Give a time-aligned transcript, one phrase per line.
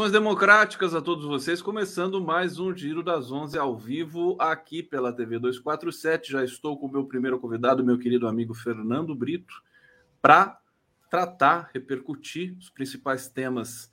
[0.00, 5.12] Saudações democráticas a todos vocês, começando mais um Giro das Onze ao vivo aqui pela
[5.12, 6.32] TV 247.
[6.32, 9.52] Já estou com o meu primeiro convidado, meu querido amigo Fernando Brito,
[10.22, 10.58] para
[11.10, 13.92] tratar, repercutir os principais temas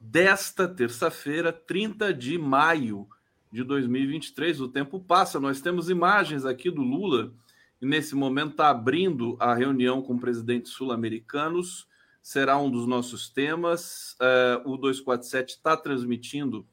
[0.00, 3.06] desta terça-feira, 30 de maio
[3.52, 4.60] de 2023.
[4.60, 7.32] O tempo passa, nós temos imagens aqui do Lula,
[7.80, 11.86] e nesse momento está abrindo a reunião com presidentes sul-americanos
[12.24, 14.16] será um dos nossos temas.
[14.64, 16.66] Uh, o 247 está transmitindo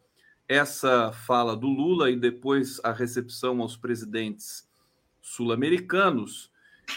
[0.48, 4.66] essa fala do Lula e depois a recepção aos presidentes
[5.20, 6.50] sul-americanos.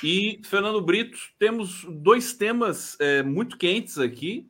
[0.05, 4.48] E, Fernando Brito, temos dois temas é, muito quentes aqui,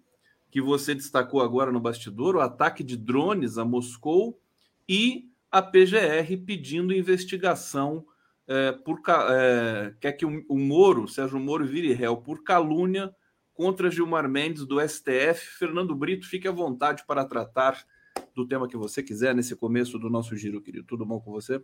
[0.51, 4.39] que você destacou agora no bastidor: o ataque de drones a Moscou
[4.87, 8.05] e a PGR pedindo investigação
[8.47, 9.01] é, por.
[9.31, 13.15] É, quer que o, o Moro, Sérgio Moro, vire réu por calúnia
[13.55, 15.59] contra Gilmar Mendes do STF.
[15.59, 17.85] Fernando Brito, fique à vontade para tratar
[18.35, 20.85] do tema que você quiser nesse começo do nosso giro, querido.
[20.87, 21.63] Tudo bom com você?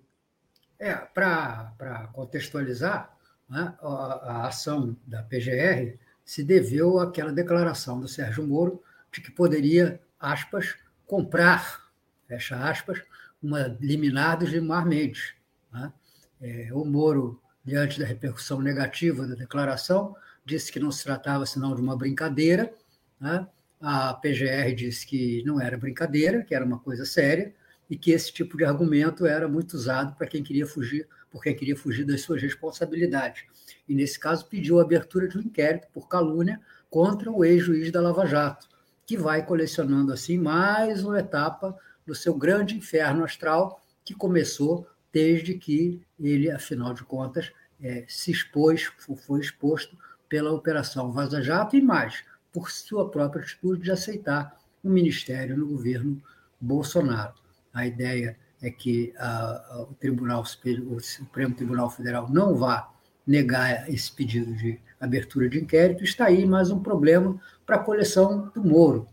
[0.79, 3.15] É, para contextualizar,
[3.49, 8.83] né, a, a ação da PGR se deveu àquela declaração do Sérgio Moro
[9.13, 11.91] de que poderia, aspas, comprar,
[12.29, 13.03] fecha aspas,
[13.43, 15.35] uma liminar do Gilmar Mendes.
[15.73, 15.93] Né?
[16.41, 20.15] É, o Moro, diante da repercussão negativa da declaração,
[20.51, 22.73] disse que não se tratava senão de uma brincadeira.
[23.21, 23.47] Né?
[23.81, 27.55] A PGR disse que não era brincadeira, que era uma coisa séria
[27.89, 31.55] e que esse tipo de argumento era muito usado para quem queria fugir, por quem
[31.55, 33.45] queria fugir das suas responsabilidades.
[33.89, 38.01] E nesse caso pediu a abertura de um inquérito por calúnia contra o ex-juiz da
[38.01, 38.69] Lava Jato,
[39.07, 41.77] que vai colecionando assim mais uma etapa
[42.07, 47.53] do seu grande inferno astral que começou desde que ele, afinal de contas,
[47.83, 48.91] é, se expôs,
[49.27, 49.97] foi exposto
[50.31, 55.59] pela Operação Vaza Jato e mais, por sua própria atitude de aceitar o um ministério
[55.59, 56.23] no governo
[56.59, 57.35] Bolsonaro.
[57.75, 62.89] A ideia é que a, o, Tribunal, o Supremo Tribunal Federal não vá
[63.27, 66.05] negar esse pedido de abertura de inquérito.
[66.05, 69.09] Está aí mais um problema para a coleção do Moro.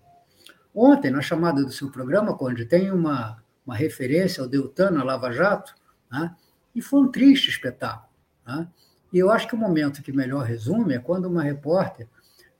[0.73, 5.31] Ontem, na chamada do seu programa, Conde, tem uma, uma referência ao Deltan, a Lava
[5.31, 5.73] Jato,
[6.11, 6.35] né?
[6.75, 8.09] e foi um triste espetáculo.
[8.45, 8.67] Né?
[9.11, 12.07] E eu acho que o momento que melhor resume é quando uma repórter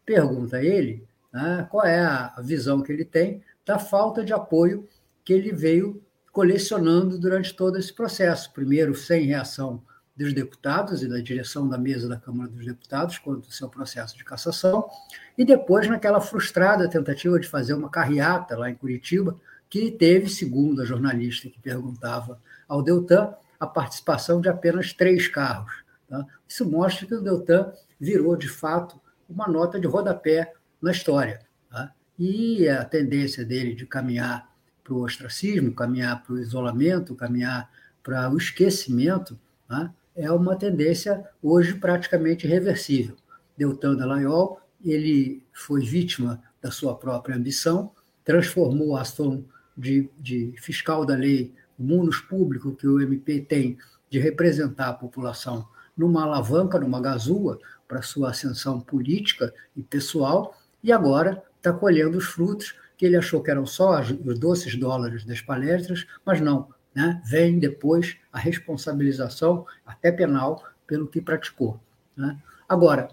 [0.06, 4.88] pergunta a ele né, qual é a visão que ele tem da falta de apoio
[5.24, 8.54] que ele veio colecionando durante todo esse processo.
[8.54, 9.82] Primeiro, sem reação
[10.16, 14.18] dos deputados e da direção da mesa da Câmara dos Deputados quanto ao seu processo
[14.18, 14.90] de cassação,
[15.38, 19.36] e depois naquela frustrada tentativa de fazer uma carreata lá em Curitiba,
[19.70, 25.84] que teve, segundo a jornalista que perguntava ao Deltan, a participação de apenas três carros.
[26.10, 26.26] Tá?
[26.48, 31.42] Isso mostra que o Deltan virou, de fato, uma nota de rodapé na história.
[31.70, 31.94] Tá?
[32.18, 34.50] E a tendência dele de caminhar
[34.84, 37.70] para o ostracismo, caminhar para o isolamento, caminhar
[38.02, 39.94] para o esquecimento, tá?
[40.16, 43.16] é uma tendência hoje praticamente irreversível.
[43.58, 47.92] Deltan Dallagnol, ele foi vítima da sua própria ambição,
[48.24, 49.44] transformou a ação
[49.78, 53.78] de, de fiscal da lei, o munus público que o MP tem
[54.10, 55.68] de representar a população
[55.98, 62.26] numa alavanca, numa gazua para sua ascensão política e pessoal, e agora está colhendo os
[62.26, 67.22] frutos que ele achou que eram só os doces dólares das palestras, mas não, né?
[67.26, 71.80] vem depois a responsabilização, até penal, pelo que praticou.
[72.16, 72.38] Né?
[72.68, 73.10] Agora,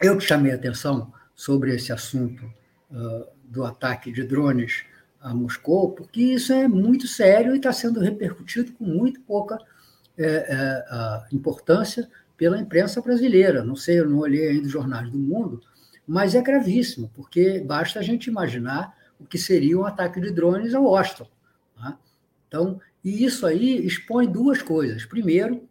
[0.00, 2.44] eu te chamei a atenção sobre esse assunto
[2.90, 4.84] uh, do ataque de drones
[5.20, 9.58] a Moscou, porque isso é muito sério e está sendo repercutido com muito pouca
[10.18, 13.64] é, é, importância pela imprensa brasileira.
[13.64, 15.60] Não sei, eu não olhei ainda os jornais do mundo,
[16.06, 20.74] mas é gravíssimo, porque basta a gente imaginar o que seria um ataque de drones
[20.74, 21.26] ao Austin.
[21.76, 21.98] Tá?
[22.48, 25.04] Então, e isso aí expõe duas coisas.
[25.04, 25.68] Primeiro,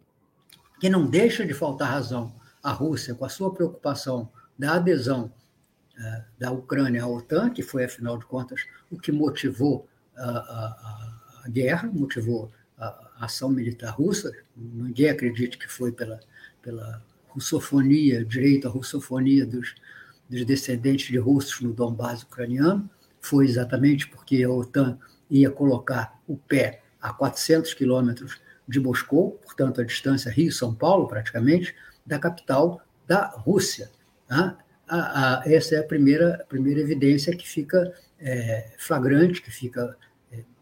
[0.80, 5.32] que não deixa de faltar razão à Rússia com a sua preocupação da adesão
[5.98, 11.42] é, da Ucrânia à OTAN, que foi, afinal de contas, o que motivou a, a,
[11.44, 12.63] a guerra, motivou a
[13.18, 16.20] ação militar russa, ninguém acredite que foi pela,
[16.62, 19.74] pela russofonia, direito à russofonia dos,
[20.28, 22.88] dos descendentes de russos no Donbass ucraniano,
[23.20, 24.98] foi exatamente porque a OTAN
[25.30, 31.74] ia colocar o pé a 400 quilômetros de Moscou, portanto, a distância Rio-São Paulo, praticamente,
[32.04, 33.90] da capital da Rússia.
[34.26, 34.58] Tá?
[34.88, 39.96] A, a, essa é a primeira, a primeira evidência que fica é, flagrante, que fica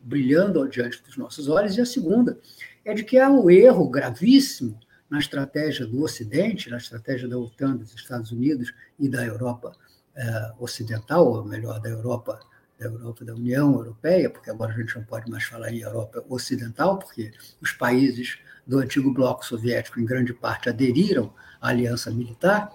[0.02, 2.38] brilhando diante dos nossos olhos, e a segunda
[2.84, 4.78] é de que há um erro gravíssimo
[5.08, 9.76] na estratégia do Ocidente, na estratégia da OTAN, dos Estados Unidos e da Europa
[10.16, 12.40] eh, Ocidental, ou melhor, da Europa,
[12.78, 16.25] da Europa, da União Europeia, porque agora a gente não pode mais falar em Europa
[16.28, 22.72] Ocidental, porque os países do antigo bloco soviético, em grande parte, aderiram à aliança militar,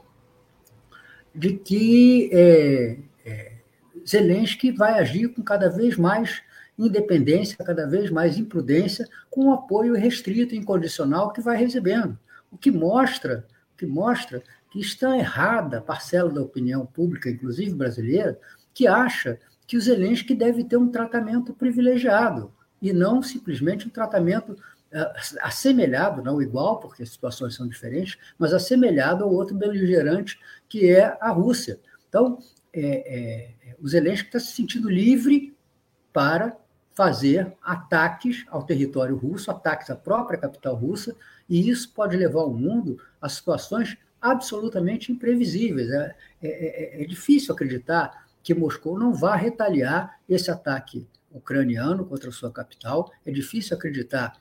[1.33, 3.53] de que é, é,
[4.07, 6.41] Zelensky vai agir com cada vez mais
[6.77, 12.17] independência, cada vez mais imprudência, com o apoio restrito e incondicional que vai recebendo.
[12.51, 17.73] O que mostra, o que mostra que está errada a parcela da opinião pública, inclusive
[17.73, 18.39] brasileira,
[18.73, 24.51] que acha que o Zelensky deve ter um tratamento privilegiado e não simplesmente um tratamento
[24.51, 30.39] uh, assemelhado, não igual, porque as situações são diferentes, mas assemelhado ao outro beligerante
[30.69, 31.79] que é a Rússia.
[32.07, 32.39] Então,
[32.71, 35.55] é, é, o Zelensky está se sentindo livre
[36.13, 36.57] para
[36.97, 41.15] fazer ataques ao território russo, ataques à própria capital russa,
[41.47, 45.91] e isso pode levar o mundo a situações absolutamente imprevisíveis.
[45.91, 52.31] É, é, é, é difícil acreditar que Moscou não vá retaliar esse ataque ucraniano contra
[52.31, 53.11] sua capital.
[53.23, 54.33] É difícil acreditar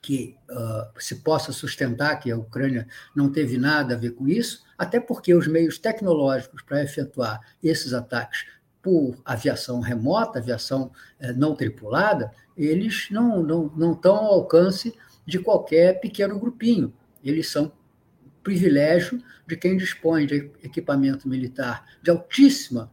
[0.00, 4.64] que uh, se possa sustentar que a Ucrânia não teve nada a ver com isso,
[4.78, 8.46] até porque os meios tecnológicos para efetuar esses ataques
[8.82, 14.94] por aviação remota, aviação eh, não tripulada, eles não, não, não estão ao alcance
[15.26, 16.92] de qualquer pequeno grupinho.
[17.22, 17.72] Eles são
[18.42, 22.90] privilégio de quem dispõe de equipamento militar de altíssima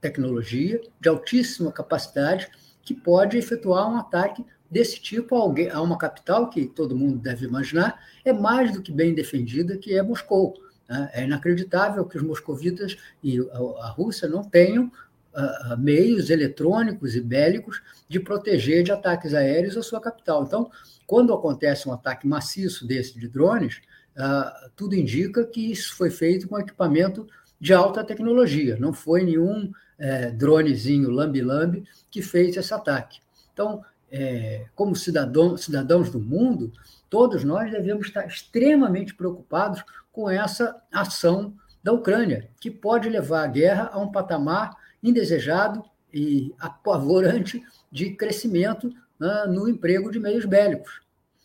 [0.00, 2.48] tecnologia, de altíssima capacidade,
[2.82, 7.18] que pode efetuar um ataque desse tipo a, alguém, a uma capital que todo mundo
[7.18, 10.54] deve imaginar é mais do que bem defendida, que é Moscou.
[10.88, 11.10] Né?
[11.12, 13.38] É inacreditável que os moscovitas e
[13.80, 19.82] a, Rússia não tenham uh, meios eletrônicos e bélicos de proteger de ataques aéreos a
[19.82, 20.44] sua capital.
[20.44, 20.70] Então,
[21.06, 23.80] quando acontece um ataque maciço desse de drones,
[24.16, 27.26] uh, tudo indica que isso foi feito com equipamento
[27.60, 33.20] de alta tecnologia, não foi nenhum é, dronezinho lambi-lambi que fez esse ataque.
[33.52, 36.72] Então, é, como cidadão, cidadãos do mundo,
[37.08, 39.82] todos nós devemos estar extremamente preocupados
[40.14, 46.54] com essa ação da Ucrânia, que pode levar a guerra a um patamar indesejado e
[46.58, 51.02] apavorante de crescimento né, no emprego de meios bélicos.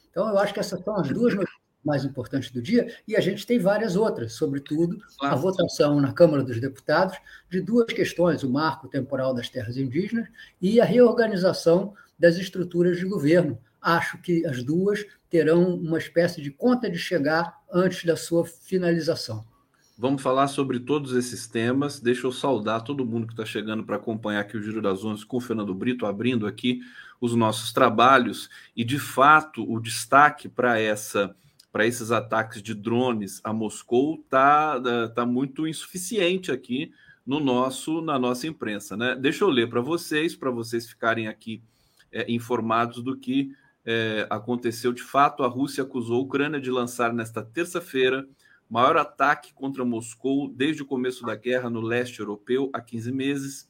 [0.10, 3.20] Então, eu acho que essas são as duas notícias mais importantes do dia, e a
[3.20, 5.34] gente tem várias outras, sobretudo claro.
[5.34, 7.18] a votação na Câmara dos Deputados
[7.50, 10.28] de duas questões: o marco temporal das terras indígenas
[10.62, 13.58] e a reorganização das estruturas de governo.
[13.82, 19.46] Acho que as duas terão uma espécie de conta de chegar antes da sua finalização.
[19.98, 22.00] Vamos falar sobre todos esses temas.
[22.00, 25.26] Deixa eu saudar todo mundo que está chegando para acompanhar aqui o Giro das Onze
[25.26, 26.80] com o Fernando Brito, abrindo aqui
[27.20, 28.50] os nossos trabalhos.
[28.74, 31.36] E, de fato, o destaque para essa
[31.72, 34.82] para esses ataques de drones a Moscou está
[35.14, 36.92] tá muito insuficiente aqui
[37.26, 39.16] no nosso na nossa imprensa, né?
[39.16, 41.62] Deixa eu ler para vocês, para vocês ficarem aqui
[42.12, 43.52] é, informados do que
[43.86, 45.44] é, aconteceu de fato.
[45.44, 48.28] A Rússia acusou a Ucrânia de lançar nesta terça-feira
[48.70, 53.70] maior ataque contra Moscou desde o começo da guerra no leste europeu há 15 meses.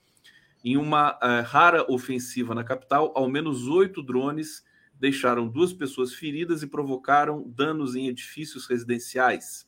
[0.64, 4.66] Em uma uh, rara ofensiva na capital, ao menos oito drones
[5.00, 9.66] deixaram duas pessoas feridas e provocaram danos em edifícios residenciais.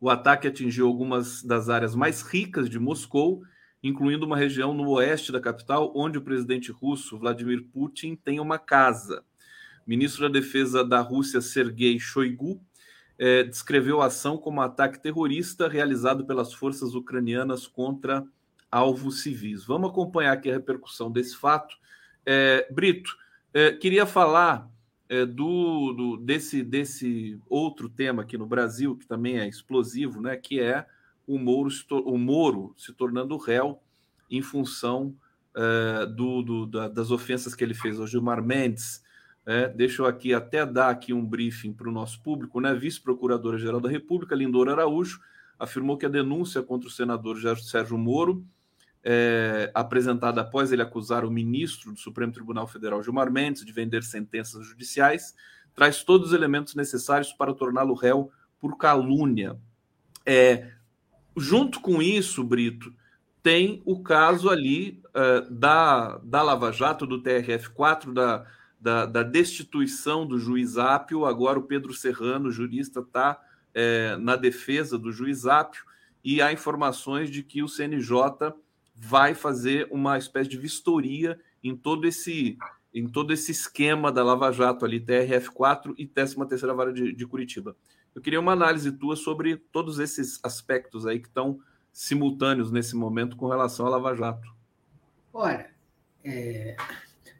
[0.00, 3.42] O ataque atingiu algumas das áreas mais ricas de Moscou,
[3.86, 8.58] incluindo uma região no oeste da capital, onde o presidente russo Vladimir Putin tem uma
[8.58, 9.24] casa.
[9.86, 12.60] O ministro da Defesa da Rússia, Sergei Shoigu,
[13.18, 18.26] eh, descreveu a ação como um ataque terrorista realizado pelas forças ucranianas contra
[18.70, 19.64] alvos civis.
[19.64, 21.76] Vamos acompanhar aqui a repercussão desse fato.
[22.26, 23.16] Eh, Brito,
[23.54, 24.68] é, queria falar
[25.36, 30.58] do, do, desse, desse outro tema aqui no Brasil, que também é explosivo, né, que
[30.58, 30.84] é
[31.26, 33.80] o Moro, o Moro se tornando réu
[34.30, 35.14] em função
[35.54, 39.02] é, do, do, da, das ofensas que ele fez ao Gilmar Mendes.
[39.44, 42.74] É, deixa eu aqui até dar aqui um briefing para o nosso público, né?
[42.74, 45.20] Vice-procuradora-geral da República, Lindora Araújo,
[45.58, 48.44] afirmou que a denúncia contra o senador Sérgio Moro
[49.08, 54.02] é, apresentada após ele acusar o ministro do Supremo Tribunal Federal, Gilmar Mendes, de vender
[54.02, 55.32] sentenças judiciais,
[55.72, 59.56] traz todos os elementos necessários para torná-lo réu por calúnia.
[60.26, 60.72] É,
[61.36, 62.92] junto com isso, Brito,
[63.42, 68.46] tem o caso ali uh, da, da Lava Jato, do TRF4, da,
[68.80, 71.24] da, da, destituição do juiz Ápio.
[71.24, 73.40] Agora o Pedro Serrano, jurista, está
[73.72, 75.84] é, na defesa do juiz Ápio
[76.24, 78.52] e há informações de que o CNJ
[78.94, 82.58] vai fazer uma espécie de vistoria em todo esse
[82.92, 87.76] em todo esse esquema da Lava Jato ali, TRF4 e 13ª Vara de, de Curitiba.
[88.16, 91.60] Eu queria uma análise tua sobre todos esses aspectos aí que estão
[91.92, 94.56] simultâneos nesse momento com relação à Lava Jato.
[95.34, 95.68] Olha,
[96.24, 96.78] é,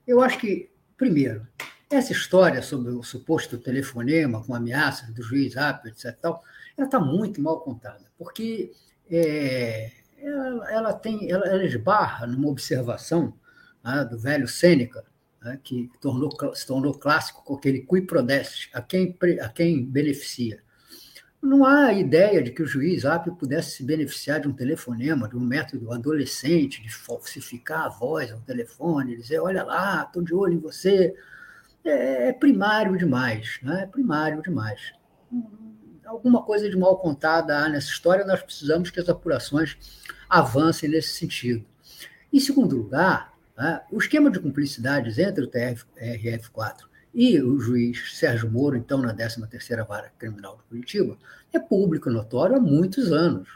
[0.07, 1.49] eu acho que, primeiro,
[1.89, 6.15] essa história sobre o suposto telefonema com ameaças do juiz Apple, etc.
[6.21, 6.45] Tal,
[6.77, 8.71] ela está muito mal contada, porque
[9.11, 13.33] é, ela, ela, tem, ela, ela esbarra numa observação
[13.83, 15.07] né, do velho Sêneca,
[15.41, 20.66] né, que tornou, se tornou clássico com aquele cui prodest, a quem, a quem beneficia.
[21.47, 25.37] Não há ideia de que o juiz Apio pudesse se beneficiar de um telefonema, de
[25.37, 30.55] um método adolescente de falsificar a voz ao telefone, dizer, olha lá, estou de olho
[30.55, 31.15] em você.
[31.85, 33.85] É, é primário demais, né?
[33.85, 34.93] é primário demais.
[36.05, 39.79] Alguma coisa de mal contada há nessa história, nós precisamos que as apurações
[40.29, 41.65] avancem nesse sentido.
[42.33, 48.51] Em segundo lugar, né, o esquema de cumplicidades entre o TRF4 e o juiz Sérgio
[48.51, 51.17] Moro, então na 13ª Vara Criminal de Curitiba,
[51.51, 53.49] é público notório há muitos anos.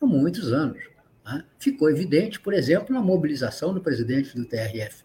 [0.00, 0.78] Há muitos anos.
[1.26, 1.44] Né?
[1.58, 5.02] Ficou evidente, por exemplo, na mobilização do presidente do TRF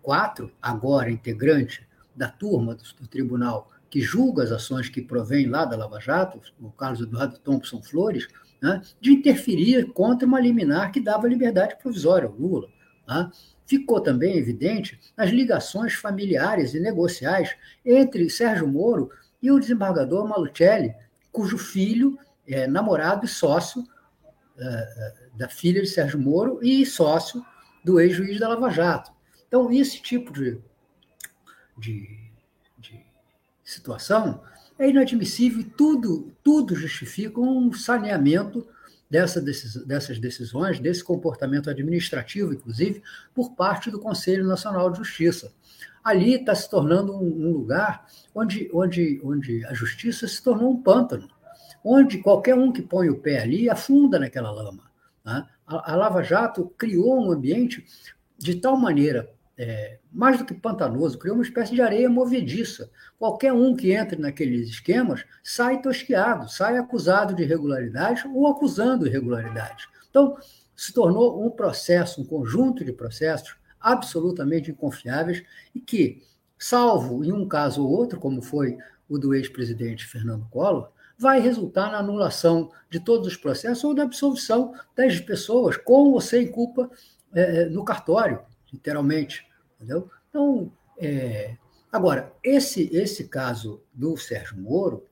[0.00, 5.64] 4, agora integrante da turma do, do tribunal que julga as ações que provêm lá
[5.64, 8.28] da Lava Jato, o Carlos Eduardo Thompson Flores,
[8.62, 12.68] né, de interferir contra uma liminar que dava liberdade provisória ao Lula.
[13.08, 13.28] Né?
[13.66, 17.54] Ficou também evidente nas ligações familiares e negociais
[17.84, 19.10] entre Sérgio Moro
[19.42, 20.94] e o desembargador Malucelli,
[21.30, 23.86] cujo filho é namorado e sócio
[24.58, 27.44] é, da filha de Sérgio Moro e sócio
[27.84, 29.10] do ex-juiz da Lava Jato.
[29.48, 30.58] Então, esse tipo de,
[31.76, 32.18] de,
[32.78, 33.04] de
[33.64, 34.42] situação
[34.78, 38.66] é inadmissível e tudo, tudo justifica um saneamento
[39.12, 43.02] dessa dessas decisões, desse comportamento administrativo, inclusive,
[43.34, 45.52] por parte do Conselho Nacional de Justiça.
[46.02, 51.28] Ali está se tornando um, lugar onde, onde, onde a justiça se tornou um pântano,
[51.84, 54.90] onde qualquer um que põe o pé ali afunda naquela lama.
[55.22, 55.46] Né?
[55.66, 57.84] A, a Lava Jato criou um ambiente
[58.38, 62.90] de tal maneira é, mais do que pantanoso, criou uma espécie de areia movediça.
[63.18, 69.86] Qualquer um que entre naqueles esquemas sai tosqueado, sai acusado de irregularidades ou acusando irregularidades.
[70.10, 70.36] Então,
[70.74, 75.42] se tornou um processo, um conjunto de processos absolutamente inconfiáveis
[75.74, 76.22] e que,
[76.58, 78.78] salvo em um caso ou outro, como foi
[79.08, 84.04] o do ex-presidente Fernando Collor, vai resultar na anulação de todos os processos ou na
[84.04, 86.90] absolvição das pessoas, com ou sem culpa,
[87.34, 88.40] é, no cartório
[88.72, 89.46] literalmente.
[89.76, 90.10] Entendeu?
[90.28, 91.56] Então, é...
[91.90, 95.06] agora, esse, esse caso do Sérgio Moro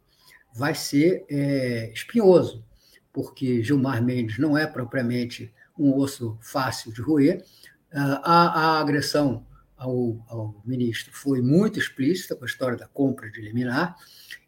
[0.53, 2.65] vai ser é, espinhoso,
[3.13, 7.45] porque Gilmar Mendes não é propriamente um osso fácil de roer.
[7.93, 13.41] A, a agressão ao, ao, ministro foi muito explícita com a história da compra de
[13.41, 13.97] liminar,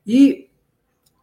[0.07, 0.50] e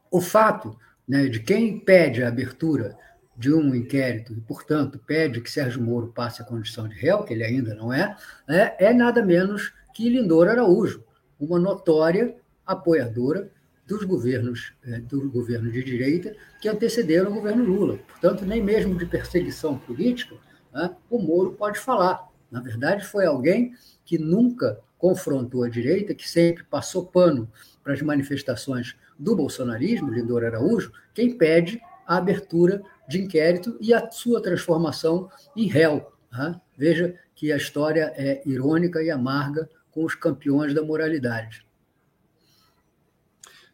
[0.09, 0.77] o fato
[1.07, 2.97] né, de quem pede a abertura
[3.39, 7.33] de um inquérito e, portanto, pede que Sérgio Moro passe a condição de réu, que
[7.33, 11.01] ele ainda não é, é, é nada menos que Lindor Araújo,
[11.39, 12.35] uma notória
[12.67, 13.49] apoiadora
[13.87, 17.97] dos governos é, do governo de direita que antecederam o governo Lula.
[18.09, 20.35] Portanto, nem mesmo de perseguição política
[20.73, 22.27] né, o Moro pode falar.
[22.51, 27.49] Na verdade, foi alguém que nunca confrontou a direita, que sempre passou pano
[27.81, 34.09] para as manifestações do bolsonarismo, Lindor Araújo, quem pede a abertura de inquérito e a
[34.11, 36.13] sua transformação em réu.
[36.29, 36.61] Tá?
[36.77, 41.65] Veja que a história é irônica e amarga com os campeões da moralidade.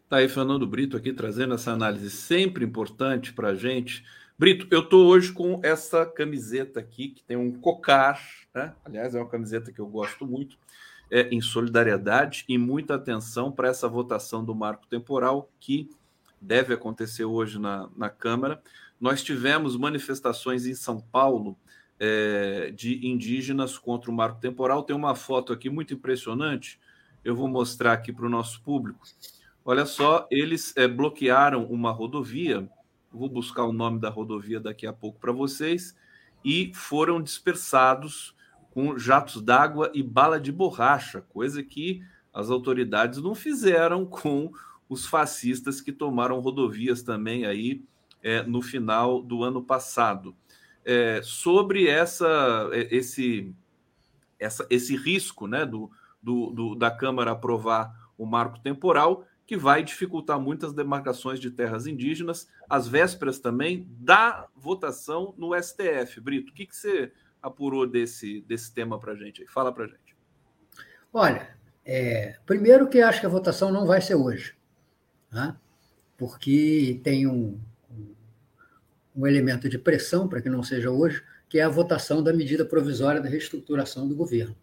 [0.08, 4.04] Tá aí Fernando Brito aqui trazendo essa análise sempre importante para a gente.
[4.38, 8.20] Brito, eu estou hoje com essa camiseta aqui que tem um cocar,
[8.54, 8.72] né?
[8.84, 10.56] aliás é uma camiseta que eu gosto muito,
[11.10, 15.90] é, em solidariedade e muita atenção para essa votação do marco temporal que
[16.40, 18.62] deve acontecer hoje na, na Câmara.
[19.00, 21.56] Nós tivemos manifestações em São Paulo
[21.98, 24.82] é, de indígenas contra o marco temporal.
[24.82, 26.80] Tem uma foto aqui muito impressionante.
[27.24, 29.00] Eu vou mostrar aqui para o nosso público.
[29.64, 32.68] Olha só, eles é, bloquearam uma rodovia.
[33.12, 35.96] Vou buscar o nome da rodovia daqui a pouco para vocês.
[36.44, 38.34] E foram dispersados
[38.70, 44.52] com jatos d'água e bala de borracha, coisa que as autoridades não fizeram com
[44.88, 47.82] os fascistas que tomaram rodovias também aí
[48.26, 50.34] é, no final do ano passado.
[50.84, 53.54] É, sobre essa, é, esse,
[54.36, 55.88] essa, esse risco né, do,
[56.20, 61.86] do, do, da Câmara aprovar o marco temporal, que vai dificultar muitas demarcações de terras
[61.86, 66.20] indígenas, às vésperas também da votação no STF.
[66.20, 69.46] Brito, o que, que você apurou desse, desse tema para a gente?
[69.46, 70.16] Fala para a gente.
[71.12, 74.56] Olha, é, primeiro que acho que a votação não vai ser hoje
[75.30, 75.56] né?
[76.16, 77.60] porque tem um,
[79.16, 82.64] um elemento de pressão, para que não seja hoje, que é a votação da medida
[82.64, 84.54] provisória da reestruturação do governo.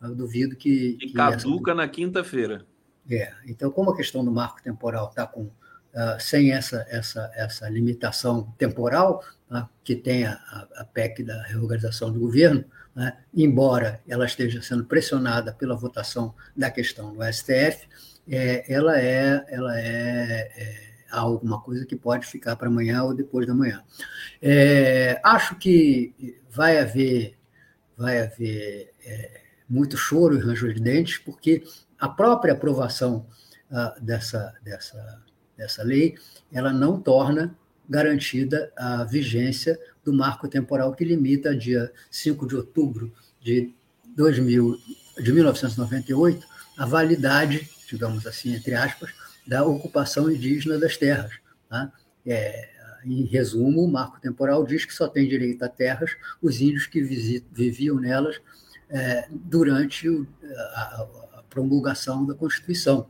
[0.00, 0.98] Eu duvido que.
[1.00, 1.76] E que caduca essa...
[1.76, 2.66] na quinta-feira.
[3.10, 5.50] É, então, como a questão do marco temporal está com.
[5.92, 10.32] Uh, sem essa, essa, essa limitação temporal uh, que tem a,
[10.76, 12.64] a, PEC da reorganização do governo,
[12.96, 17.86] uh, embora ela esteja sendo pressionada pela votação da questão no STF,
[18.26, 23.46] é, ela é, ela é, é alguma coisa que pode ficar para amanhã ou depois
[23.46, 23.82] da manhã.
[24.40, 27.36] É, acho que vai haver,
[27.96, 31.64] vai haver é, muito choro e ranger de dentes, porque
[31.98, 33.26] a própria aprovação
[33.70, 35.22] ah, dessa, dessa,
[35.56, 36.16] dessa lei
[36.52, 37.56] ela não torna
[37.88, 43.72] garantida a vigência do marco temporal que limita dia 5 de outubro de,
[44.16, 44.76] 2000,
[45.18, 49.10] de 1998 a validade, digamos assim, entre aspas,
[49.46, 51.32] da ocupação indígena das terras.
[51.68, 51.92] Tá?
[52.26, 52.70] É,
[53.04, 57.02] em resumo, o marco temporal diz que só tem direito a terras os índios que
[57.02, 58.40] viviam nelas
[58.88, 60.08] é, durante
[60.74, 63.06] a, a, promulgação da Constituição,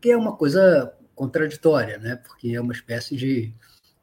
[0.00, 2.16] que é uma coisa contraditória, né?
[2.16, 3.52] porque é uma espécie de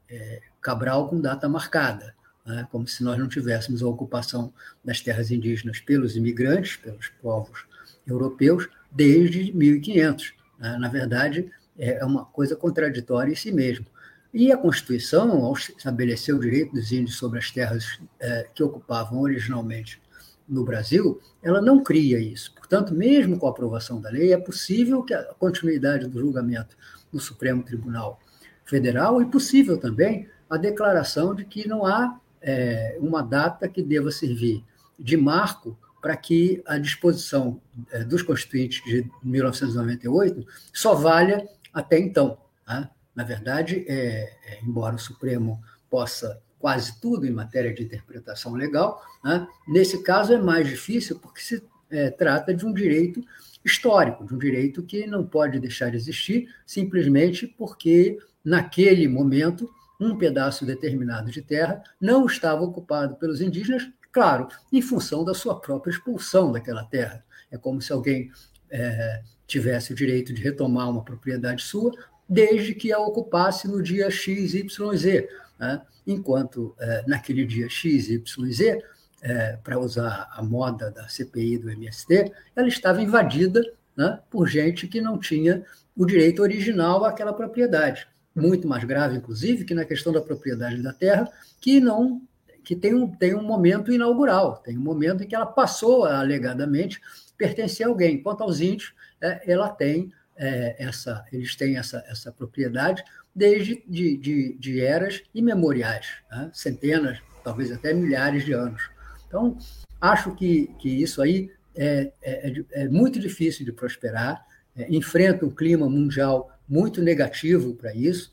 [0.08, 2.66] é, Cabral com data marcada, né?
[2.70, 4.52] como se nós não tivéssemos a ocupação
[4.84, 7.64] das terras indígenas pelos imigrantes, pelos povos
[8.06, 10.35] europeus, desde 1500.
[10.58, 10.76] Né?
[10.78, 13.86] Na verdade, é uma coisa contraditória em si mesmo.
[14.32, 19.20] E a Constituição, ao estabelecer o direito dos índios sobre as terras é, que ocupavam
[19.20, 20.00] originalmente
[20.48, 22.54] no Brasil, ela não cria isso.
[22.54, 26.76] Portanto, mesmo com a aprovação da lei, é possível que a continuidade do julgamento
[27.12, 28.20] no Supremo Tribunal
[28.64, 34.10] Federal e possível também a declaração de que não há é, uma data que deva
[34.10, 34.64] servir
[34.98, 42.38] de marco para que a disposição é, dos constituintes de 1998 só valha até então.
[42.64, 42.88] Tá?
[43.12, 49.02] Na verdade, é, é, embora o Supremo possa quase tudo em matéria de interpretação legal,
[49.24, 49.48] né?
[49.66, 53.20] nesse caso é mais difícil porque se é, trata de um direito
[53.64, 59.68] histórico, de um direito que não pode deixar de existir simplesmente porque, naquele momento,
[60.00, 65.60] um pedaço determinado de terra não estava ocupado pelos indígenas claro, em função da sua
[65.60, 67.22] própria expulsão daquela terra.
[67.50, 68.30] É como se alguém
[68.70, 71.92] é, tivesse o direito de retomar uma propriedade sua,
[72.26, 75.28] desde que a ocupasse no dia X, Y, Z.
[75.58, 75.82] Né?
[76.06, 78.82] Enquanto é, naquele dia X, Y, Z,
[79.20, 83.60] é, para usar a moda da CPI do MST, ela estava invadida
[83.94, 85.62] né, por gente que não tinha
[85.94, 88.08] o direito original àquela propriedade.
[88.34, 92.22] Muito mais grave, inclusive, que na questão da propriedade da terra, que não
[92.66, 97.00] que tem um, tem um momento inaugural, tem um momento em que ela passou alegadamente
[97.38, 98.20] pertencer a alguém.
[98.20, 104.16] Quanto aos índios, é, ela tem é, essa, eles têm essa, essa propriedade desde de,
[104.16, 106.50] de, de eras imemoriais, né?
[106.52, 108.90] centenas, talvez até milhares de anos.
[109.28, 109.56] Então,
[110.00, 114.44] acho que, que isso aí é, é, é, é muito difícil de prosperar,
[114.76, 118.32] é, enfrenta um clima mundial muito negativo para isso,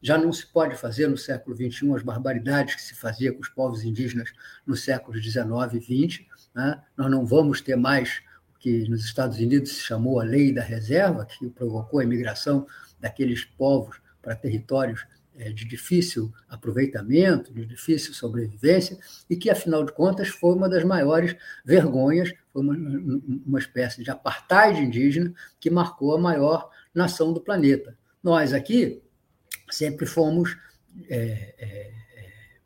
[0.00, 3.48] já não se pode fazer no século XXI as barbaridades que se fazia com os
[3.48, 4.32] povos indígenas
[4.66, 6.24] nos séculos XIX e XX.
[6.96, 8.22] Nós não vamos ter mais
[8.54, 12.66] o que nos Estados Unidos se chamou a lei da reserva, que provocou a imigração
[13.00, 18.98] daqueles povos para territórios é, de difícil aproveitamento, de difícil sobrevivência,
[19.30, 22.74] e que, afinal de contas, foi uma das maiores vergonhas, foi uma,
[23.46, 27.96] uma espécie de apartheid indígena que marcou a maior nação do planeta.
[28.22, 29.02] Nós aqui
[29.74, 30.56] sempre fomos
[31.08, 31.92] é, é,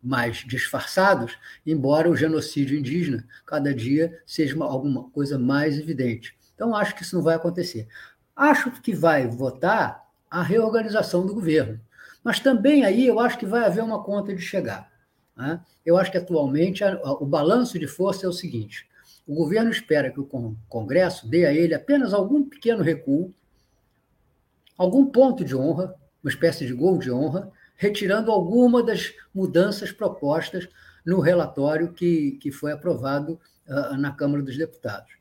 [0.02, 6.36] mais disfarçados, embora o genocídio indígena cada dia seja uma, alguma coisa mais evidente.
[6.54, 7.88] Então, acho que isso não vai acontecer.
[8.34, 11.80] Acho que vai votar a reorganização do governo.
[12.22, 14.90] Mas também aí eu acho que vai haver uma conta de chegar.
[15.36, 15.60] Né?
[15.84, 18.88] Eu acho que atualmente a, a, o balanço de força é o seguinte:
[19.26, 23.32] o governo espera que o Congresso dê a ele apenas algum pequeno recuo,
[24.76, 25.94] algum ponto de honra,
[26.26, 30.68] uma espécie de gol de honra, retirando alguma das mudanças propostas
[31.04, 35.12] no relatório que, que foi aprovado uh, na Câmara dos Deputados.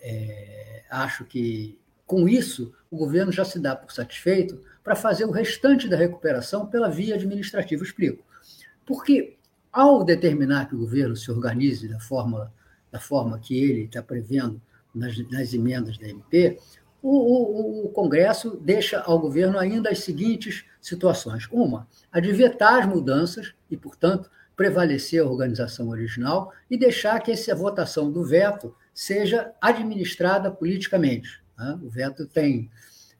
[0.00, 5.30] É, acho que, com isso, o governo já se dá por satisfeito para fazer o
[5.30, 7.84] restante da recuperação pela via administrativa.
[7.84, 8.24] Explico.
[8.86, 9.36] Porque,
[9.70, 12.50] ao determinar que o governo se organize da forma,
[12.90, 14.58] da forma que ele está prevendo
[14.94, 16.58] nas, nas emendas da MP,
[17.08, 22.82] o, o, o, Congresso deixa ao governo ainda as seguintes situações: uma, a de vetar
[22.82, 28.74] as mudanças e, portanto, prevalecer a organização original e deixar que essa votação do veto
[28.94, 31.42] seja administrada politicamente.
[31.58, 31.78] Né?
[31.82, 32.70] O veto tem,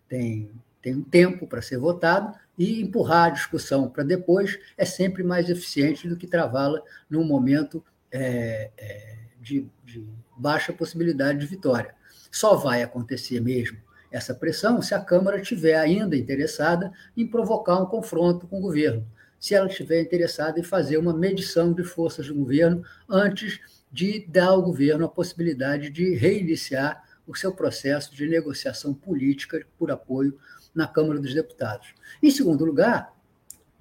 [0.08, 5.22] tem, tem um tempo para ser votado, e empurrar a discussão para depois é sempre
[5.22, 11.94] mais eficiente do que travá-la num momento é, é, de, de baixa possibilidade de vitória.
[12.30, 13.78] Só vai acontecer mesmo
[14.10, 19.06] essa pressão se a Câmara estiver ainda interessada em provocar um confronto com o governo,
[19.38, 23.60] se ela estiver interessada em fazer uma medição de forças do governo antes
[23.92, 29.90] de dar ao governo a possibilidade de reiniciar o seu processo de negociação política por
[29.90, 30.38] apoio
[30.74, 31.88] na Câmara dos Deputados.
[32.22, 33.14] Em segundo lugar,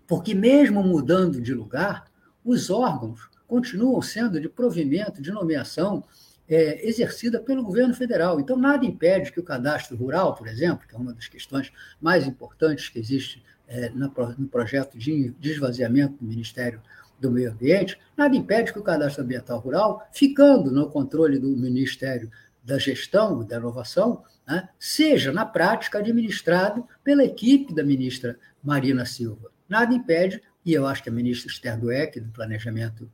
[0.08, 2.06] porque mesmo mudando de lugar,
[2.44, 6.04] os órgãos continuam sendo de provimento, de nomeação
[6.48, 8.40] é, exercida pelo governo federal.
[8.40, 12.28] Então, nada impede que o cadastro rural, por exemplo, que é uma das questões mais
[12.28, 16.82] importantes que existe é, no, no projeto de esvaziamento do Ministério
[17.20, 22.30] do Meio Ambiente, nada impede que o cadastro ambiental rural, ficando no controle do Ministério
[22.64, 29.06] da Gestão e da Inovação, né, seja, na prática, administrado pela equipe da ministra Marina
[29.06, 29.52] Silva.
[29.68, 33.10] Nada impede, e eu acho que a ministra Esther Dueck, do Planejamento,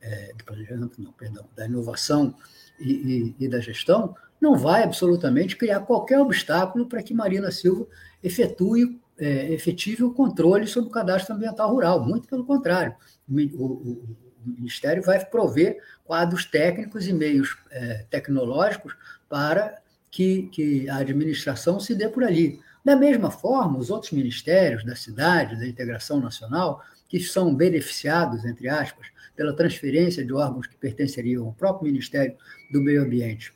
[0.00, 2.34] é, do planejamento não, perdão, da Inovação
[2.78, 7.86] e, e, e da Gestão, não vai absolutamente criar qualquer obstáculo para que Marina Silva
[8.22, 12.04] efetue é, efetive o controle sobre o cadastro ambiental rural.
[12.04, 12.94] Muito pelo contrário.
[13.28, 18.94] O, o, o Ministério vai prover quadros técnicos e meios é, tecnológicos
[19.28, 19.78] para
[20.10, 22.60] que, que a administração se dê por ali.
[22.84, 28.68] Da mesma forma, os outros ministérios da cidade, da integração nacional, que são beneficiados, entre
[28.68, 32.36] aspas, pela transferência de órgãos que pertenceriam ao próprio Ministério
[32.72, 33.52] do Meio Ambiente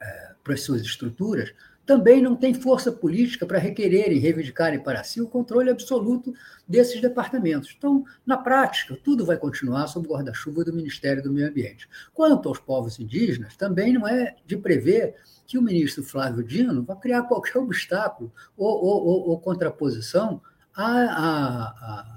[0.00, 1.52] é, para as suas estruturas,
[1.86, 6.34] também não tem força política para requererem, reivindicarem para si o controle absoluto
[6.66, 7.74] desses departamentos.
[7.78, 11.88] Então, na prática, tudo vai continuar sob guarda-chuva do Ministério do Meio Ambiente.
[12.12, 15.14] Quanto aos povos indígenas, também não é de prever
[15.46, 20.42] que o ministro Flávio Dino vai criar qualquer obstáculo ou, ou, ou, ou contraposição
[20.74, 22.15] à, à,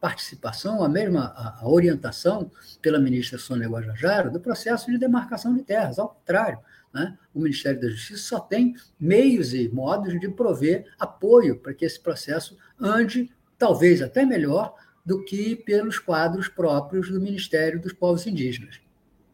[0.00, 2.50] participação, a mesma a, orientação
[2.82, 5.98] pela ministra Sônia Guajajara do processo de demarcação de terras.
[5.98, 6.58] Ao contrário,
[6.92, 7.18] né?
[7.34, 12.00] O Ministério da Justiça só tem meios e modos de prover apoio para que esse
[12.00, 18.80] processo ande, talvez até melhor, do que pelos quadros próprios do Ministério dos Povos Indígenas.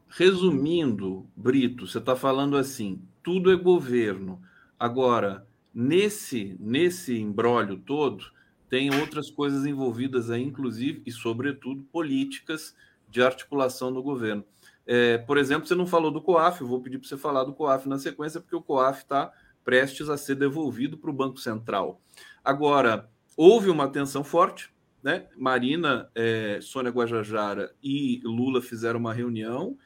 [0.09, 4.43] Resumindo, Brito, você está falando assim: tudo é governo.
[4.79, 8.25] Agora, nesse, nesse embrólio todo,
[8.73, 12.75] tem outras coisas envolvidas aí, inclusive e, sobretudo, políticas
[13.07, 14.43] de articulação do governo.
[14.87, 17.53] É, por exemplo, você não falou do COAF, eu vou pedir para você falar do
[17.53, 19.31] COAF na sequência, porque o COAF está
[19.63, 22.01] prestes a ser devolvido para o Banco Central.
[22.43, 25.27] Agora, houve uma tensão forte, né?
[25.37, 29.77] Marina, é, Sônia Guajajara e Lula fizeram uma reunião,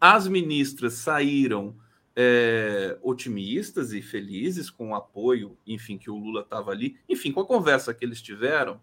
[0.00, 1.76] as ministras saíram
[2.16, 7.40] é, otimistas e felizes com o apoio, enfim, que o Lula estava ali, enfim, com
[7.40, 8.80] a conversa que eles tiveram.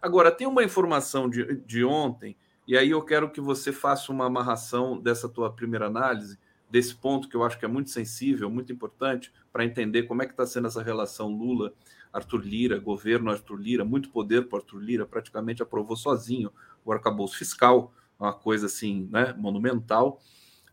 [0.00, 4.26] Agora, tem uma informação de, de ontem e aí eu quero que você faça uma
[4.26, 6.38] amarração dessa tua primeira análise,
[6.70, 10.26] desse ponto que eu acho que é muito sensível, muito importante, para entender como é
[10.26, 11.72] que está sendo essa relação Lula,
[12.12, 16.52] Arthur Lira, governo Arthur Lira, muito poder para Arthur Lira, praticamente aprovou sozinho
[16.84, 20.20] o arcabouço fiscal, uma coisa assim, né, monumental,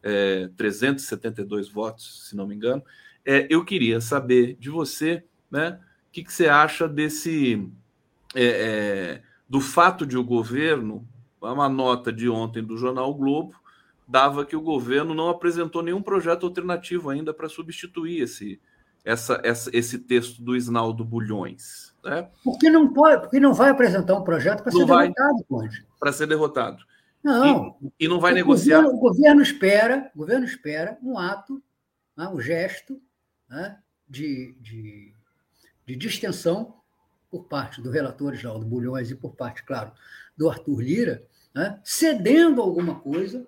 [0.04, 2.84] é, 372 votos, se não me engano.
[3.26, 7.70] É, eu queria saber de você, né, o que, que você acha desse
[8.36, 11.08] é, é do fato de o governo
[11.42, 13.56] uma nota de ontem do jornal o Globo
[14.08, 18.60] dava que o governo não apresentou nenhum projeto alternativo ainda para substituir esse,
[19.06, 21.94] essa, essa, esse texto do Isnaldo Bulhões.
[22.04, 22.28] Né?
[22.44, 25.70] Porque não pode, porque não vai apresentar um projeto para ser vai, derrotado.
[26.00, 26.84] Para ser derrotado.
[27.24, 27.78] Não.
[27.82, 28.82] E, e não vai o negociar.
[28.82, 31.62] Governo, o governo espera, o governo espera um ato,
[32.16, 33.02] né, um gesto
[33.50, 33.78] né,
[34.08, 35.14] de, de,
[35.86, 36.76] de distensão
[37.30, 39.92] por parte do relator Isnaldo Bulhões e por parte, claro,
[40.36, 43.48] do Arthur Lira, né, cedendo alguma coisa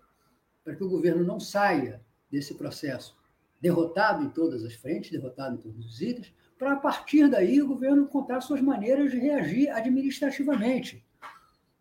[0.63, 3.19] para que o governo não saia desse processo
[3.59, 7.67] derrotado em todas as frentes, derrotado em todos os itens, para a partir daí o
[7.67, 11.03] governo encontrar suas maneiras de reagir administrativamente.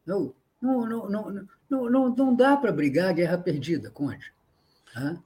[0.06, 4.32] Não, não, não, não, não, não, não dá para brigar a guerra perdida, Conde.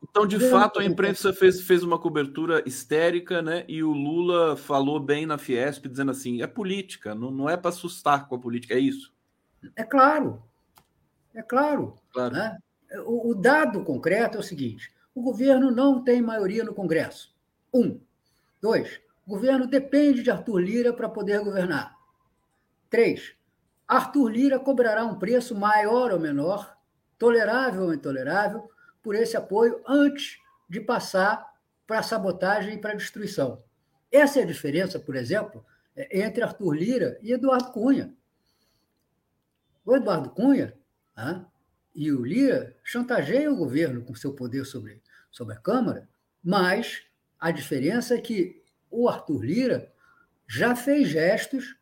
[0.02, 3.64] Então, de fato, a imprensa fez, fez uma cobertura histérica, né?
[3.66, 7.70] E o Lula falou bem na Fiesp, dizendo assim: é política, não, não é para
[7.70, 9.12] assustar com a política, é isso.
[9.74, 10.42] É claro,
[11.34, 11.98] é claro.
[12.12, 12.34] claro.
[12.34, 12.58] Né?
[13.06, 17.34] O, o, dado concreto é o seguinte: o governo não tem maioria no Congresso.
[17.72, 17.98] Um.
[18.60, 19.00] Dois.
[19.26, 21.96] O governo depende de Arthur Lira para poder governar.
[22.90, 23.34] Três.
[23.86, 26.76] Arthur Lira cobrará um preço maior ou menor,
[27.18, 28.68] tolerável ou intolerável,
[29.02, 31.54] por esse apoio antes de passar
[31.86, 33.62] para a sabotagem e para a destruição.
[34.10, 38.14] Essa é a diferença, por exemplo, é, entre Arthur Lira e Eduardo Cunha.
[39.84, 40.74] O Eduardo Cunha
[41.16, 41.44] né,
[41.94, 46.08] e o Lira chantageiam o governo com seu poder sobre, sobre a Câmara,
[46.42, 47.02] mas
[47.38, 49.92] a diferença é que o Arthur Lira
[50.46, 51.76] já fez gestos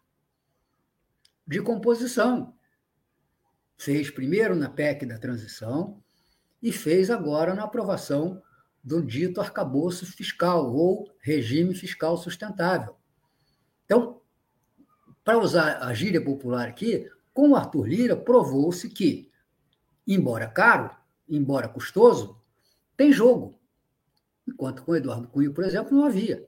[1.46, 2.54] de composição.
[3.76, 6.02] Fez primeiro na PEC da transição
[6.62, 8.42] e fez agora na aprovação
[8.82, 12.96] do dito arcabouço fiscal ou regime fiscal sustentável.
[13.84, 14.20] Então,
[15.24, 19.30] para usar a gíria popular aqui, com Arthur Lira provou-se que,
[20.06, 20.90] embora caro,
[21.28, 22.40] embora custoso,
[22.96, 23.58] tem jogo.
[24.46, 26.46] Enquanto com Eduardo Cunha, por exemplo, não havia.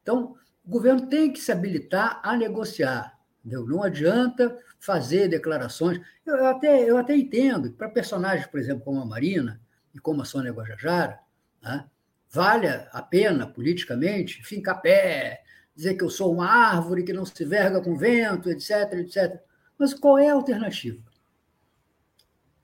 [0.00, 3.13] Então, o governo tem que se habilitar a negociar.
[3.44, 3.66] Entendeu?
[3.66, 6.00] Não adianta fazer declarações.
[6.24, 9.60] Eu, até, eu até entendo que para personagens, por exemplo, como a Marina
[9.94, 11.20] e como a Sônia Guajajara,
[11.62, 11.84] né,
[12.30, 15.42] vale a pena, politicamente, fincar pé,
[15.76, 19.40] dizer que eu sou uma árvore que não se verga com vento, etc, etc.
[19.78, 21.02] Mas qual é a alternativa?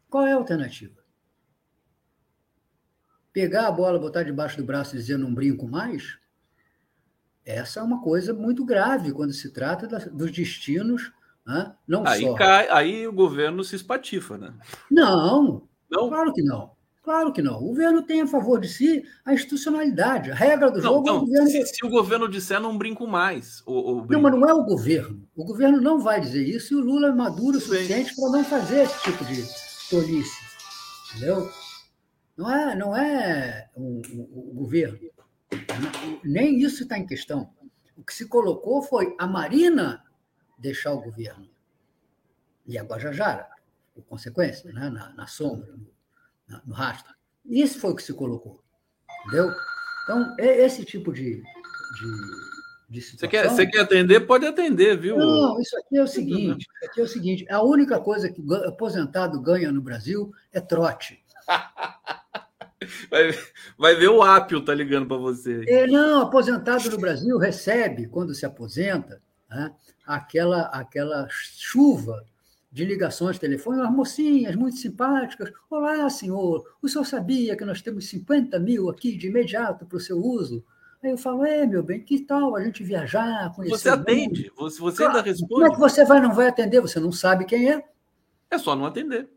[0.09, 0.99] Qual é a alternativa?
[3.33, 6.19] Pegar a bola, botar debaixo do braço e dizer não brinco mais?
[7.51, 11.13] Essa é uma coisa muito grave quando se trata dos destinos,
[11.47, 11.75] né?
[11.87, 12.35] não aí só.
[12.35, 14.55] Cai, aí o governo se espatifa, né?
[14.91, 16.71] Não, não, claro que não.
[17.03, 17.57] Claro que não.
[17.57, 20.31] O governo tem a favor de si a institucionalidade.
[20.31, 21.51] A regra do não, jogo não, é o governo.
[21.51, 23.63] Se, se, o governo disser, não brinco mais.
[23.65, 24.13] Ou, ou brinco.
[24.13, 25.27] Não, mas não é o governo.
[25.35, 28.45] O governo não vai dizer isso e o Lula é maduro o suficiente para não
[28.45, 29.43] fazer esse tipo de
[29.89, 30.37] tolice.
[31.11, 31.51] Entendeu?
[32.37, 34.99] Não é, não é o, o, o governo.
[36.25, 37.53] Nem isso está em questão.
[37.97, 40.05] O que se colocou foi a Marina
[40.59, 41.49] deixar o governo.
[42.67, 43.49] E a Guajajara,
[43.95, 44.89] por consequência, né?
[44.91, 45.73] na, na sombra,
[46.47, 47.15] no, no rastro.
[47.45, 48.63] Isso foi o que se colocou.
[49.27, 49.53] Entendeu?
[50.05, 52.11] Então, é esse tipo de, de,
[52.89, 53.19] de situação.
[53.19, 54.21] Você quer, você quer atender?
[54.21, 55.17] Pode atender, viu?
[55.17, 59.41] Não, isso aqui é o seguinte: aqui é o seguinte a única coisa que aposentado
[59.41, 61.23] ganha no Brasil é trote.
[63.11, 63.38] Vai,
[63.79, 65.64] vai ver o Apio tá ligando para você.
[65.68, 69.72] É, não, aposentado no Brasil recebe, quando se aposenta, né,
[70.07, 72.24] aquela, aquela chuva
[72.72, 75.50] de ligações telefônicas, mocinhas muito simpáticas.
[75.68, 80.00] Olá, senhor, o senhor sabia que nós temos 50 mil aqui de imediato para o
[80.00, 80.64] seu uso?
[81.03, 84.79] Aí eu falo, é, meu bem, que tal a gente viajar, conhecer Você atende, você,
[84.79, 85.48] você ainda responde.
[85.48, 86.81] Como é que você vai não vai atender?
[86.81, 87.83] Você não sabe quem é?
[88.50, 89.29] É só não atender.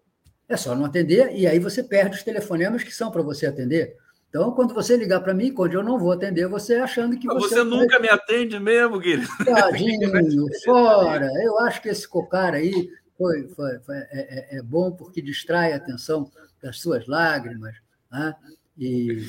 [0.54, 3.98] É só não atender, e aí você perde os telefonemas que são para você atender.
[4.30, 7.56] Então, quando você ligar para mim, quando eu não vou atender, você achando que você.
[7.56, 9.28] Você nunca me atende mesmo, querido.
[9.44, 10.12] Tadinho,
[10.64, 11.28] fora.
[11.44, 12.88] Eu acho que esse cocar aí
[13.18, 16.30] foi, foi, foi é, é, é, bom porque distrai a atenção
[16.62, 17.76] das suas lágrimas.
[18.12, 18.36] Né?
[18.78, 19.28] E.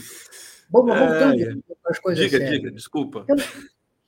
[0.68, 2.60] Bom, voltando é, para as coisas diga, sérias.
[2.60, 3.24] Diga, desculpa.
[3.24, 3.36] Então,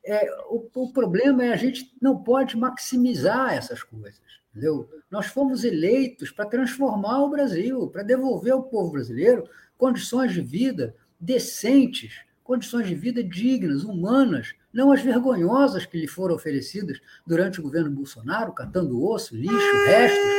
[0.05, 4.21] é, o, o problema é a gente não pode maximizar essas coisas.
[4.57, 4.89] Entendeu?
[5.11, 9.45] Nós fomos eleitos para transformar o Brasil, para devolver ao povo brasileiro
[9.77, 16.35] condições de vida decentes, condições de vida dignas, humanas, não as vergonhosas que lhe foram
[16.35, 20.31] oferecidas durante o governo Bolsonaro, catando osso, lixo, restos.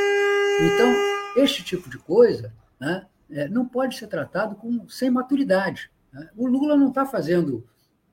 [0.62, 0.94] Então,
[1.36, 5.92] este tipo de coisa né, é, não pode ser tratado com, sem maturidade.
[6.12, 6.28] Né?
[6.36, 7.64] O Lula não está fazendo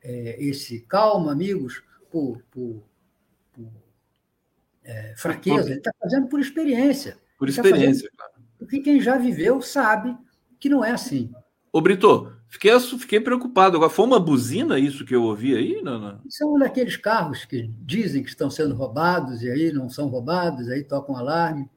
[0.03, 2.83] é, esse calma, amigos, por, por,
[4.85, 7.17] é, fraqueza, ele está fazendo por experiência.
[7.37, 8.47] Por tá experiência, tá claro.
[8.57, 10.15] Porque quem já viveu sabe
[10.59, 11.31] que não é assim.
[11.73, 13.75] Ô, Brito, fiquei, fiquei preocupado.
[13.75, 15.81] Agora, foi uma buzina isso que eu ouvi aí?
[15.81, 16.19] Não, não.
[16.29, 20.83] São daqueles carros que dizem que estão sendo roubados e aí não são roubados, aí
[20.83, 21.69] tocam alarme.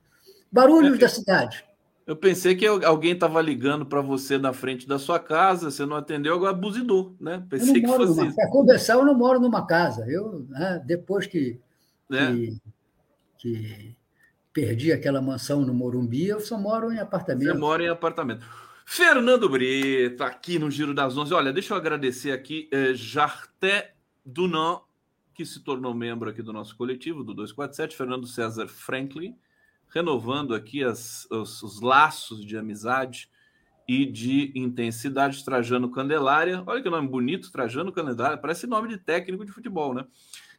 [0.52, 1.64] Barulhos é, da cidade.
[2.06, 5.96] Eu pensei que alguém estava ligando para você na frente da sua casa, você não
[5.96, 7.44] atendeu, agora buzinou, né?
[7.50, 8.36] Pensei que fosse numa, isso.
[8.36, 10.06] Para conversar, eu não moro numa casa.
[10.08, 11.60] Eu, né, depois que,
[12.10, 12.32] é.
[12.32, 12.56] que
[13.38, 13.96] que
[14.52, 17.52] perdi aquela mansão no Morumbi, eu só moro em apartamento.
[17.52, 18.44] Você mora em apartamento.
[18.84, 21.32] Fernando Brito, aqui no Giro das Onze.
[21.32, 24.80] Olha, deixa eu agradecer aqui eh, Jarté Dunan,
[25.32, 29.36] que se tornou membro aqui do nosso coletivo, do 247, Fernando César Franklin,
[29.88, 33.30] renovando aqui as, os, os laços de amizade
[33.88, 36.62] e de intensidade, Trajano Candelária.
[36.66, 40.04] Olha que nome bonito, Trajano Candelária, parece nome de técnico de futebol, né?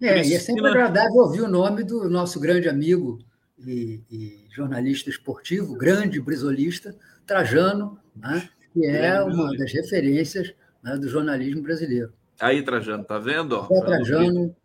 [0.01, 0.33] É, Cristina...
[0.33, 3.19] e é sempre agradável ouvir o nome do nosso grande amigo
[3.59, 6.95] e, e jornalista esportivo, grande brisolista,
[7.27, 12.11] Trajano, né, que é uma das referências né, do jornalismo brasileiro.
[12.39, 13.67] Aí, Trajano, tá vendo?
[13.71, 14.55] É, Trajano.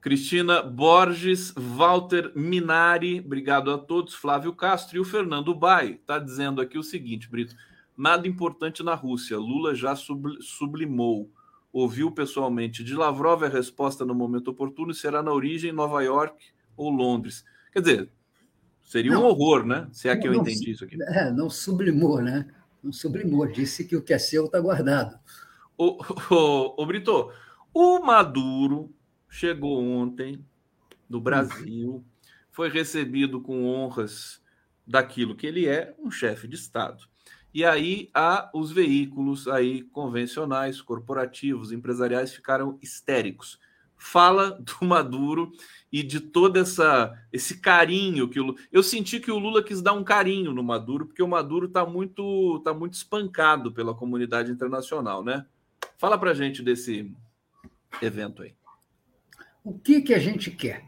[0.00, 5.98] Cristina Borges, Walter Minari, obrigado a todos, Flávio Castro e o Fernando Bai.
[6.00, 7.54] Está dizendo aqui o seguinte, Brito:
[7.98, 9.94] nada importante na Rússia, Lula já
[10.40, 11.30] sublimou
[11.72, 16.90] ouviu pessoalmente de Lavrov a resposta no momento oportuno será na origem Nova York ou
[16.90, 17.44] Londres.
[17.72, 18.10] Quer dizer,
[18.82, 19.88] seria não, um horror, né?
[19.92, 20.96] Se é que eu não, entendi isso aqui.
[21.02, 22.48] É, não sublimou, né?
[22.82, 25.18] Não sublimou, disse que o que é seu está guardado.
[25.76, 27.30] O Brito,
[27.72, 28.92] o Maduro
[29.28, 30.44] chegou ontem
[31.08, 32.04] do Brasil,
[32.50, 34.42] foi recebido com honras
[34.84, 37.04] daquilo que ele é, um chefe de Estado.
[37.52, 43.58] E aí há os veículos aí convencionais, corporativos, empresariais ficaram histéricos.
[43.96, 45.50] Fala do Maduro
[45.90, 49.94] e de todo essa esse carinho que o eu senti que o Lula quis dar
[49.94, 55.24] um carinho no Maduro porque o Maduro está muito tá muito espancado pela comunidade internacional,
[55.24, 55.46] né?
[55.96, 57.12] Fala para gente desse
[58.02, 58.54] evento aí.
[59.64, 60.84] O que que a gente quer?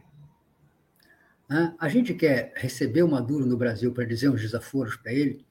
[1.79, 5.45] A gente quer receber o Maduro no Brasil para dizer uns desaforos para ele?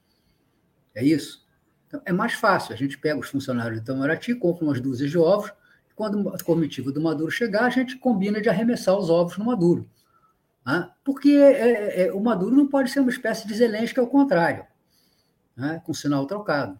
[0.94, 1.46] É isso?
[1.86, 2.72] Então, é mais fácil.
[2.72, 5.52] A gente pega os funcionários de Itamaraty, compra umas dúzias de ovos,
[5.90, 9.44] e quando a comitiva do Maduro chegar, a gente combina de arremessar os ovos no
[9.44, 9.88] Maduro.
[10.64, 10.88] Né?
[11.04, 14.64] Porque é, é, o Maduro não pode ser uma espécie de Zelensky ao contrário,
[15.56, 15.82] né?
[15.84, 16.78] com sinal trocado.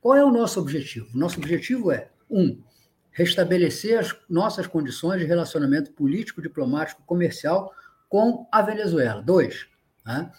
[0.00, 1.08] Qual é o nosso objetivo?
[1.14, 2.60] O nosso objetivo é, um,
[3.12, 7.72] restabelecer as nossas condições de relacionamento político, diplomático, comercial
[8.08, 9.22] com a Venezuela.
[9.22, 9.66] Dois,
[10.04, 10.32] né?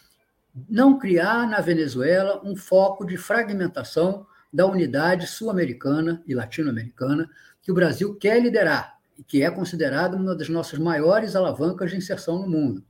[0.70, 7.30] Não criar na Venezuela um foco de fragmentação da unidade sul-americana e latino-americana
[7.62, 11.98] que o Brasil quer liderar e que é considerado uma das nossas maiores alavancas de
[11.98, 12.84] inserção no mundo.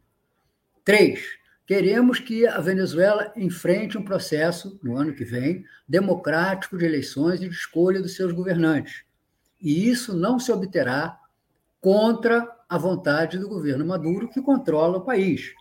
[0.86, 1.22] Três,
[1.65, 7.50] queremos que a Venezuela enfrente um processo, no ano que vem, democrático de eleições e
[7.50, 9.04] de escolha dos seus governantes.
[9.62, 11.19] E isso não se obterá
[11.82, 15.54] contra a vontade do governo Maduro, que controla o país.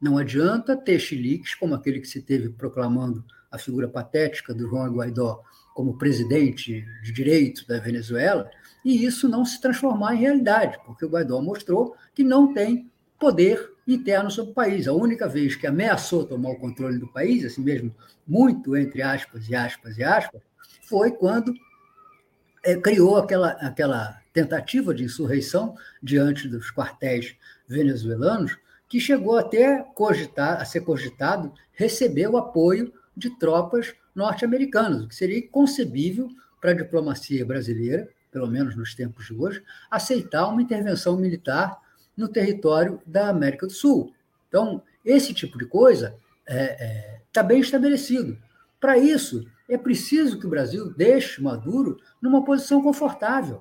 [0.00, 4.92] Não adianta ter chiliques como aquele que se teve proclamando a figura patética do Juan
[4.92, 5.42] Guaidó
[5.74, 8.50] como presidente de direito da Venezuela
[8.84, 13.72] e isso não se transformar em realidade, porque o Guaidó mostrou que não tem poder
[13.86, 14.86] interno sobre o país.
[14.86, 17.94] A única vez que ameaçou tomar o controle do país, assim mesmo,
[18.26, 20.40] muito entre aspas e aspas e aspas,
[20.82, 21.52] foi quando
[22.64, 28.56] é, criou aquela, aquela tentativa de insurreição diante dos quartéis venezuelanos,
[28.88, 35.14] que chegou até cogitar, a ser cogitado receber o apoio de tropas norte-americanas, o que
[35.14, 36.28] seria inconcebível
[36.60, 41.78] para a diplomacia brasileira, pelo menos nos tempos de hoje, aceitar uma intervenção militar
[42.16, 44.12] no território da América do Sul.
[44.48, 48.38] Então, esse tipo de coisa está é, é, tá bem estabelecido.
[48.80, 53.60] Para isso, é preciso que o Brasil deixe Maduro numa posição confortável.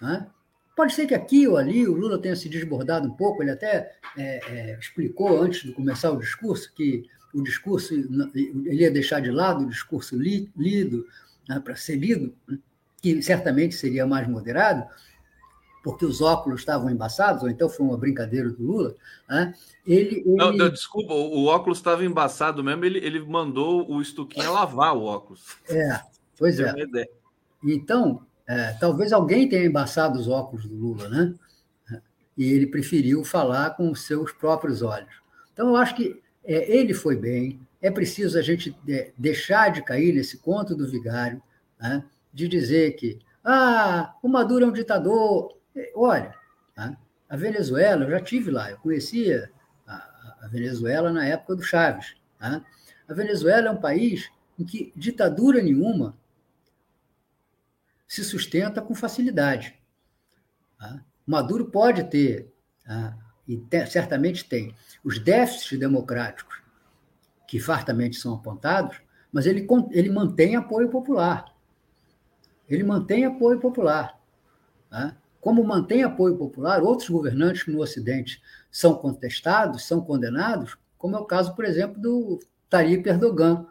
[0.00, 0.26] Né?
[0.74, 3.92] Pode ser que aqui ou ali o Lula tenha se desbordado um pouco, ele até
[4.16, 7.04] é, é, explicou antes de começar o discurso que
[7.34, 11.06] o discurso ele ia deixar de lado o discurso li, lido
[11.48, 12.34] né, para ser lido,
[13.00, 14.86] que certamente seria mais moderado,
[15.82, 18.94] porque os óculos estavam embaçados, ou então foi uma brincadeira do Lula.
[19.28, 19.54] Né?
[19.84, 20.36] Ele, ele...
[20.36, 25.04] Não, não, desculpa, o óculos estava embaçado mesmo, ele, ele mandou o Estuquinha lavar o
[25.04, 25.56] óculos.
[25.68, 26.00] É,
[26.38, 26.72] pois é.
[27.64, 31.34] Então, é, talvez alguém tenha embaçado os óculos do Lula, né?
[32.36, 35.14] E ele preferiu falar com os seus próprios olhos.
[35.52, 37.60] Então, eu acho que é, ele foi bem.
[37.80, 41.42] É preciso a gente é, deixar de cair nesse conto do vigário,
[41.80, 42.04] né?
[42.32, 45.56] de dizer que ah, o Maduro é um ditador.
[45.76, 46.34] É, olha,
[46.76, 46.96] né?
[47.28, 49.50] a Venezuela, eu já tive lá, eu conhecia
[49.86, 52.14] a, a Venezuela na época do Chaves.
[52.40, 52.64] Né?
[53.08, 56.16] A Venezuela é um país em que ditadura nenhuma
[58.12, 59.74] se sustenta com facilidade.
[60.78, 61.02] Tá?
[61.26, 62.52] Maduro pode ter,
[62.84, 63.16] tá?
[63.48, 66.60] e te, certamente tem, os déficits democráticos
[67.48, 69.00] que fartamente são apontados,
[69.32, 71.56] mas ele, ele mantém apoio popular.
[72.68, 74.20] Ele mantém apoio popular.
[74.90, 75.16] Tá?
[75.40, 81.24] Como mantém apoio popular, outros governantes no Ocidente são contestados, são condenados, como é o
[81.24, 83.66] caso, por exemplo, do Tayyip Erdogan,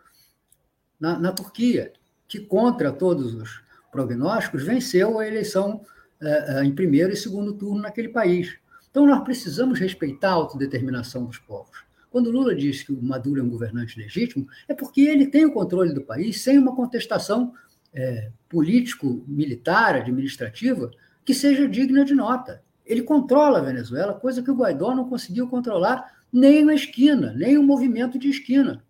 [0.99, 1.93] na, na Turquia,
[2.27, 5.81] que contra todos os prognósticos, venceu a eleição
[6.21, 8.57] uh, em primeiro e segundo turno naquele país.
[8.89, 11.83] Então, nós precisamos respeitar a autodeterminação dos povos.
[12.09, 15.53] Quando Lula diz que o Maduro é um governante legítimo, é porque ele tem o
[15.53, 17.53] controle do país sem uma contestação
[17.93, 20.91] é, político-militar, administrativa,
[21.23, 22.61] que seja digna de nota.
[22.85, 27.57] Ele controla a Venezuela, coisa que o Guaidó não conseguiu controlar nem na esquina, nem
[27.57, 28.83] o movimento de esquina.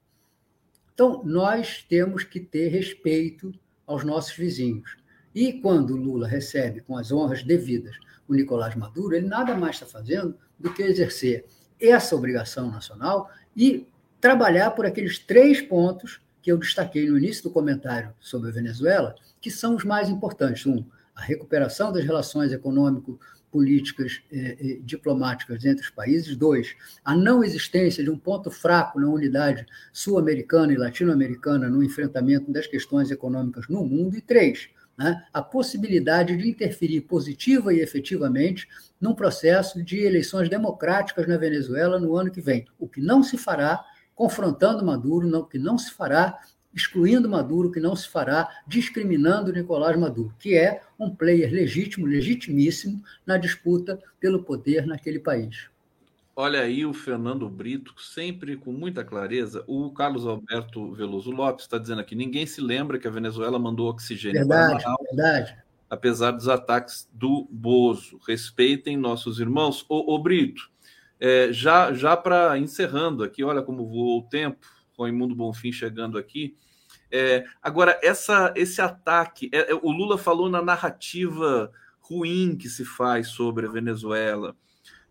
[0.93, 3.53] Então, nós temos que ter respeito
[3.85, 4.97] aos nossos vizinhos.
[5.33, 7.95] E quando Lula recebe com as honras devidas
[8.27, 11.45] o Nicolás Maduro, ele nada mais está fazendo do que exercer
[11.79, 13.87] essa obrigação nacional e
[14.19, 19.15] trabalhar por aqueles três pontos que eu destaquei no início do comentário sobre a Venezuela,
[19.39, 20.65] que são os mais importantes.
[20.65, 23.19] Um, a recuperação das relações econômico
[23.51, 26.35] políticas eh, diplomáticas entre os países.
[26.35, 32.51] Dois, a não existência de um ponto fraco na unidade sul-americana e latino-americana no enfrentamento
[32.51, 34.17] das questões econômicas no mundo.
[34.17, 38.67] E três, né, a possibilidade de interferir positiva e efetivamente
[38.99, 43.37] num processo de eleições democráticas na Venezuela no ano que vem, o que não se
[43.37, 43.83] fará
[44.15, 46.39] confrontando Maduro, o que não se fará
[46.73, 53.03] excluindo Maduro, que não se fará discriminando Nicolás Maduro, que é um player legítimo, legitimíssimo
[53.25, 55.69] na disputa pelo poder naquele país.
[56.35, 59.63] Olha aí o Fernando Brito, sempre com muita clareza.
[59.67, 63.89] O Carlos Alberto Veloso Lopes está dizendo aqui: ninguém se lembra que a Venezuela mandou
[63.89, 65.57] oxigênio verdade, para Manaus, verdade.
[65.89, 68.19] apesar dos ataques do Bozo.
[68.25, 69.85] Respeitem nossos irmãos.
[69.89, 70.71] Ô, ô Brito,
[71.19, 74.65] é, já, já para encerrando aqui, olha como voou o tempo
[75.01, 76.55] com o Imundo Bonfim chegando aqui.
[77.09, 82.85] É, agora, essa, esse ataque, é, é, o Lula falou na narrativa ruim que se
[82.85, 84.55] faz sobre a Venezuela.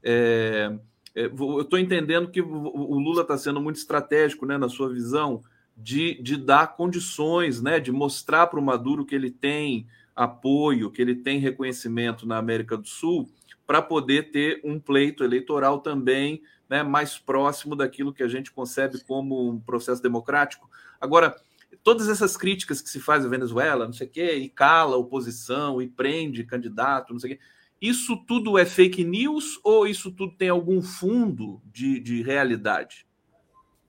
[0.01, 0.72] É,
[1.12, 5.43] é eu estou entendendo que o Lula está sendo muito estratégico né, na sua visão
[5.76, 11.03] de, de dar condições, né, de mostrar para o Maduro que ele tem apoio, que
[11.03, 13.28] ele tem reconhecimento na América do Sul,
[13.71, 19.01] para poder ter um pleito eleitoral também né, mais próximo daquilo que a gente concebe
[19.05, 20.68] como um processo democrático.
[21.01, 21.37] Agora,
[21.85, 24.99] todas essas críticas que se faz à Venezuela, não sei o quê, e cala a
[24.99, 27.43] oposição, e prende candidato, não sei o quê,
[27.81, 33.07] isso tudo é fake news ou isso tudo tem algum fundo de, de realidade?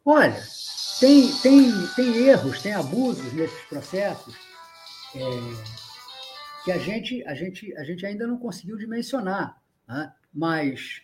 [0.06, 0.40] Olha,
[1.00, 4.36] tem, tem, tem erros, tem abusos nesses processos
[5.16, 5.22] é,
[6.66, 9.60] que a gente, a, gente, a gente ainda não conseguiu dimensionar,
[9.92, 10.14] né?
[10.34, 11.02] mas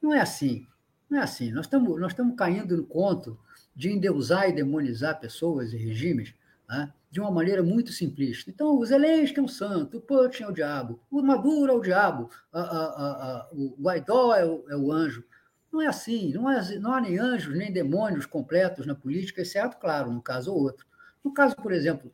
[0.00, 0.66] não é assim.
[1.08, 1.52] Não é assim.
[1.52, 3.38] Nós estamos, nós estamos caindo no conto
[3.76, 6.34] de endeusar e demonizar pessoas e regimes
[6.68, 8.50] né, de uma maneira muito simplista.
[8.50, 11.80] Então, o Zelensky é um santo, o Putin é o diabo, o Maduro é o
[11.80, 15.24] diabo, a, a, a, o Guaidó é o, é o, anjo.
[15.70, 16.32] Não é assim.
[16.32, 20.52] Não, é, não há nem anjos nem demônios completos na política, exceto, claro, um caso
[20.52, 20.86] ou outro.
[21.22, 22.12] No caso, por exemplo,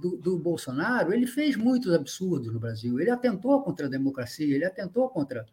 [0.00, 3.00] do, do, Bolsonaro, ele fez muitos absurdos no Brasil.
[3.00, 5.46] Ele atentou contra a democracia, ele atentou contra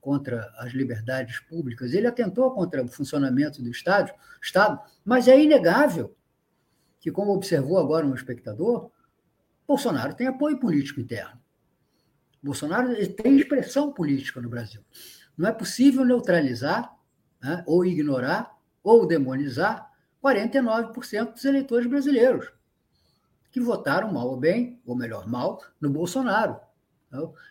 [0.00, 6.14] contra as liberdades públicas, ele atentou contra o funcionamento do Estado, Estado mas é inegável
[7.00, 8.90] que, como observou agora um espectador,
[9.66, 11.40] Bolsonaro tem apoio político interno.
[12.42, 14.84] Bolsonaro tem expressão política no Brasil.
[15.38, 16.94] Não é possível neutralizar,
[17.42, 19.90] né, ou ignorar, ou demonizar
[20.22, 22.52] 49% dos eleitores brasileiros
[23.54, 26.58] que votaram mal ou bem, ou melhor, mal, no Bolsonaro.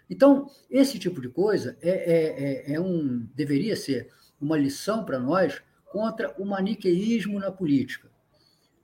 [0.10, 5.18] Então, esse tipo de coisa é, é, é, é um, deveria ser uma lição para
[5.18, 8.12] nós contra o maniqueísmo na política.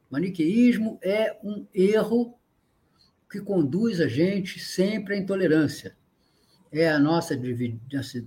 [0.10, 2.40] Maniqueísmo é um erro
[3.30, 5.98] que conduz a gente sempre à intolerância.
[6.72, 7.40] É a nossa,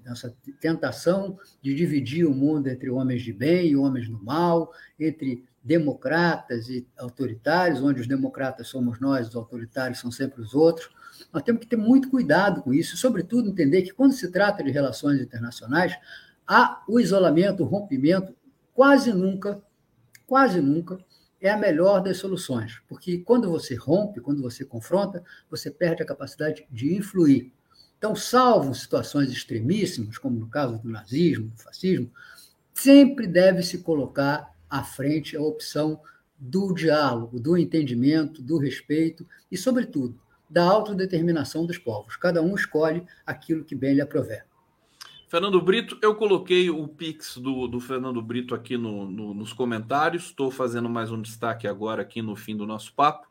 [0.05, 5.45] nossa tentação de dividir o mundo entre homens de bem e homens do mal, entre
[5.63, 10.91] democratas e autoritários, onde os democratas somos nós, os autoritários são sempre os outros.
[11.33, 14.65] Nós temos que ter muito cuidado com isso, e, sobretudo, entender que, quando se trata
[14.65, 15.97] de relações internacionais,
[16.47, 18.35] há o isolamento, o rompimento,
[18.75, 19.63] quase nunca,
[20.27, 20.99] quase nunca,
[21.41, 26.07] é a melhor das soluções, porque quando você rompe, quando você confronta, você perde a
[26.07, 27.53] capacidade de influir.
[28.03, 32.11] Então, salvo situações extremíssimas, como no caso do nazismo, do fascismo,
[32.75, 36.01] sempre deve se colocar à frente a opção
[36.37, 42.17] do diálogo, do entendimento, do respeito e, sobretudo, da autodeterminação dos povos.
[42.17, 44.47] Cada um escolhe aquilo que bem lhe aprover.
[45.29, 50.25] Fernando Brito, eu coloquei o Pix do, do Fernando Brito aqui no, no, nos comentários.
[50.25, 53.29] Estou fazendo mais um destaque agora aqui no fim do nosso papo.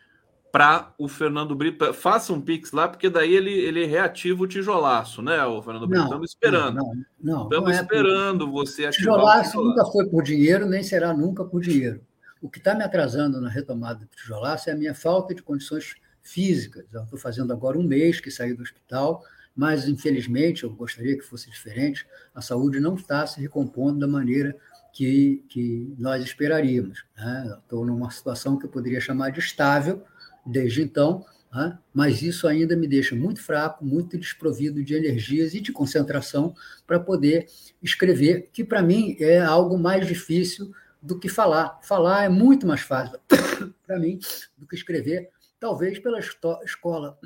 [0.55, 1.93] para o Fernando Brito.
[1.93, 6.05] Faça um Pix lá, porque daí ele, ele reativa o tijolaço, né, o Fernando Brito?
[6.05, 6.77] Estamos esperando.
[6.77, 8.53] Não, não, não Estamos não é esperando por...
[8.53, 9.65] você ativar tijolaço o tijolaço.
[9.65, 12.01] nunca foi por dinheiro, nem será nunca por dinheiro.
[12.41, 15.97] O que está me atrasando na retomada do tijolaço é a minha falta de condições
[16.23, 16.85] físicas.
[16.93, 19.25] Eu estou fazendo agora um mês que saí do hospital,
[19.57, 22.07] mas infelizmente eu gostaria que fosse diferente.
[22.33, 24.57] A saúde não está se recompondo da maneira
[24.93, 27.05] que, que nós esperaríamos.
[27.17, 27.59] Né?
[27.61, 30.05] Estou numa situação que eu poderia chamar de estável
[30.45, 31.79] desde então, né?
[31.93, 36.55] mas isso ainda me deixa muito fraco, muito desprovido de energias e de concentração
[36.87, 37.47] para poder
[37.83, 41.81] escrever, que para mim é algo mais difícil do que falar.
[41.83, 43.19] Falar é muito mais fácil
[43.87, 44.19] para mim
[44.57, 45.31] do que escrever,
[45.61, 47.19] talvez pela escola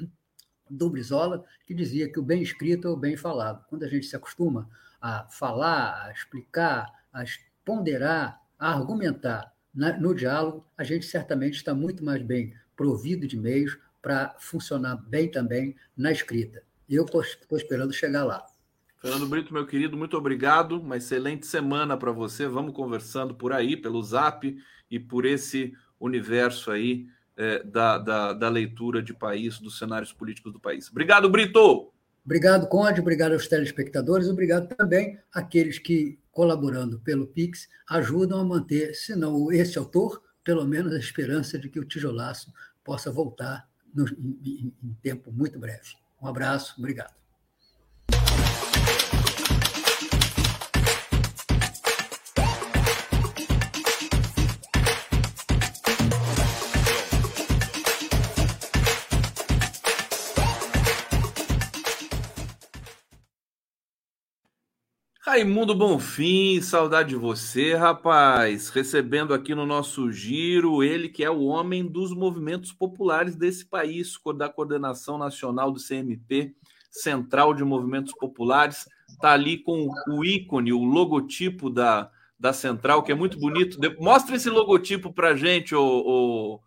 [0.68, 3.64] do Brizola, que dizia que o bem escrito é o bem falado.
[3.68, 4.68] Quando a gente se acostuma
[5.00, 7.24] a falar, a explicar, a
[7.64, 13.76] ponderar, a argumentar no diálogo, a gente certamente está muito mais bem provido de meios
[14.00, 16.62] para funcionar bem também na escrita.
[16.88, 17.22] E eu estou
[17.58, 18.46] esperando chegar lá.
[19.00, 20.80] Fernando Brito, meu querido, muito obrigado.
[20.80, 22.46] Uma excelente semana para você.
[22.46, 24.56] Vamos conversando por aí, pelo Zap
[24.88, 30.52] e por esse universo aí é, da, da, da, leitura de país, dos cenários políticos
[30.52, 30.88] do país.
[30.88, 31.92] Obrigado, Brito!
[32.24, 38.94] Obrigado, Conde, obrigado aos telespectadores, obrigado também àqueles que, colaborando pelo Pix, ajudam a manter,
[38.94, 42.50] se não esse autor, pelo menos a esperança de que o tijolaço
[42.82, 45.90] possa voltar no, em, em tempo muito breve.
[46.22, 47.12] Um abraço, obrigado.
[65.28, 68.70] Raimundo Bonfim, saudade de você, rapaz.
[68.70, 74.14] Recebendo aqui no nosso giro, ele que é o homem dos movimentos populares desse país,
[74.34, 76.54] da coordenação nacional do CMP,
[76.90, 78.88] Central de Movimentos Populares.
[79.06, 82.10] Está ali com o ícone, o logotipo da,
[82.40, 83.78] da Central, que é muito bonito.
[84.00, 86.58] Mostra esse logotipo para gente, o,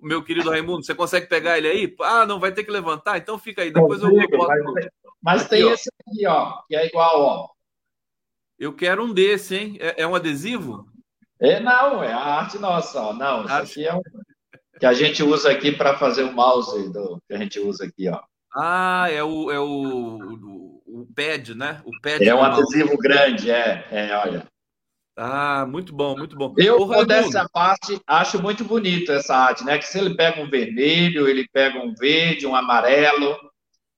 [0.00, 0.84] meu querido Raimundo.
[0.84, 1.96] Você consegue pegar ele aí?
[2.02, 3.18] Ah, não, vai ter que levantar?
[3.18, 3.72] Então fica aí.
[3.72, 4.72] Depois eu, eu boto.
[4.72, 4.88] Mas,
[5.20, 5.72] mas aqui, tem ó.
[5.72, 7.57] esse aqui, ó, que é igual, ó.
[8.58, 9.76] Eu quero um desse, hein?
[9.80, 10.86] É, é um adesivo?
[11.40, 13.00] É, não, é a arte nossa.
[13.00, 13.12] Ó.
[13.12, 14.02] Não, isso aqui é um
[14.78, 18.08] que a gente usa aqui para fazer o mouse do, que a gente usa aqui,
[18.08, 18.20] ó.
[18.54, 21.82] Ah, é o, é o, o, o pad, né?
[21.84, 24.46] O pad é um adesivo grande, é, é, olha.
[25.16, 26.54] Ah, muito bom, muito bom.
[26.56, 29.76] Eu, Ô, dessa parte, acho muito bonito essa arte, né?
[29.76, 33.36] Que se ele pega um vermelho, ele pega um verde, um amarelo,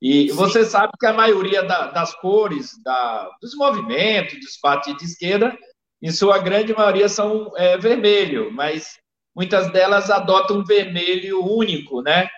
[0.01, 0.35] e Sim.
[0.35, 5.57] você sabe que a maioria da, das cores da, dos movimentos, dos partidos de esquerda,
[6.03, 8.99] em sua grande maioria são é, vermelho, mas
[9.37, 12.29] muitas delas adotam um vermelho único, né?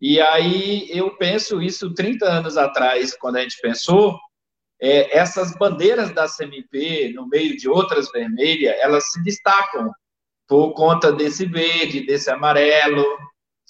[0.00, 4.18] E aí eu penso isso 30 anos atrás, quando a gente pensou,
[4.80, 9.92] é, essas bandeiras da CMP, no meio de outras vermelhas, elas se destacam
[10.48, 13.04] por conta desse verde, desse amarelo,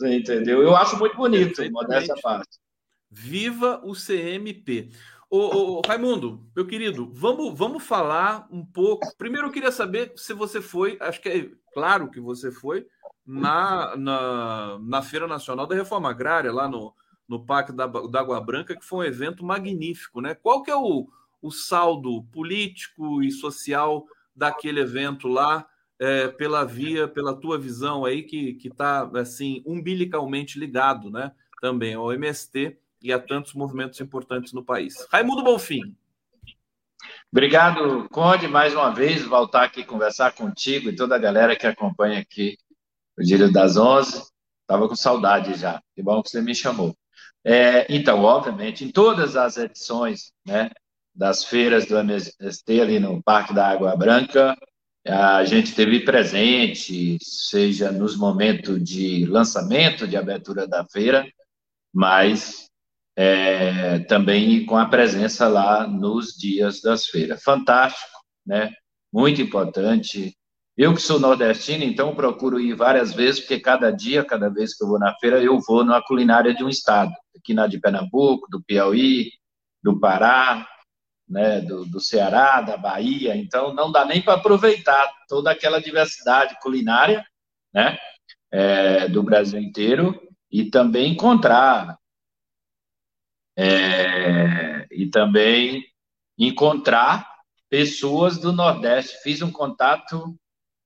[0.00, 0.62] entendeu?
[0.62, 2.62] Eu acho muito bonito, modéstia parte.
[3.15, 4.89] Viva o CMP.
[5.29, 9.15] Ô, ô, Raimundo, meu querido, vamos, vamos falar um pouco.
[9.19, 12.87] Primeiro, eu queria saber se você foi, acho que é claro que você foi,
[13.25, 16.95] na, na, na Feira Nacional da Reforma Agrária, lá no,
[17.29, 20.35] no Parque da, da Água Branca, que foi um evento magnífico, né?
[20.35, 21.07] Qual que é o,
[21.43, 25.67] o saldo político e social daquele evento lá,
[25.99, 31.33] é, pela via, pela tua visão aí, que está, assim, umbilicalmente ligado, né?
[31.61, 35.07] Também ao MST e a tantos movimentos importantes no país.
[35.11, 35.94] Raimundo Bonfim.
[37.32, 42.20] Obrigado, Conde, mais uma vez, voltar aqui conversar contigo e toda a galera que acompanha
[42.20, 42.57] aqui
[43.18, 44.22] o Dia das Onze.
[44.61, 46.96] Estava com saudade já, que bom que você me chamou.
[47.44, 50.70] É, então, obviamente, em todas as edições né,
[51.14, 54.57] das feiras do MST ali no Parque da Água Branca,
[55.07, 61.26] a gente teve presente, seja nos momentos de lançamento, de abertura da feira,
[61.92, 62.70] mas
[63.17, 67.43] é, também com a presença lá nos dias das feiras.
[67.43, 68.71] Fantástico, né?
[69.13, 70.35] Muito importante.
[70.77, 74.83] Eu que sou nordestino, então procuro ir várias vezes, porque cada dia, cada vez que
[74.83, 78.49] eu vou na feira, eu vou na culinária de um estado, aqui na de Pernambuco,
[78.51, 79.31] do Piauí,
[79.83, 80.67] do Pará,
[81.29, 86.57] né, do, do Ceará, da Bahia, então não dá nem para aproveitar toda aquela diversidade
[86.61, 87.25] culinária,
[87.73, 87.99] né,
[88.51, 90.19] é, do Brasil inteiro
[90.51, 91.99] e também encontrar
[93.57, 95.84] é, e também
[96.38, 97.28] encontrar
[97.68, 99.18] pessoas do Nordeste.
[99.22, 100.36] Fiz um contato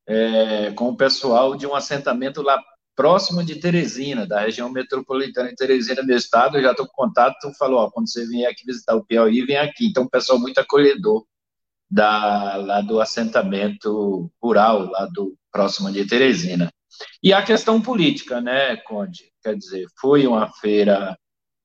[0.06, 2.62] é, com o pessoal de um assentamento lá
[2.94, 6.60] próximo de Teresina, da região metropolitana de Teresina, meu estado.
[6.60, 7.52] Já estou com contato.
[7.58, 9.86] Falou: ó, quando você vier aqui visitar o Piauí, vem aqui.
[9.86, 11.24] Então, um pessoal muito acolhedor
[11.90, 16.70] da, lá do assentamento rural, lá do próximo de Teresina.
[17.22, 19.30] E a questão política, né, Conde?
[19.42, 21.16] Quer dizer, foi uma feira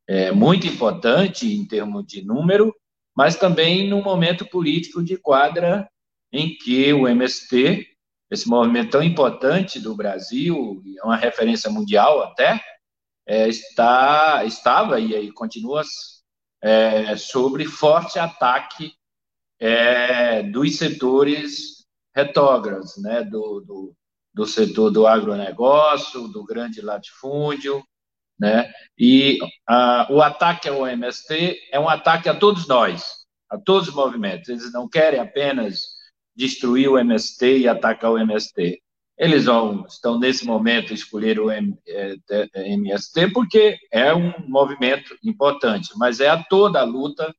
[0.07, 2.73] é, muito importante em termos de número,
[3.15, 5.89] mas também num momento político de quadra
[6.31, 7.87] em que o MST,
[8.29, 12.61] esse movimento tão importante do Brasil, é uma referência mundial até,
[13.25, 15.83] é, está, estava e aí continua
[16.61, 18.93] é, sobre forte ataque
[19.59, 21.85] é, dos setores
[22.15, 23.95] retógrafos, né, do, do,
[24.33, 27.83] do setor do agronegócio, do grande latifúndio,
[28.41, 28.73] né?
[28.97, 29.37] E
[30.09, 33.05] o ataque ao MST é um ataque a todos nós,
[33.47, 34.49] a todos os movimentos.
[34.49, 35.81] Eles não querem apenas
[36.35, 38.81] destruir o MST e atacar o MST.
[39.15, 46.29] eles vão, estão nesse momento escolher o MST porque é um movimento importante, mas é
[46.29, 47.31] a toda a luta,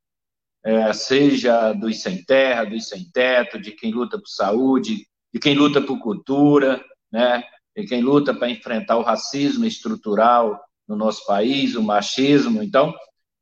[0.65, 5.57] é, seja dos sem terra, dos sem teto, de quem luta por saúde, de quem
[5.57, 6.81] luta por cultura,
[7.11, 7.43] né?
[7.77, 10.61] de quem luta para enfrentar o racismo estrutural
[10.93, 12.63] no nosso país, o machismo.
[12.63, 12.95] Então,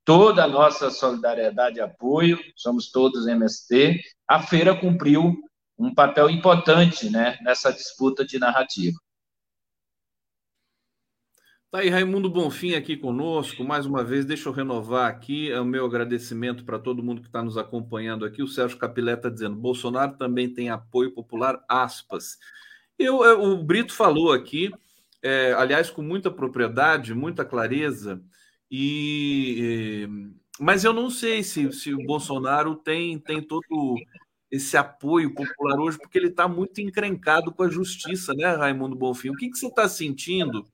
[0.05, 4.01] toda a nossa solidariedade e apoio, somos todos MST.
[4.29, 5.37] A feira cumpriu
[5.77, 8.97] um papel importante né, nessa disputa de narrativa.
[11.73, 13.65] Tá aí, Raimundo Bonfim aqui conosco.
[13.65, 17.43] Mais uma vez, deixa eu renovar aqui o meu agradecimento para todo mundo que está
[17.43, 18.43] nos acompanhando aqui.
[18.43, 22.39] O Sérgio Capilé está dizendo: Bolsonaro também tem apoio popular, aspas.
[22.99, 24.71] Eu, é, o Brito falou aqui,
[25.23, 28.23] é, aliás, com muita propriedade, muita clareza,
[28.71, 30.07] e,
[30.59, 33.97] mas eu não sei se, se o Bolsonaro tem, tem todo
[34.51, 39.31] esse apoio popular hoje, porque ele está muito encrencado com a justiça, né, Raimundo Bonfim?
[39.31, 40.65] O que, que você está sentindo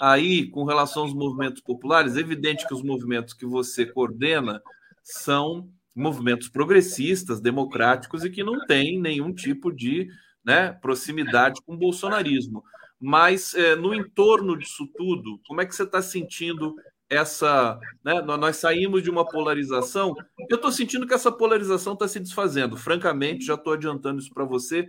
[0.00, 2.16] aí com relação aos movimentos populares?
[2.16, 4.62] É evidente que os movimentos que você coordena
[5.02, 10.08] são movimentos progressistas, democráticos e que não têm nenhum tipo de
[10.44, 12.62] né, proximidade com o bolsonarismo.
[13.04, 16.74] Mas é, no entorno disso tudo, como é que você está sentindo
[17.06, 17.78] essa.
[18.02, 20.14] Né, nós saímos de uma polarização.
[20.48, 22.78] Eu estou sentindo que essa polarização está se desfazendo.
[22.78, 24.88] Francamente, já estou adiantando isso para você.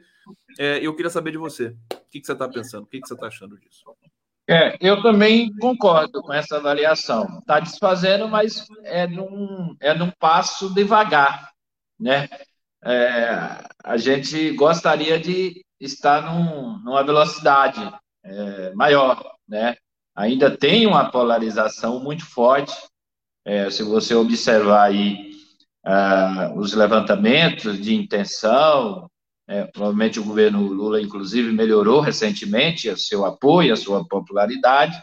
[0.57, 1.75] É, eu queria saber de você.
[1.91, 2.83] O que, que você está pensando?
[2.83, 3.83] O que, que você está achando disso?
[4.47, 7.39] É, eu também concordo com essa avaliação.
[7.39, 11.51] Está desfazendo, mas é num, é num passo devagar.
[11.99, 12.29] Né?
[12.81, 17.81] É, a gente gostaria de estar num, numa velocidade
[18.25, 19.23] é, maior.
[19.47, 19.75] Né?
[20.15, 22.73] ainda tem uma polarização muito forte.
[23.43, 25.31] É, se você observar aí
[25.85, 29.09] uh, os levantamentos de intenção,
[29.47, 34.99] é, provavelmente o governo Lula, inclusive, melhorou recentemente o seu apoio, a sua popularidade,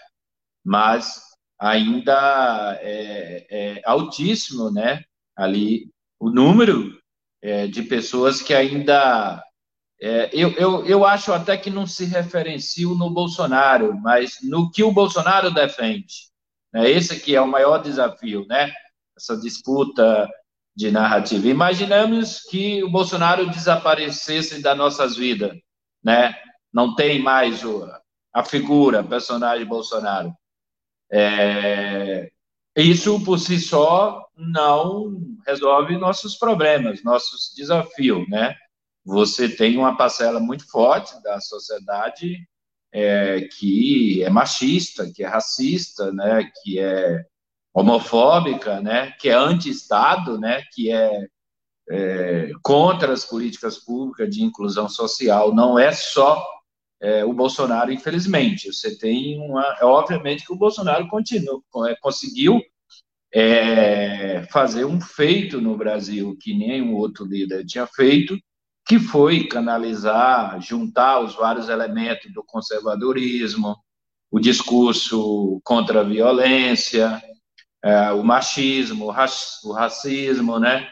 [0.64, 1.22] mas
[1.60, 5.04] ainda é, é altíssimo, né?
[5.36, 6.98] Ali o número
[7.40, 9.40] é, de pessoas que ainda
[10.04, 14.82] é, eu, eu, eu acho até que não se referencio no Bolsonaro, mas no que
[14.82, 16.28] o Bolsonaro defende.
[16.72, 16.90] Né?
[16.90, 18.72] Esse aqui é o maior desafio, né?
[19.16, 20.28] Essa disputa
[20.74, 21.46] de narrativa.
[21.46, 25.56] Imaginamos que o Bolsonaro desaparecesse das nossas vidas,
[26.02, 26.34] né?
[26.72, 27.88] Não tem mais o,
[28.34, 30.34] a figura, personagem Bolsonaro.
[31.12, 32.28] É,
[32.74, 38.56] isso por si só não resolve nossos problemas, nossos desafios, né?
[39.04, 42.46] Você tem uma parcela muito forte da sociedade
[42.92, 47.24] é, que é machista, que é racista, né, que é
[47.74, 51.26] homofóbica, né, que é anti-Estado, né, que é,
[51.90, 55.54] é, contra as políticas públicas de inclusão social.
[55.54, 56.46] Não é só
[57.02, 58.72] é, o Bolsonaro, infelizmente.
[58.72, 59.76] Você tem uma.
[59.80, 62.60] É, obviamente que o Bolsonaro continua, é, conseguiu
[63.34, 68.38] é, fazer um feito no Brasil que nenhum outro líder tinha feito,
[68.86, 73.76] que foi canalizar, juntar os vários elementos do conservadorismo,
[74.30, 77.22] o discurso contra a violência,
[77.84, 80.88] é, o machismo, o, racismo, né?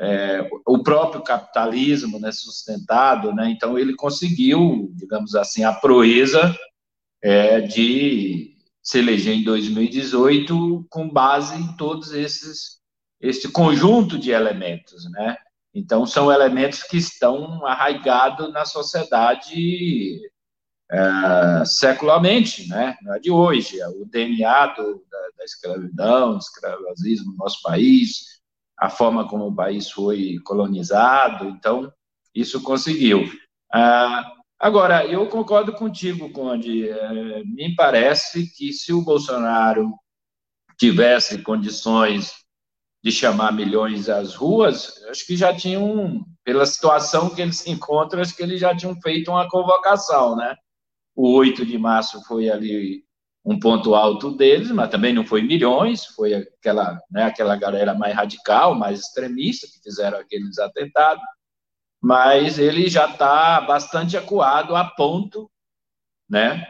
[0.00, 3.48] É, o próprio capitalismo né, sustentado, né?
[3.48, 6.52] então ele conseguiu, digamos assim, a proeza
[7.22, 12.82] é, de se eleger em 2018 com base em todos esses
[13.20, 15.36] esse conjunto de elementos, né?
[15.74, 20.20] Então, são elementos que estão arraigados na sociedade
[20.90, 22.96] é, secularmente, né?
[23.02, 23.80] não é de hoje.
[23.80, 28.40] É o DNA do, da, da escravidão, do escravagismo no nosso país,
[28.78, 31.92] a forma como o país foi colonizado, então,
[32.34, 33.24] isso conseguiu.
[33.72, 36.88] Ah, agora, eu concordo contigo, Conde.
[36.88, 39.92] É, me parece que se o Bolsonaro
[40.78, 42.43] tivesse condições
[43.04, 48.22] de chamar milhões às ruas, acho que já tinham, pela situação que eles se encontram,
[48.22, 50.56] acho que eles já tinham feito uma convocação, né?
[51.14, 53.04] O 8 de março foi ali
[53.44, 58.14] um ponto alto deles, mas também não foi milhões, foi aquela, né, aquela galera mais
[58.14, 61.22] radical, mais extremista que fizeram aqueles atentados,
[62.02, 65.50] mas ele já está bastante acuado a ponto,
[66.28, 66.66] né,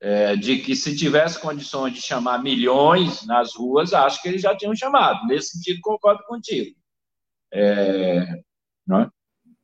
[0.00, 4.56] é, de que se tivesse condições de chamar milhões nas ruas, acho que eles já
[4.56, 5.26] tinham chamado.
[5.26, 6.76] Nesse sentido, concordo contigo.
[7.52, 8.42] É,
[8.86, 9.10] não é?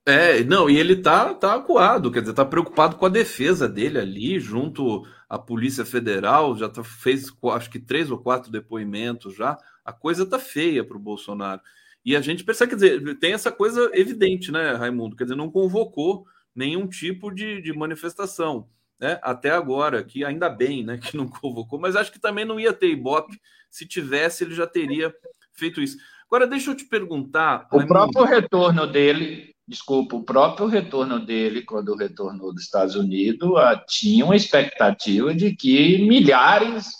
[0.04, 3.98] É, não, e ele tá, tá acuado, quer dizer, tá preocupado com a defesa dele
[3.98, 9.56] ali, junto à Polícia Federal, já tá, fez acho que três ou quatro depoimentos já.
[9.84, 11.60] A coisa tá feia para o Bolsonaro.
[12.04, 15.14] E a gente percebe, quer dizer, tem essa coisa evidente, né, Raimundo?
[15.14, 18.68] Quer dizer, não convocou nenhum tipo de, de manifestação
[19.00, 22.58] né, até agora, que ainda bem né, que não convocou, mas acho que também não
[22.58, 23.40] ia ter Ibope.
[23.70, 25.14] Se tivesse, ele já teria
[25.52, 25.96] feito isso.
[26.26, 27.68] Agora, deixa eu te perguntar.
[27.72, 33.50] O próprio retorno dele, desculpa, o próprio retorno dele, quando retornou dos Estados Unidos,
[33.88, 36.90] tinha uma expectativa de que milhares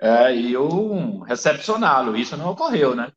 [0.00, 2.16] é, iam recepcioná-lo.
[2.16, 3.12] Isso não ocorreu, né?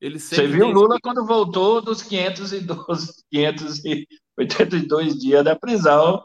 [0.00, 6.22] Você viu Lula quando voltou dos 512, 582 dias da prisão,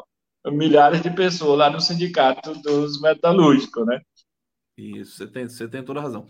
[0.48, 4.02] milhares de pessoas lá no sindicato dos metalúrgicos, né?
[4.78, 6.28] Isso, você tem, você tem toda a razão.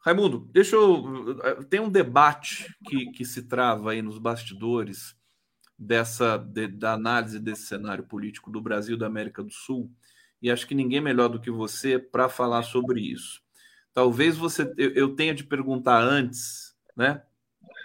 [0.00, 1.38] Raimundo, deixa eu.
[1.70, 5.16] Tem um debate que, que se trava aí nos bastidores
[5.78, 9.90] dessa de, da análise desse cenário político do Brasil e da América do Sul,
[10.42, 13.40] e acho que ninguém melhor do que você para falar sobre isso.
[13.92, 17.22] Talvez você eu, eu tenha de perguntar antes, né,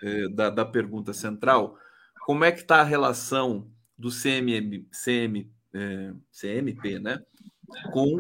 [0.03, 1.78] é, da, da pergunta central,
[2.26, 7.22] como é que está a relação do CMM, CM, é, CMP, né,
[7.91, 8.20] com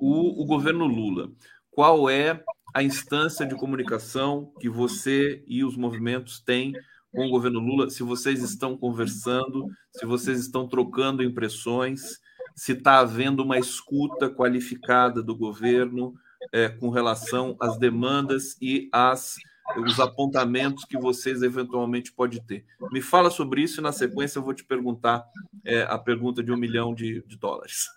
[0.00, 1.30] o, o governo Lula?
[1.70, 2.42] Qual é
[2.74, 6.72] a instância de comunicação que você e os movimentos têm
[7.14, 12.18] com o governo Lula, se vocês estão conversando, se vocês estão trocando impressões,
[12.56, 16.14] se está havendo uma escuta qualificada do governo
[16.52, 19.36] é, com relação às demandas e às
[19.76, 22.64] os apontamentos que vocês eventualmente podem ter.
[22.92, 25.24] Me fala sobre isso e na sequência eu vou te perguntar
[25.64, 27.88] é, a pergunta de um milhão de, de dólares.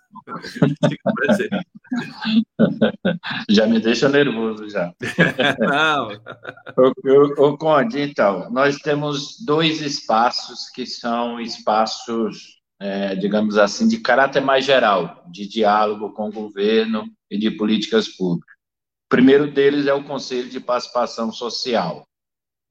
[3.50, 4.92] já me deixa nervoso já.
[5.60, 6.08] Não.
[6.76, 13.98] o, o Conde, então, nós temos dois espaços que são espaços, é, digamos assim, de
[13.98, 18.57] caráter mais geral, de diálogo com o governo e de políticas públicas.
[19.08, 22.06] O primeiro deles é o Conselho de Participação Social,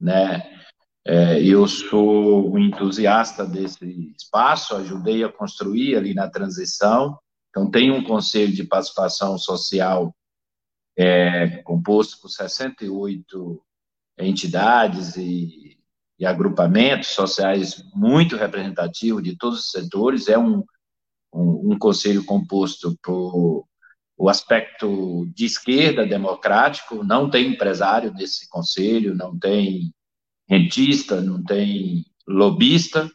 [0.00, 0.56] né?
[1.04, 7.18] É, eu sou um entusiasta desse espaço, ajudei a construir ali na transição.
[7.50, 10.14] Então, tem um Conselho de Participação Social
[10.96, 13.60] é, composto por 68
[14.16, 15.76] entidades e,
[16.20, 20.28] e agrupamentos sociais muito representativos de todos os setores.
[20.28, 20.62] É um,
[21.34, 23.66] um, um conselho composto por
[24.18, 29.92] o aspecto de esquerda democrático, não tem empresário nesse conselho, não tem
[30.48, 33.08] rentista, não tem lobista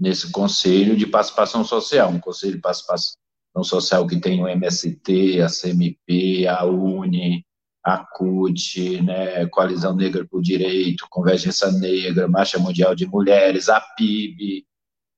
[0.00, 3.14] nesse conselho de participação social, um conselho de participação
[3.62, 7.44] social que tem o MST, a CMP, a UNE,
[7.84, 14.64] a CUT, né, Coalizão Negra por Direito, Convergência Negra, Marcha Mundial de Mulheres, a PIB,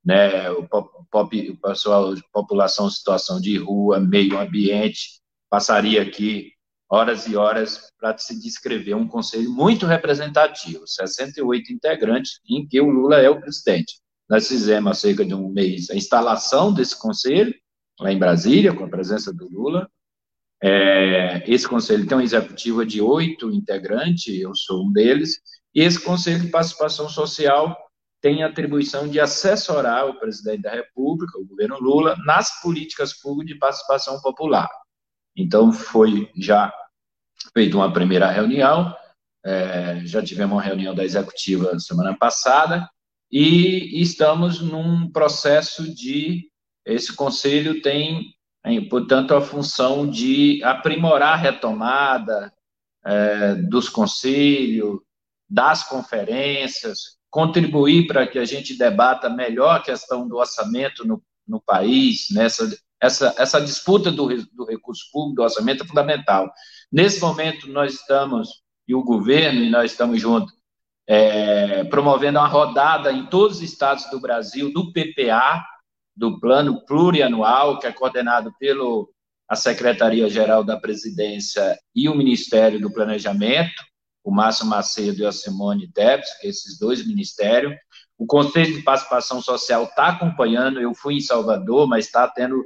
[0.04, 5.19] né, o, pop, o pessoal, população em situação de rua, meio ambiente,
[5.50, 6.52] passaria aqui
[6.90, 12.88] horas e horas para se descrever um conselho muito representativo, 68 integrantes, em que o
[12.88, 14.00] Lula é o presidente.
[14.28, 17.54] Nós fizemos há cerca de um mês a instalação desse conselho,
[18.00, 19.88] lá em Brasília, com a presença do Lula.
[20.62, 25.40] É, esse conselho tem uma executiva de oito integrantes, eu sou um deles,
[25.74, 27.76] e esse conselho de participação social
[28.20, 33.54] tem a atribuição de assessorar o presidente da República, o governo Lula, nas políticas públicas
[33.54, 34.68] de participação popular.
[35.36, 36.72] Então, foi já
[37.52, 38.94] feita uma primeira reunião,
[39.44, 42.88] é, já tivemos uma reunião da executiva semana passada,
[43.30, 46.50] e estamos num processo de.
[46.84, 48.34] Esse conselho tem,
[48.88, 52.52] portanto, a função de aprimorar a retomada
[53.04, 54.98] é, dos conselhos,
[55.48, 61.60] das conferências, contribuir para que a gente debata melhor a questão do orçamento no, no
[61.60, 62.68] país, nessa
[63.00, 66.52] essa, essa disputa do, do recurso público, do orçamento, é fundamental.
[66.92, 70.52] Nesse momento, nós estamos, e o governo, e nós estamos juntos,
[71.06, 75.64] é, promovendo uma rodada em todos os estados do Brasil do PPA,
[76.14, 79.10] do Plano Plurianual, que é coordenado pelo
[79.48, 83.82] a Secretaria-Geral da Presidência e o Ministério do Planejamento,
[84.22, 87.74] o Márcio Macedo e a Simone Debs, é esses dois ministérios.
[88.16, 92.64] O Conselho de Participação Social está acompanhando, eu fui em Salvador, mas está tendo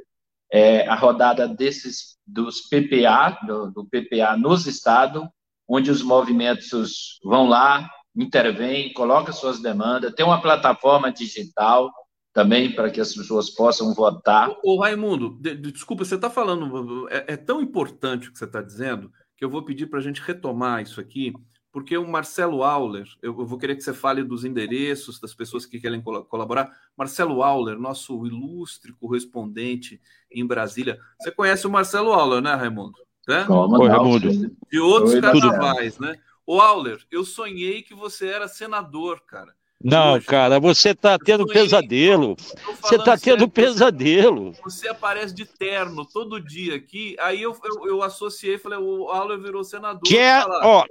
[0.55, 5.27] é, a rodada desses dos PPA, do, do PPA nos estados,
[5.69, 11.91] onde os movimentos vão lá, intervêm, colocam suas demandas, tem uma plataforma digital
[12.33, 14.49] também para que as pessoas possam votar.
[14.63, 18.45] Ô, Raimundo, de, de, desculpa, você está falando, é, é, tão importante o que você
[18.45, 21.33] está dizendo, que eu vou pedir para a gente retomar isso aqui,
[21.75, 25.81] porque o Marcelo Auler, eu vou querer que você fale dos endereços das pessoas que
[25.81, 26.70] querem colaborar.
[26.97, 30.01] Marcelo Auler, nosso ilustre correspondente
[30.31, 31.01] em Brasília.
[31.20, 32.95] Você conhece o Marcelo Auler, né, Raimundo?
[33.27, 33.45] Né?
[33.49, 34.31] Oi, Raimundo.
[34.70, 36.16] De outros Oi, carnavais, né?
[36.47, 39.53] O Auler, eu sonhei que você era senador, cara.
[39.85, 42.35] Não, cara, você está tendo pesadelo.
[42.80, 44.55] Você está tendo pesadelo.
[44.64, 47.14] Você aparece de terno todo dia aqui.
[47.20, 50.01] Aí eu, eu, eu associei, falei, o Alan virou senador.
[50.03, 50.87] Que é, ó,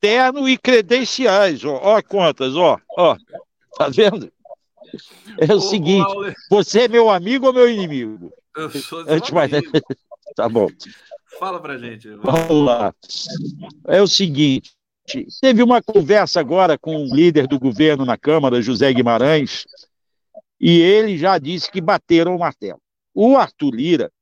[0.00, 3.18] terno e credenciais, ó, ó, contas, ó, ó.
[3.76, 4.32] Tá vendo?
[5.38, 6.10] É o, o seguinte,
[6.48, 8.32] você é meu amigo ou meu inimigo?
[8.56, 9.50] Eu sou seu Antes mais...
[10.34, 10.68] Tá bom.
[11.38, 12.08] Fala pra gente.
[12.16, 12.94] Vamos lá.
[13.86, 14.72] É o seguinte,
[15.40, 19.64] teve uma conversa agora com o líder do governo na Câmara, José Guimarães,
[20.60, 22.80] e ele já disse que bateram o martelo.
[23.14, 24.12] O Arthur Lira,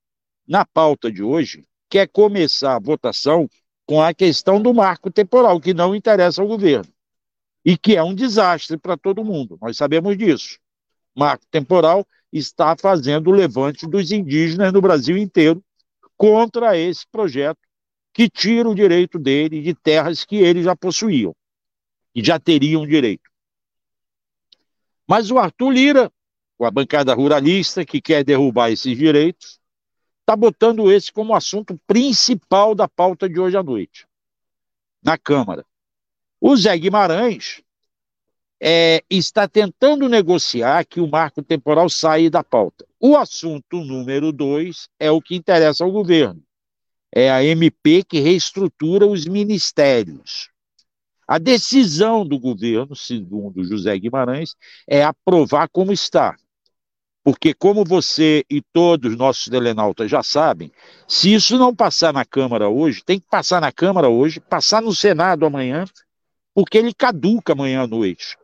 [0.47, 3.49] na pauta de hoje, quer começar a votação
[3.87, 6.91] com a questão do marco temporal, que não interessa ao governo,
[7.65, 9.59] e que é um desastre para todo mundo.
[9.61, 10.59] Nós sabemos disso.
[11.15, 15.63] Marco temporal está fazendo o levante dos indígenas no Brasil inteiro
[16.17, 17.66] contra esse projeto
[18.17, 21.37] que tira o direito dele de terras que eles já possuíam
[22.15, 23.31] e já teriam direito.
[25.07, 26.13] Mas o Arthur Lira,
[26.57, 29.61] com a bancada ruralista que quer derrubar esses direitos,
[30.21, 34.07] está botando esse como assunto principal da pauta de hoje à noite,
[35.03, 35.67] na Câmara.
[36.41, 37.61] O Zé Guimarães
[38.59, 42.87] é, está tentando negociar que o marco temporal saia da pauta.
[42.99, 46.46] O assunto número dois é o que interessa ao governo
[47.15, 50.51] é a MP que reestrutura os ministérios.
[51.27, 54.55] A decisão do governo, segundo José Guimarães,
[54.89, 56.37] é aprovar como está.
[57.25, 60.71] Porque, como você e todos os nossos telenautas já sabem,
[61.09, 64.95] se isso não passar na Câmara hoje, tem que passar na Câmara hoje, passar no
[64.95, 65.85] Senado amanhã,
[66.55, 68.37] porque ele caduca amanhã à noite,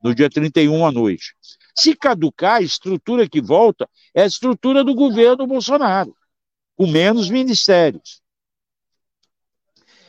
[0.00, 1.34] no dia 31 à noite.
[1.74, 6.14] Se caducar, a estrutura que volta é a estrutura do governo Bolsonaro
[6.80, 8.22] com menos ministérios.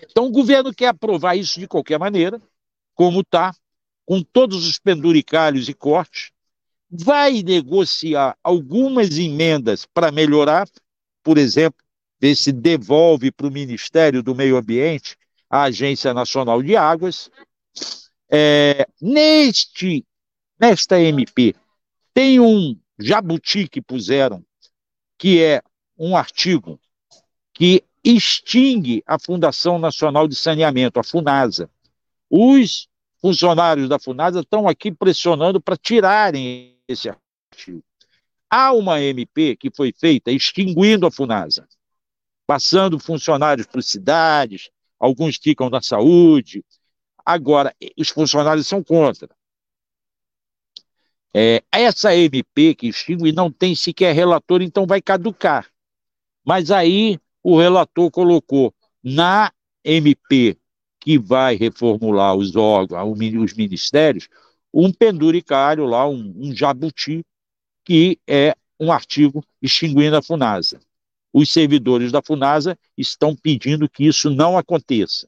[0.10, 2.42] Então, o governo quer aprovar isso de qualquer maneira,
[2.96, 3.54] como está,
[4.06, 6.32] com todos os penduricalhos e cortes,
[6.90, 10.66] vai negociar algumas emendas para melhorar,
[11.22, 11.84] por exemplo,
[12.22, 15.18] ver se devolve para o Ministério do Meio Ambiente
[15.50, 17.30] a Agência Nacional de Águas.
[18.32, 20.06] É, neste,
[20.58, 21.54] nesta MP,
[22.14, 24.42] tem um jabuti que puseram,
[25.18, 25.62] que é
[26.02, 26.80] um artigo
[27.54, 31.70] que extingue a Fundação Nacional de Saneamento, a FUNASA.
[32.28, 32.88] Os
[33.22, 37.84] funcionários da FUNASA estão aqui pressionando para tirarem esse artigo.
[38.50, 41.68] Há uma MP que foi feita extinguindo a FUNASA,
[42.48, 46.66] passando funcionários para cidades, alguns ficam na saúde.
[47.24, 49.30] Agora, os funcionários são contra.
[51.32, 55.71] É, essa MP que extingue não tem sequer relator, então vai caducar.
[56.46, 58.74] Mas aí o relator colocou
[59.04, 59.52] na
[59.84, 60.58] MP
[61.00, 64.28] que vai reformular os órgãos, os ministérios,
[64.74, 67.26] um penduricário lá, um, um jabuti,
[67.84, 70.80] que é um artigo extinguindo a FUNASA.
[71.34, 75.28] Os servidores da FUNASA estão pedindo que isso não aconteça.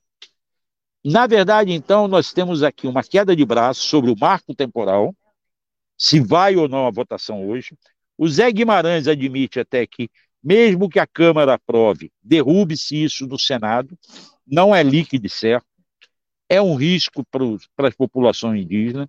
[1.03, 5.15] Na verdade, então, nós temos aqui uma queda de braço sobre o marco temporal,
[5.97, 7.77] se vai ou não a votação hoje.
[8.17, 10.09] O Zé Guimarães admite até que
[10.43, 13.97] mesmo que a Câmara aprove, derrube-se isso no Senado,
[14.45, 15.65] não é líquido certo,
[16.49, 19.07] é um risco para as populações indígenas,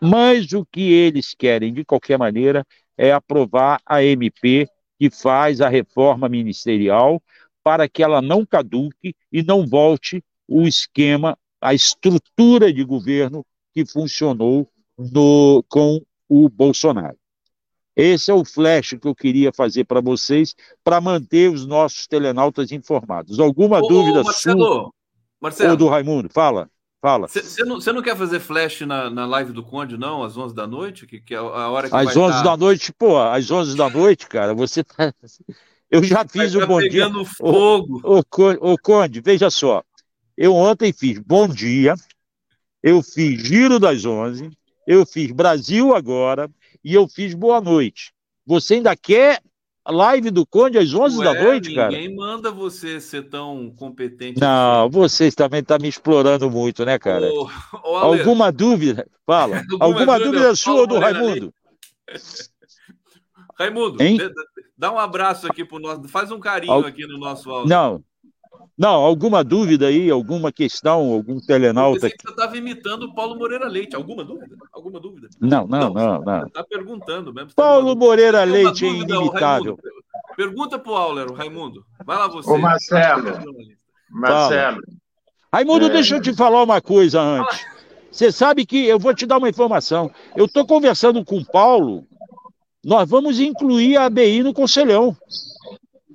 [0.00, 2.64] mas o que eles querem, de qualquer maneira,
[2.96, 4.66] é aprovar a MP
[4.98, 7.22] que faz a reforma ministerial
[7.62, 13.84] para que ela não caduque e não volte o esquema, a estrutura de governo que
[13.84, 17.19] funcionou no, com o Bolsonaro.
[17.96, 22.72] Esse é o flash que eu queria fazer para vocês, para manter os nossos telenautas
[22.72, 23.38] informados.
[23.40, 24.90] Alguma ô, dúvida Marcelo, sua
[25.40, 26.28] Marcelo, ou do Raimundo?
[26.30, 26.70] Fala,
[27.02, 27.28] fala.
[27.28, 30.66] Você não, não, quer fazer flash na, na live do Conde, não, às 11 da
[30.66, 31.06] noite?
[31.06, 34.26] Que, que é a hora que Às 11 da noite, pô, às 11 da noite,
[34.28, 35.12] cara, você tá...
[35.90, 37.10] Eu já fiz o tá bom dia.
[37.24, 38.00] fogo.
[38.04, 39.82] Ô, ô, ô, Conde, veja só.
[40.36, 41.94] Eu ontem fiz bom dia,
[42.80, 44.50] eu fiz giro das 11,
[44.86, 46.48] eu fiz Brasil agora,
[46.84, 48.12] e eu fiz boa noite.
[48.46, 49.40] Você ainda quer
[49.90, 51.90] live do Conde às 11 Ué, da noite, ninguém cara?
[51.90, 54.40] Ninguém manda você ser tão competente.
[54.40, 54.90] Não, assim.
[54.90, 57.26] vocês também estão tá me explorando muito, né, cara?
[57.26, 57.48] Ô,
[57.84, 59.06] ô, Alguma dúvida?
[59.26, 59.62] Fala.
[59.72, 61.52] Alguma, Alguma dúvida, dúvida sua ou do Raimundo?
[63.58, 64.18] Raimundo, hein?
[64.76, 66.08] dá um abraço aqui pro nosso.
[66.08, 66.86] Faz um carinho Al...
[66.86, 67.68] aqui no nosso áudio.
[67.68, 68.02] Não,
[68.80, 72.08] não, alguma dúvida aí, alguma questão, algum telenauta?
[72.08, 73.94] Você estava imitando o Paulo Moreira Leite.
[73.94, 74.56] Alguma dúvida?
[74.72, 75.28] Alguma dúvida?
[75.38, 76.46] Não, não, não, não.
[76.46, 77.50] Está perguntando mesmo.
[77.54, 79.78] Paulo Moreira Leite é inimitável.
[80.34, 81.84] Pergunta para o Auler, Raimundo.
[82.06, 82.50] Vai lá você.
[82.50, 83.22] Ô, Marcelo.
[84.08, 84.80] Marcelo.
[85.52, 85.90] Raimundo, é...
[85.90, 87.66] deixa eu te falar uma coisa antes.
[88.10, 90.10] Você sabe que eu vou te dar uma informação.
[90.34, 92.06] Eu estou conversando com o Paulo,
[92.82, 95.14] nós vamos incluir a ABI no Conselhão.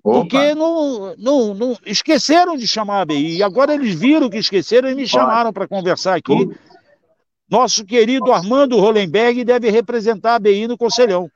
[0.05, 0.19] Opa.
[0.19, 3.37] Porque não, não, não, esqueceram de chamar a ABI.
[3.37, 6.47] E agora eles viram que esqueceram e me chamaram para conversar aqui.
[7.49, 11.27] Nosso querido Armando Hollenberg deve representar a ABI no Conselhão.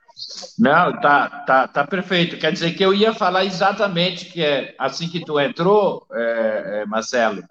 [0.60, 2.38] Não, tá, tá, tá perfeito.
[2.38, 6.86] Quer dizer que eu ia falar exatamente que é assim que tu entrou, é, é,
[6.86, 7.42] Marcelo,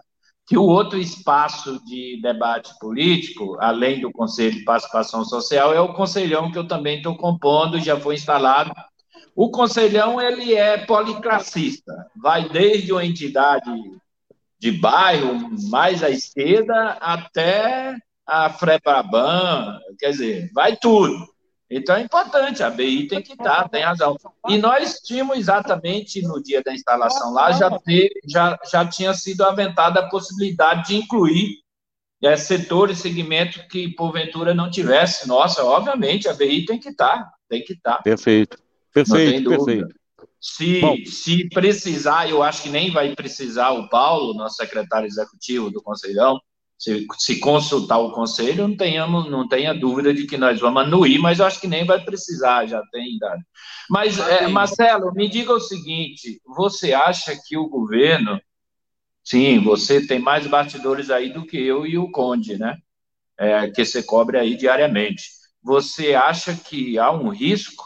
[0.46, 5.94] que o outro espaço de debate político, além do Conselho de Participação Social, é o
[5.94, 8.70] Conselhão que eu também estou compondo, já foi instalado.
[9.38, 13.70] O Conselhão ele é policlassista, vai desde uma entidade
[14.58, 21.24] de bairro mais à esquerda até a Frebraban, quer dizer, vai tudo.
[21.70, 24.16] Então é importante, a BI tem que estar, tem razão.
[24.48, 29.44] E nós tínhamos exatamente no dia da instalação lá, já, ter, já, já tinha sido
[29.44, 31.60] aventada a possibilidade de incluir
[32.24, 35.28] é, setores, segmentos que porventura não tivesse.
[35.28, 38.02] Nossa, obviamente, a BI tem que estar, tem que estar.
[38.02, 38.58] Perfeito,
[38.92, 39.94] perfeito, perfeito.
[40.40, 45.82] Se, se precisar, eu acho que nem vai precisar o Paulo, nosso secretário executivo do
[45.82, 46.38] Conselhão,
[46.78, 51.18] se, se consultar o conselho, não, tenhamos, não tenha dúvida de que nós vamos anuir,
[51.18, 53.42] mas eu acho que nem vai precisar, já tem idade.
[53.90, 58.40] Mas, é, Marcelo, me diga o seguinte: você acha que o governo.
[59.24, 62.78] Sim, você tem mais bastidores aí do que eu e o Conde, né?
[63.36, 65.24] É, que você cobre aí diariamente.
[65.62, 67.84] Você acha que há um risco?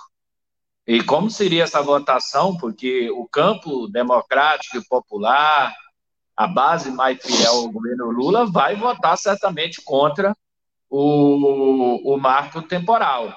[0.87, 2.57] E como seria essa votação?
[2.57, 5.72] Porque o campo democrático e popular
[6.37, 10.35] a base mais fiel ao governo Lula vai votar certamente contra
[10.89, 13.33] o, o marco temporal.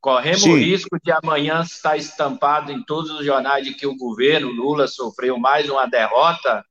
[0.00, 0.52] Corremos Sim.
[0.52, 4.86] o risco de amanhã estar estampado em todos os jornais de que o governo Lula
[4.86, 6.64] sofreu mais uma derrota,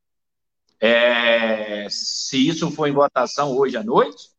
[0.80, 4.30] é, se isso for em votação hoje à noite?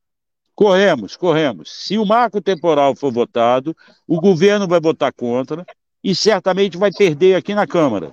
[0.59, 1.71] Corremos, corremos.
[1.71, 3.77] Se o marco temporal for votado,
[4.09, 5.65] o governo vai votar contra
[6.03, 8.13] e certamente vai perder aqui na Câmara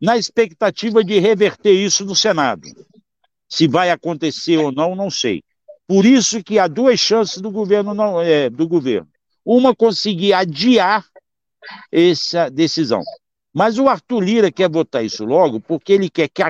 [0.00, 2.66] na expectativa de reverter isso no Senado.
[3.46, 5.42] Se vai acontecer ou não, não sei.
[5.86, 9.10] Por isso que há duas chances do governo não é, do governo.
[9.44, 11.04] Uma conseguir adiar
[11.92, 13.02] essa decisão.
[13.52, 16.48] Mas o Arthur Lira quer votar isso logo porque ele quer que o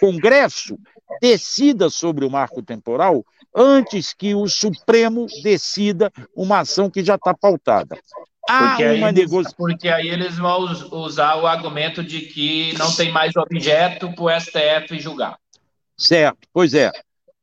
[0.00, 0.78] Congresso
[1.20, 3.22] decida sobre o marco temporal
[3.54, 7.98] antes que o Supremo decida uma ação que já está pautada.
[8.48, 9.56] Há porque uma negociação.
[9.58, 14.40] Porque aí eles vão usar o argumento de que não tem mais objeto para o
[14.40, 15.36] STF julgar.
[15.96, 16.90] Certo, pois é.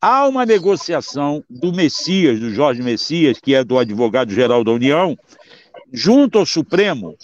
[0.01, 5.17] Há uma negociação do Messias, do Jorge Messias, que é do advogado-geral da União,
[5.91, 7.15] junto ao Supremo,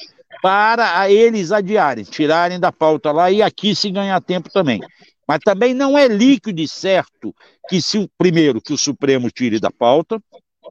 [0.42, 4.80] para eles adiarem, tirarem da pauta lá e aqui se ganhar tempo também.
[5.32, 7.34] Mas também não é líquido e certo
[7.70, 10.22] que, se, primeiro, que o Supremo tire da pauta,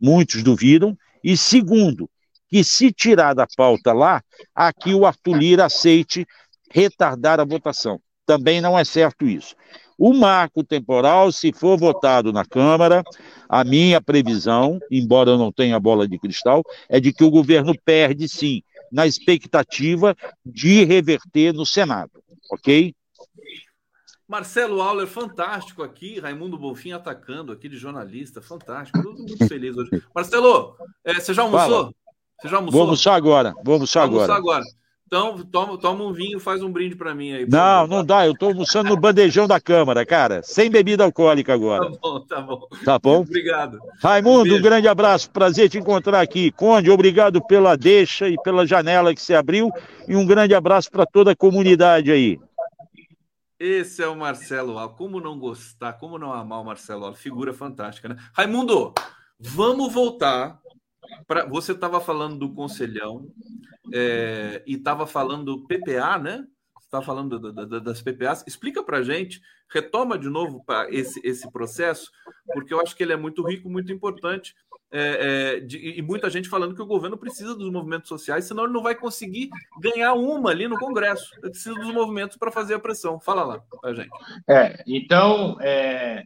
[0.02, 0.94] muitos duvidam,
[1.24, 2.10] e segundo,
[2.46, 4.22] que se tirar da pauta lá,
[4.54, 6.26] aqui o Arthur Lira aceite
[6.70, 7.98] retardar a votação.
[8.26, 9.56] Também não é certo isso.
[9.96, 13.02] O marco temporal, se for votado na Câmara,
[13.48, 17.74] a minha previsão, embora eu não tenha bola de cristal, é de que o governo
[17.82, 18.60] perde sim,
[18.92, 22.12] na expectativa de reverter no Senado,
[22.52, 22.94] ok?
[24.30, 26.20] Marcelo Auler, fantástico aqui.
[26.20, 29.02] Raimundo Bonfim atacando aqui de jornalista, fantástico.
[29.02, 29.90] Todo muito feliz hoje.
[30.14, 31.68] Marcelo, é, você já almoçou?
[31.68, 31.94] Fala.
[32.40, 32.78] Você já almoçou?
[32.78, 33.52] Vou almoçar agora.
[33.64, 34.32] Vou almoçar agora.
[34.32, 34.64] agora.
[35.04, 37.44] Então, toma, toma um vinho, faz um brinde para mim aí.
[37.50, 38.24] Não, não dá.
[38.24, 40.40] Eu estou almoçando no bandejão da Câmara, cara.
[40.44, 41.90] Sem bebida alcoólica agora.
[41.90, 42.68] Tá bom, tá bom.
[42.84, 43.20] Tá bom?
[43.22, 43.80] Obrigado.
[44.00, 45.28] Raimundo, um, um grande abraço.
[45.32, 46.52] Prazer te encontrar aqui.
[46.52, 49.72] Conde, obrigado pela deixa e pela janela que você abriu.
[50.06, 52.38] E um grande abraço para toda a comunidade aí.
[53.60, 54.96] Esse é o Marcelo Al.
[54.96, 57.14] Como não gostar, como não amar o Marcelo Al?
[57.14, 58.16] Figura fantástica, né?
[58.32, 58.92] Raimundo,
[59.38, 60.60] vamos voltar
[61.26, 63.26] Pra, você estava falando do Conselhão
[63.92, 66.46] é, e estava falando do PPA, né?
[66.80, 68.44] Estava falando do, do, das PPAs.
[68.46, 72.10] Explica para gente, retoma de novo esse, esse processo,
[72.52, 74.54] porque eu acho que ele é muito rico, muito importante.
[74.92, 78.64] É, é, de, e muita gente falando que o governo precisa dos movimentos sociais, senão
[78.64, 81.30] ele não vai conseguir ganhar uma ali no Congresso.
[81.38, 83.20] Ele precisa dos movimentos para fazer a pressão.
[83.20, 84.10] Fala lá, a gente.
[84.48, 86.24] É, então, é,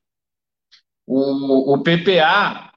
[1.06, 2.72] o, o PPA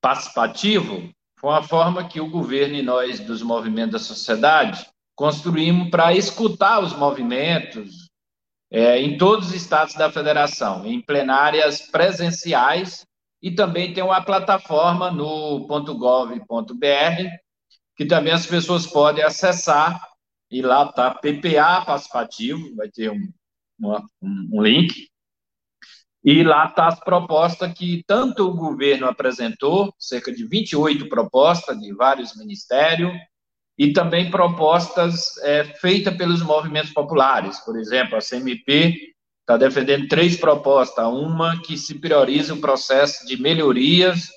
[0.00, 6.14] participativo foi uma forma que o governo e nós, dos movimentos da sociedade, construímos para
[6.14, 8.08] escutar os movimentos
[8.70, 13.04] é, em todos os estados da federação, em plenárias presenciais,
[13.42, 16.44] e também tem uma plataforma no .gov.br,
[17.96, 20.00] que também as pessoas podem acessar,
[20.50, 23.32] e lá está PPA participativo, vai ter um,
[23.78, 25.08] uma, um link,
[26.22, 31.94] E lá está as propostas que tanto o governo apresentou, cerca de 28 propostas de
[31.94, 33.12] vários ministérios,
[33.78, 37.58] e também propostas é, feitas pelos movimentos populares.
[37.60, 39.14] Por exemplo, a CMP
[39.50, 41.04] está defendendo três propostas.
[41.06, 44.28] Uma que se prioriza o processo de melhorias,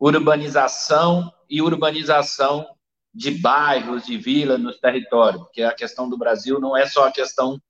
[0.00, 2.66] urbanização e urbanização
[3.12, 7.12] de bairros, de vilas nos territórios, porque a questão do Brasil não é só a
[7.12, 7.60] questão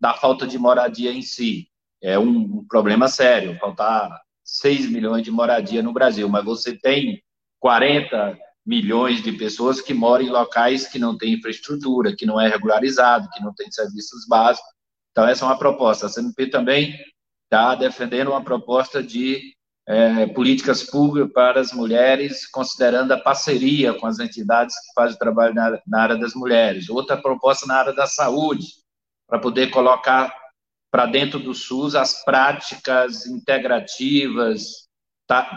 [0.00, 1.68] da falta de moradia em si,
[2.02, 4.10] é um, problema sério, faltar
[4.44, 7.22] 6 milhões de moradia no Brasil, mas você tem
[7.58, 12.48] 40 milhões de pessoas que moram em locais que não têm infraestrutura, que não é
[12.48, 14.73] regularizado, que não tem serviços básicos.
[15.14, 16.06] Então, essa é uma proposta.
[16.06, 16.98] A CNP também
[17.44, 19.54] está defendendo uma proposta de
[19.86, 25.54] é, políticas públicas para as mulheres, considerando a parceria com as entidades que fazem trabalho
[25.54, 26.88] na, na área das mulheres.
[26.88, 28.66] Outra proposta na área da saúde,
[29.28, 30.34] para poder colocar
[30.90, 34.88] para dentro do SUS as práticas integrativas,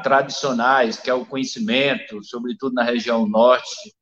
[0.04, 3.94] tradicionais, que é o conhecimento, sobretudo na região norte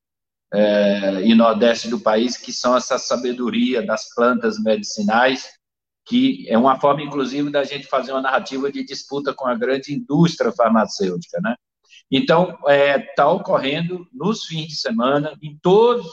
[0.53, 5.49] é, e nordeste do país, que são essa sabedoria das plantas medicinais,
[6.05, 9.93] que é uma forma, inclusive, da gente fazer uma narrativa de disputa com a grande
[9.93, 11.55] indústria farmacêutica, né?
[12.11, 16.05] Então, está é, tá ocorrendo nos fins de semana, em todos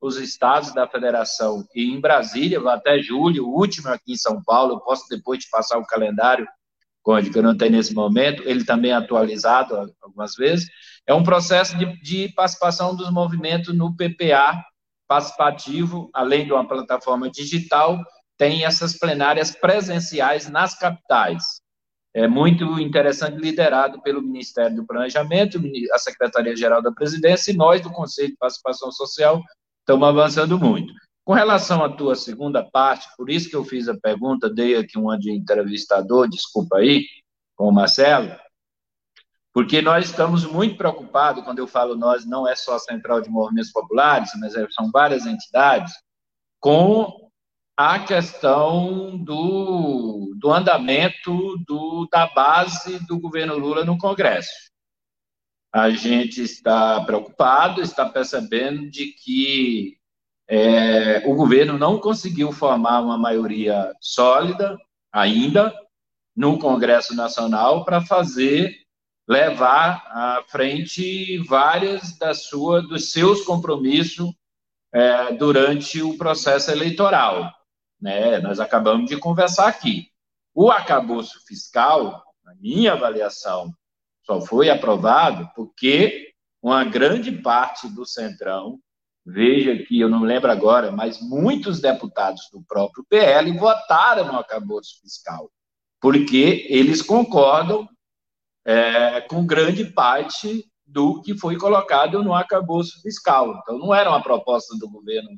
[0.00, 4.74] os estados da federação e em Brasília, até julho, o último aqui em São Paulo,
[4.74, 6.46] eu posso depois te passar o calendário
[7.04, 10.66] Conde, que eu não tenho nesse momento, ele também é atualizado algumas vezes,
[11.06, 14.64] é um processo de, de participação dos movimentos no PPA
[15.06, 18.02] participativo, além de uma plataforma digital,
[18.36, 21.60] tem essas plenárias presenciais nas capitais.
[22.14, 25.60] É muito interessante, liderado pelo Ministério do Planejamento,
[25.92, 29.42] a Secretaria-Geral da Presidência e nós do Conselho de Participação Social
[29.80, 30.92] estamos avançando muito.
[31.24, 34.98] Com relação à tua segunda parte, por isso que eu fiz a pergunta, dei aqui
[34.98, 37.04] uma de entrevistador, desculpa aí,
[37.56, 38.30] com o Marcelo,
[39.54, 43.30] porque nós estamos muito preocupados, quando eu falo nós, não é só a Central de
[43.30, 45.94] Movimentos Populares, mas é, são várias entidades,
[46.58, 47.30] com
[47.76, 54.50] a questão do, do andamento do, da base do governo Lula no Congresso.
[55.72, 59.96] A gente está preocupado, está percebendo de que
[60.48, 64.76] é, o governo não conseguiu formar uma maioria sólida
[65.12, 65.72] ainda
[66.36, 68.83] no Congresso Nacional para fazer
[69.26, 74.30] levar à frente várias das suas dos seus compromissos
[74.92, 77.52] é, durante o processo eleitoral.
[78.00, 78.38] Né?
[78.40, 80.08] Nós acabamos de conversar aqui.
[80.54, 83.72] O acabouço fiscal, na minha avaliação,
[84.22, 88.78] só foi aprovado porque uma grande parte do Centrão
[89.26, 95.00] Veja que eu não lembro agora, mas muitos deputados do próprio PL votaram no acabouço
[95.00, 95.50] fiscal,
[95.98, 97.88] porque eles concordam
[98.64, 103.58] é, com grande parte do que foi colocado no acabouço fiscal.
[103.62, 105.30] Então, não era uma proposta do governo,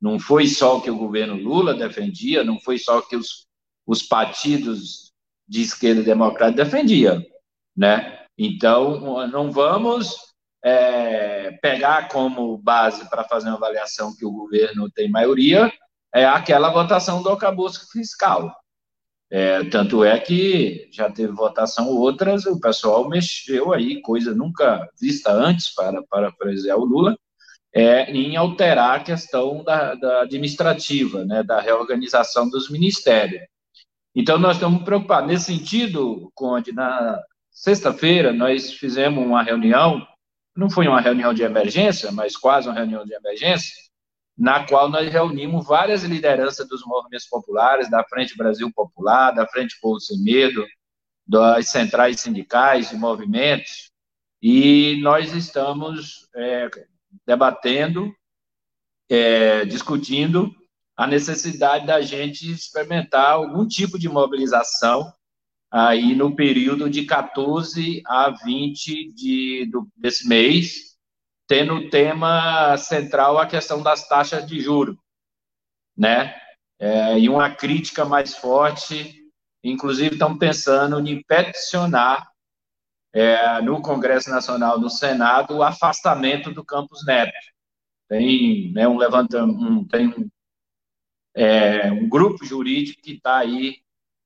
[0.00, 3.46] não foi só o que o governo Lula defendia, não foi só o que os,
[3.86, 5.12] os partidos
[5.46, 7.22] de esquerda democrática defendiam,
[7.76, 8.20] né?
[8.38, 10.16] Então, não vamos
[10.64, 15.70] é, pegar como base para fazer uma avaliação que o governo tem maioria,
[16.14, 18.54] é aquela votação do arcabouço fiscal.
[19.34, 25.32] É, tanto é que já teve votação outras, o pessoal mexeu aí, coisa nunca vista
[25.32, 27.16] antes para, para presidir o Lula,
[27.74, 33.40] é, em alterar a questão da, da administrativa, né, da reorganização dos ministérios.
[34.14, 35.30] Então, nós estamos preocupados.
[35.30, 37.18] Nesse sentido, Conde, na
[37.50, 40.06] sexta-feira, nós fizemos uma reunião
[40.54, 43.74] não foi uma reunião de emergência, mas quase uma reunião de emergência,
[44.36, 49.78] na qual nós reunimos várias lideranças dos movimentos populares, da Frente Brasil Popular, da Frente
[49.80, 50.64] Povo Sem Medo,
[51.26, 53.90] das centrais sindicais e movimentos,
[54.42, 56.68] e nós estamos é,
[57.24, 58.12] debatendo,
[59.08, 60.50] é, discutindo
[60.96, 65.12] a necessidade da gente experimentar algum tipo de mobilização
[65.70, 70.91] aí no período de 14 a 20 de, do, desse mês,
[71.46, 74.98] tendo tema central a questão das taxas de juro,
[75.96, 76.34] né?
[76.78, 79.22] É, e uma crítica mais forte,
[79.62, 82.28] inclusive estão pensando em peticionar
[83.12, 87.32] é, no Congresso Nacional, no Senado, o afastamento do Campos Neto.
[88.08, 90.28] Tem né, um levantamento, um, tem um,
[91.34, 93.76] é, um grupo jurídico que está aí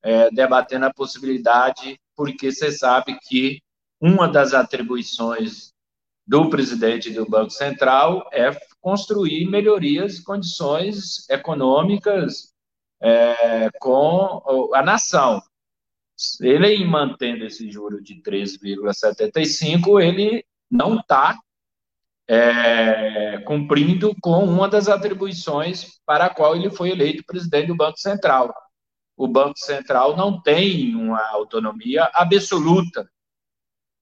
[0.02, 3.60] é, debatendo a possibilidade, porque você sabe que
[4.00, 5.74] uma das atribuições
[6.26, 8.50] do presidente do Banco Central é
[8.80, 12.52] construir melhorias, condições econômicas
[13.00, 15.40] é, com a nação.
[16.40, 21.38] ele mantendo esse juro de 3,75, ele não está
[22.28, 27.98] é, cumprindo com uma das atribuições para a qual ele foi eleito presidente do Banco
[27.98, 28.52] Central.
[29.16, 33.08] O Banco Central não tem uma autonomia absoluta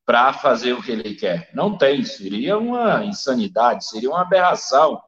[0.06, 1.50] para fazer o que ele quer.
[1.54, 5.00] Não tem, seria uma insanidade, seria uma aberração.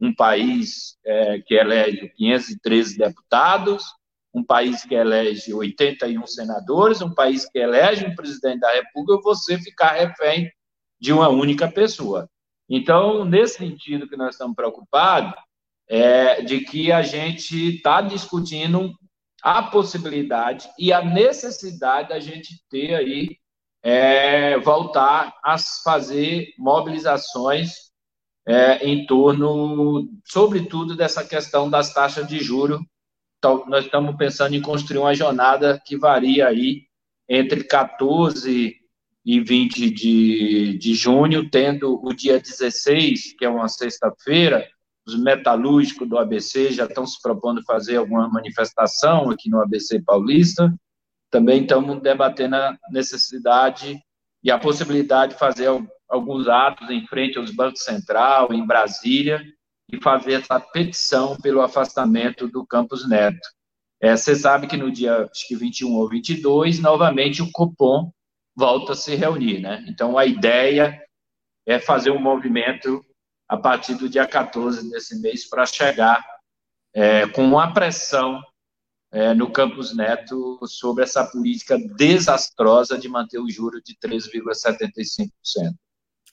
[0.00, 3.84] Um país é, que elege 513 deputados,
[4.34, 9.58] um país que elege 81 senadores, um país que elege um presidente da República, você
[9.58, 10.50] ficar refém
[11.00, 12.28] de uma única pessoa.
[12.68, 15.34] Então, nesse sentido que nós estamos preocupados,
[15.88, 18.92] é de que a gente está discutindo
[19.42, 23.36] a possibilidade e a necessidade da gente ter aí,
[23.84, 27.92] é, voltar a fazer mobilizações
[28.46, 32.80] é, em torno, sobretudo, dessa questão das taxas de juro.
[33.38, 36.86] Então, nós estamos pensando em construir uma jornada que varia aí
[37.28, 38.74] entre 14
[39.24, 44.66] e 20 de, de junho, tendo o dia 16, que é uma sexta-feira,
[45.06, 50.74] os metalúrgicos do ABC já estão se propondo fazer alguma manifestação aqui no ABC Paulista.
[51.34, 54.00] Também estamos debatendo a necessidade
[54.40, 55.66] e a possibilidade de fazer
[56.08, 59.42] alguns atos em frente aos bancos central, em Brasília,
[59.90, 63.48] e fazer essa petição pelo afastamento do Campos Neto.
[64.00, 68.12] É, você sabe que no dia acho que 21 ou 22, novamente o Copom
[68.54, 69.84] volta a se reunir, né?
[69.88, 71.02] Então a ideia
[71.66, 73.04] é fazer um movimento
[73.48, 76.24] a partir do dia 14 desse mês para chegar
[76.94, 78.40] é, com uma pressão
[79.14, 85.28] é, no Campus Neto sobre essa política desastrosa de manter o juro de 3,75%.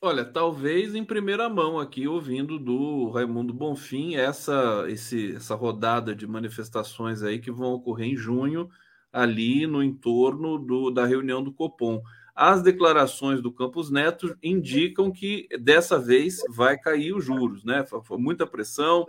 [0.02, 6.26] Olha, talvez em primeira mão aqui, ouvindo do Raimundo Bonfim, essa, esse, essa rodada de
[6.26, 8.68] manifestações aí que vão ocorrer em junho,
[9.14, 12.02] ali no entorno do, da reunião do Copom.
[12.34, 17.86] As declarações do Campos Neto indicam que dessa vez vai cair os juros, né?
[17.86, 19.06] Foi muita pressão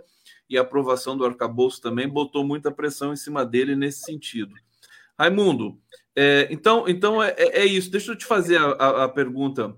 [0.49, 4.53] e a aprovação do arcabouço também botou muita pressão em cima dele nesse sentido.
[5.17, 5.79] Raimundo,
[6.15, 7.91] é, então, então é, é, é, isso.
[7.91, 9.75] Deixa eu te fazer a, a, a pergunta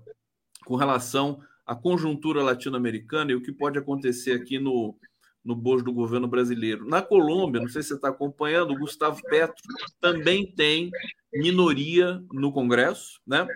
[0.64, 4.96] com relação à conjuntura latino-americana e o que pode acontecer aqui no,
[5.44, 6.86] no bojo do governo brasileiro.
[6.86, 9.62] Na Colômbia, não sei se você está acompanhando, o Gustavo Petro
[10.00, 10.90] também tem
[11.32, 13.46] minoria no Congresso, né?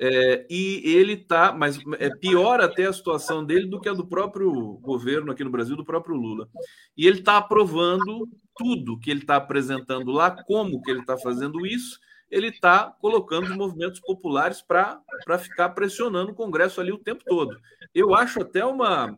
[0.00, 4.06] É, e ele está, mas é pior até a situação dele do que a do
[4.06, 4.50] próprio
[4.82, 6.48] governo aqui no Brasil, do próprio Lula.
[6.96, 11.66] E ele está aprovando tudo que ele está apresentando lá, como que ele está fazendo
[11.66, 11.98] isso,
[12.30, 15.02] ele está colocando os movimentos populares para
[15.38, 17.56] ficar pressionando o Congresso ali o tempo todo.
[17.94, 19.16] Eu acho até uma,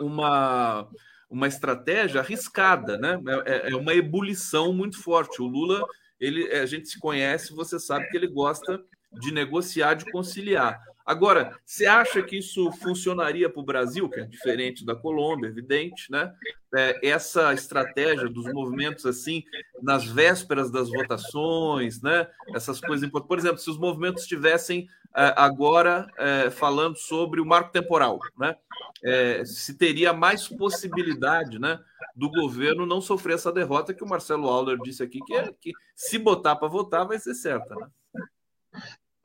[0.00, 0.88] uma
[1.30, 3.20] uma estratégia arriscada, né?
[3.44, 5.42] É, é, uma ebulição muito forte.
[5.42, 5.84] O Lula,
[6.18, 8.82] ele, a gente se conhece, você sabe que ele gosta
[9.20, 10.80] de negociar, de conciliar.
[11.04, 16.10] Agora, você acha que isso funcionaria para o Brasil, que é diferente da Colômbia, evidente,
[16.10, 16.34] né?
[16.74, 19.42] É, essa estratégia dos movimentos assim,
[19.82, 22.28] nas vésperas das votações, né?
[22.54, 23.28] Essas coisas importantes.
[23.28, 24.86] Por exemplo, se os movimentos estivessem
[25.16, 28.54] é, agora é, falando sobre o marco temporal, né?
[29.02, 31.78] é, se teria mais possibilidade né,
[32.14, 35.72] do governo não sofrer essa derrota que o Marcelo Auler disse aqui, que, é, que
[35.94, 37.74] se botar para votar vai ser certa.
[37.74, 37.88] Né?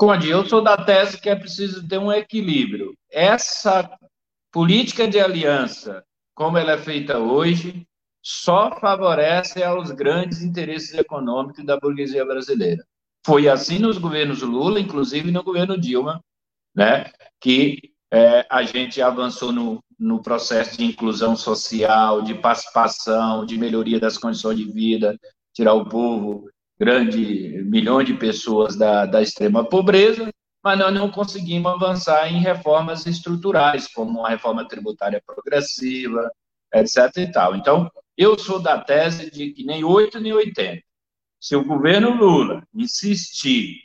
[0.05, 2.93] Conde, eu sou da tese que é preciso ter um equilíbrio.
[3.09, 3.89] Essa
[4.51, 6.03] política de aliança,
[6.35, 7.87] como ela é feita hoje,
[8.21, 12.85] só favorece aos grandes interesses econômicos da burguesia brasileira.
[13.25, 16.21] Foi assim nos governos Lula, inclusive no governo Dilma,
[16.75, 17.09] né,
[17.39, 17.79] que
[18.11, 24.17] é, a gente avançou no, no processo de inclusão social, de participação, de melhoria das
[24.17, 25.17] condições de vida,
[25.53, 30.29] tirar o povo, grande milhões de pessoas da, da extrema pobreza,
[30.63, 36.31] mas nós não conseguimos avançar em reformas estruturais, como uma reforma tributária progressiva,
[36.73, 37.17] etc.
[37.17, 37.55] e tal.
[37.55, 40.81] Então, eu sou da tese de que nem 8 nem 80.
[41.39, 43.77] Se o governo Lula insistir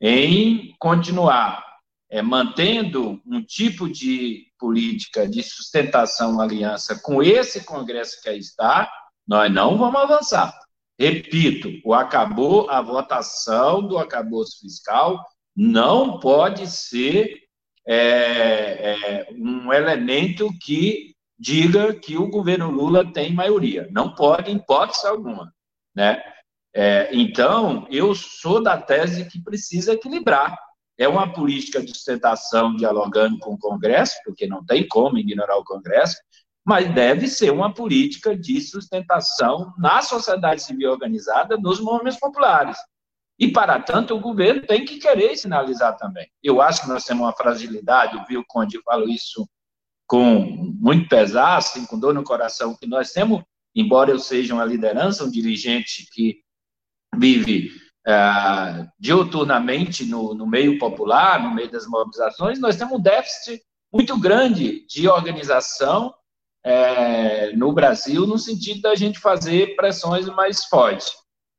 [0.00, 1.62] em continuar
[2.10, 8.90] é, mantendo um tipo de política de sustentação aliança com esse Congresso que aí está,
[9.26, 10.58] nós não vamos avançar.
[10.98, 15.24] Repito, o acabou a votação do acabouço fiscal
[15.56, 17.42] não pode ser
[17.86, 23.88] é, é, um elemento que diga que o governo Lula tem maioria.
[23.92, 25.52] Não pode, em hipótese alguma.
[25.94, 26.20] Né?
[26.74, 30.56] É, então, eu sou da tese que precisa equilibrar
[30.98, 35.64] é uma política de sustentação dialogando com o Congresso, porque não tem como ignorar o
[35.64, 36.18] Congresso,
[36.68, 42.76] mas deve ser uma política de sustentação na sociedade civil organizada, nos movimentos populares.
[43.38, 46.28] E, para tanto, o governo tem que querer sinalizar também.
[46.42, 49.48] Eu acho que nós temos uma fragilidade, viu, Conde, falo isso
[50.06, 53.42] com muito pesar, assim, com dor no coração, que nós temos,
[53.74, 56.42] embora eu seja uma liderança, um dirigente que
[57.16, 57.72] vive
[58.06, 64.20] é, diuturnamente no, no meio popular, no meio das mobilizações, nós temos um déficit muito
[64.20, 66.12] grande de organização
[66.64, 71.12] é, no Brasil, no sentido da gente fazer pressões mais fortes.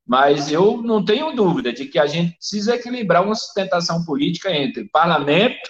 [0.05, 4.89] Mas eu não tenho dúvida de que a gente precisa equilibrar uma sustentação política entre
[4.89, 5.69] parlamento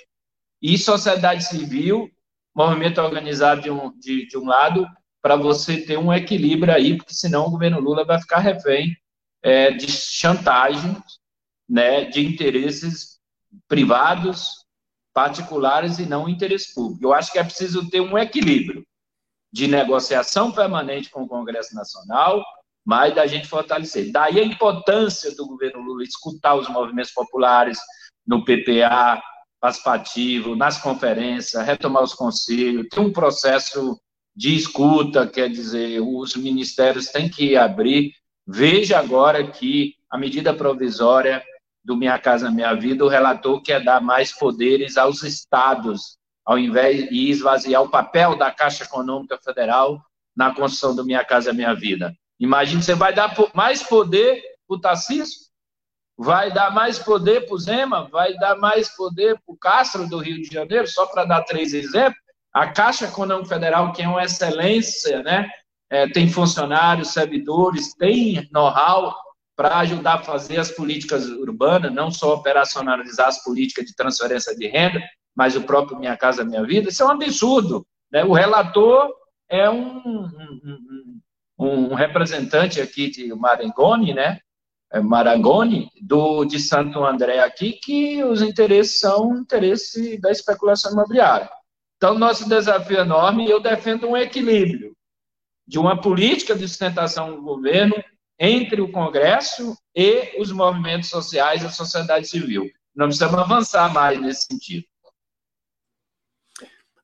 [0.62, 2.10] e sociedade civil,
[2.56, 4.88] movimento organizado de um, de, de um lado,
[5.22, 8.96] para você ter um equilíbrio aí, porque senão o governo Lula vai ficar refém
[9.42, 10.96] é, de chantagem,
[11.68, 13.20] né, de interesses
[13.68, 14.66] privados,
[15.14, 17.04] particulares e não interesse público.
[17.04, 18.86] Eu acho que é preciso ter um equilíbrio
[19.52, 22.44] de negociação permanente com o Congresso Nacional,
[22.86, 24.12] mas da gente fortalecer.
[24.12, 27.78] Daí a importância do governo Lula escutar os movimentos populares
[28.26, 29.22] no PPA
[29.60, 34.00] participativo, nas conferências, retomar os conselhos, ter um processo
[34.36, 38.14] de escuta, quer dizer, os ministérios têm que abrir.
[38.48, 41.44] Veja agora que a medida provisória
[41.84, 46.19] do Minha Casa Minha Vida, o relator quer dar mais poderes aos estados
[46.50, 50.02] ao invés de esvaziar o papel da Caixa Econômica Federal
[50.36, 52.12] na construção do Minha Casa Minha Vida.
[52.40, 55.42] Imagine, você vai dar mais poder para o Tarcísio,
[56.18, 60.18] vai dar mais poder para o Zema, vai dar mais poder para o Castro do
[60.18, 62.20] Rio de Janeiro, só para dar três exemplos.
[62.52, 65.48] A Caixa Econômica Federal, que é uma excelência, né?
[65.88, 69.16] É, tem funcionários, servidores, tem know-how
[69.56, 74.68] para ajudar a fazer as políticas urbanas, não só operacionalizar as políticas de transferência de
[74.68, 75.00] renda,
[75.40, 77.88] mas o próprio Minha Casa Minha Vida, isso é um absurdo.
[78.12, 78.26] Né?
[78.26, 79.10] O relator
[79.50, 81.22] é um, um,
[81.58, 84.42] um, representante aqui de Marangoni, né?
[84.92, 91.50] É Marangoni, do, de Santo André aqui, que os interesses são interesse da especulação imobiliária.
[91.96, 94.94] Então, nosso desafio é enorme, eu defendo um equilíbrio
[95.66, 97.96] de uma política de sustentação do governo
[98.38, 102.70] entre o Congresso e os movimentos sociais e a sociedade civil.
[102.94, 104.89] Nós precisamos avançar mais nesse sentido.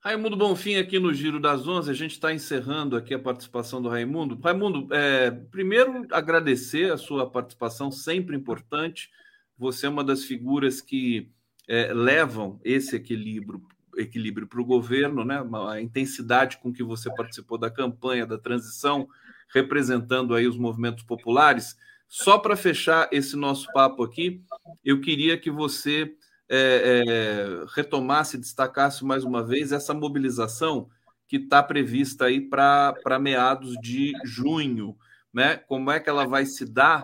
[0.06, 3.90] Raimundo Bonfim aqui no Giro das Onze, a gente está encerrando aqui a participação do
[3.90, 4.40] Raimundo.
[4.40, 9.10] Raimundo, é, primeiro agradecer a sua participação, sempre importante.
[9.58, 11.32] Você é uma das figuras que
[11.68, 13.64] é, levam esse equilíbrio
[13.98, 15.44] equilíbrio para o governo, né?
[15.72, 19.08] A intensidade com que você participou da campanha da transição,
[19.52, 21.76] representando aí os movimentos populares.
[22.08, 24.44] Só para fechar esse nosso papo aqui,
[24.84, 26.14] eu queria que você
[26.50, 30.88] é, é, retomasse, destacasse mais uma vez essa mobilização
[31.28, 34.96] que está prevista aí para meados de junho,
[35.34, 35.58] né?
[35.58, 37.04] Como é que ela vai se dar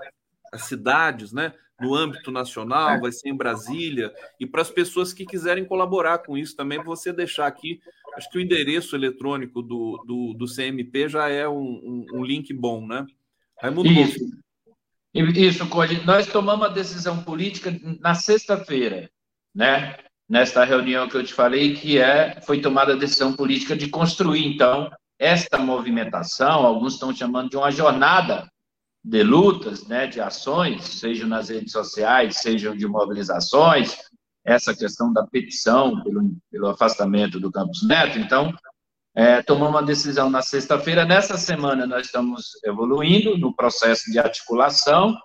[0.54, 1.54] as cidades, né?
[1.80, 6.38] No âmbito nacional, vai ser em Brasília, e para as pessoas que quiserem colaborar com
[6.38, 7.82] isso também, você deixar aqui,
[8.16, 12.54] acho que o endereço eletrônico do, do, do CMP já é um, um, um link
[12.54, 13.08] bom, né?
[13.60, 14.20] Raimundo Isso,
[15.12, 16.06] Isso Cody.
[16.06, 19.10] Nós tomamos a decisão política na sexta-feira
[19.54, 19.98] né?
[20.30, 24.46] Nesta reunião que eu te falei, que é foi tomada a decisão política de construir
[24.46, 28.50] então esta movimentação, alguns estão chamando de uma jornada
[29.04, 33.98] de lutas, né, de ações, sejam nas redes sociais, sejam de mobilizações,
[34.44, 38.18] essa questão da petição pelo, pelo afastamento do Campos Neto.
[38.18, 38.54] Então,
[39.16, 41.06] é, tomamos uma decisão na sexta-feira.
[41.06, 45.16] Nessa semana, nós estamos evoluindo no processo de articulação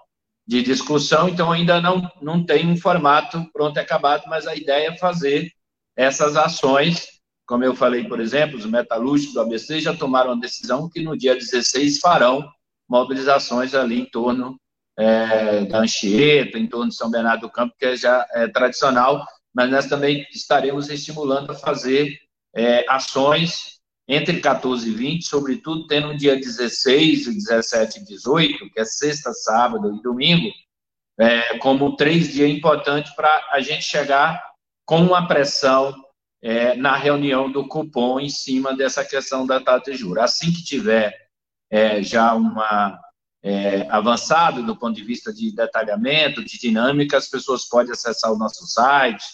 [0.47, 4.91] de discussão, então ainda não, não tem um formato pronto e acabado, mas a ideia
[4.91, 5.51] é fazer
[5.97, 7.09] essas ações,
[7.45, 11.17] como eu falei, por exemplo, os metalúrgicos do ABC já tomaram a decisão que no
[11.17, 12.49] dia 16 farão
[12.89, 14.57] mobilizações ali em torno
[14.97, 19.27] é, da Anchieta, em torno de São Bernardo do Campo, que é já é tradicional,
[19.55, 22.19] mas nós também estaremos estimulando a fazer
[22.55, 23.76] é, ações
[24.09, 29.33] entre 14 e 20, sobretudo tendo um dia 16, 17 e 18, que é sexta,
[29.33, 30.53] sábado e domingo,
[31.19, 34.43] é, como três dias importantes para a gente chegar
[34.85, 35.95] com uma pressão
[36.43, 40.23] é, na reunião do cupom em cima dessa questão da taxa de juros.
[40.23, 41.13] Assim que tiver
[41.71, 43.01] é, já uma
[43.43, 48.39] é, avançado do ponto de vista de detalhamento, de dinâmica, as pessoas podem acessar o
[48.39, 49.25] nosso site,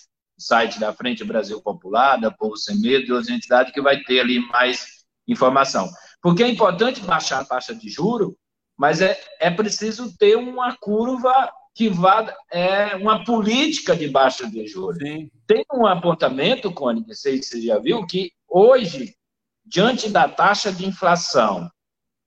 [0.43, 4.21] site da Frente Brasil Popular, da Povo Sem Medo e outras entidades que vai ter
[4.21, 5.91] ali mais informação.
[6.21, 8.37] Porque é importante baixar a taxa de juro,
[8.77, 14.67] mas é, é preciso ter uma curva que vá, é uma política de baixa de
[14.67, 14.99] juros.
[14.99, 15.31] Sim.
[15.47, 19.15] Tem um apontamento, Cone, não sei se você já viu, que hoje
[19.65, 21.71] diante da taxa de inflação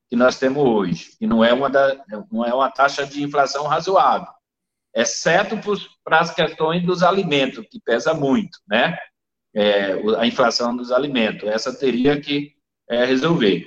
[0.10, 3.68] que nós temos hoje, que não é uma, da, não é uma taxa de inflação
[3.68, 4.28] razoável,
[4.96, 5.60] exceto
[6.04, 8.98] para as questões dos alimentos, que pesa muito, né?
[9.54, 12.54] É, a inflação dos alimentos, essa teria que
[12.90, 13.66] é, resolver.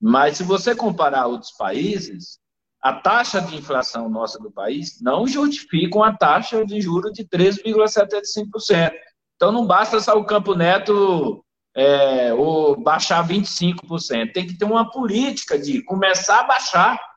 [0.00, 2.38] Mas se você comparar outros países,
[2.80, 8.92] a taxa de inflação nossa do país não justifica uma taxa de juros de 13,75%.
[9.34, 11.44] Então não basta só o Campo Neto
[11.76, 14.32] é, ou baixar 25%.
[14.32, 17.07] Tem que ter uma política de começar a baixar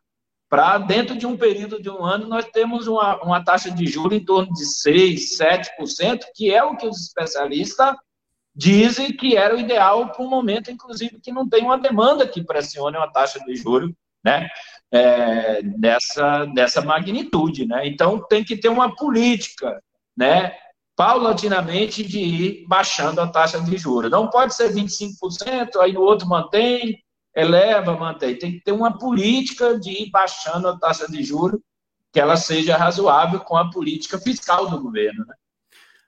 [0.51, 4.17] para dentro de um período de um ano nós temos uma, uma taxa de juros
[4.17, 7.95] em torno de 6, 7%, que é o que os especialistas
[8.53, 12.43] dizem que era o ideal para um momento, inclusive, que não tem uma demanda que
[12.43, 14.49] pressione uma taxa de juros né,
[14.91, 17.65] é, dessa, dessa magnitude.
[17.65, 17.87] Né?
[17.87, 19.81] Então, tem que ter uma política
[20.17, 20.53] né,
[20.97, 24.11] paulatinamente de ir baixando a taxa de juros.
[24.11, 27.00] Não pode ser 25%, aí o outro mantém,
[27.35, 28.37] eleva, mantém.
[28.37, 31.59] Tem que ter uma política de ir baixando a taxa de juros,
[32.11, 35.25] que ela seja razoável com a política fiscal do governo.
[35.25, 35.33] Né?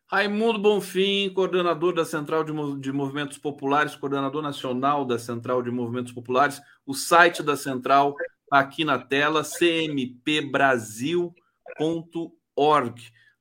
[0.07, 6.61] Raimundo Bonfim, coordenador da Central de, Movimentos Populares, coordenador nacional da Central de Movimentos Populares.
[6.85, 8.15] O site da Central
[8.49, 11.33] tá aqui na tela, cmpbrasil.org.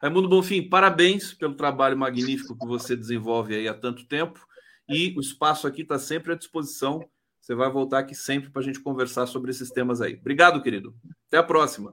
[0.01, 4.41] Raimundo Bonfim, parabéns pelo trabalho magnífico que você desenvolve aí há tanto tempo.
[4.89, 7.07] E o espaço aqui está sempre à disposição
[7.43, 10.14] você vai voltar aqui sempre para a gente conversar sobre esses temas aí.
[10.14, 10.94] Obrigado, querido.
[11.27, 11.93] Até a próxima.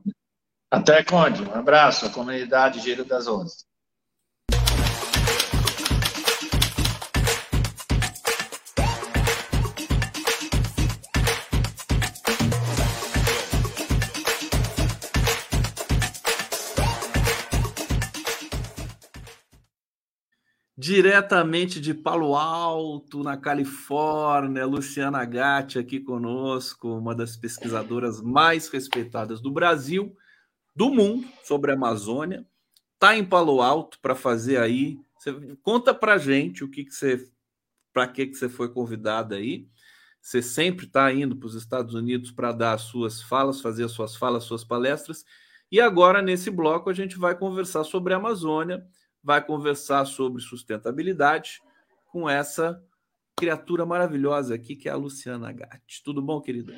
[0.70, 1.42] Até, Conde.
[1.42, 3.69] Um abraço à comunidade Giro das Onze.
[20.82, 29.42] Diretamente de Palo Alto, na Califórnia, Luciana Gatti aqui conosco, uma das pesquisadoras mais respeitadas
[29.42, 30.16] do Brasil,
[30.74, 32.48] do mundo, sobre a Amazônia.
[32.94, 34.98] Está em Palo Alto para fazer aí.
[35.18, 37.30] Você, conta para gente o que, que você,
[37.92, 39.68] para que, que você foi convidada aí.
[40.22, 43.92] Você sempre está indo para os Estados Unidos para dar as suas falas, fazer as
[43.92, 45.26] suas falas, suas palestras.
[45.70, 48.82] E agora, nesse bloco, a gente vai conversar sobre a Amazônia
[49.24, 51.62] vai conversar sobre sustentabilidade
[52.12, 52.82] com essa
[53.38, 56.04] criatura maravilhosa aqui, que é a Luciana Gatti.
[56.04, 56.74] Tudo bom, querida?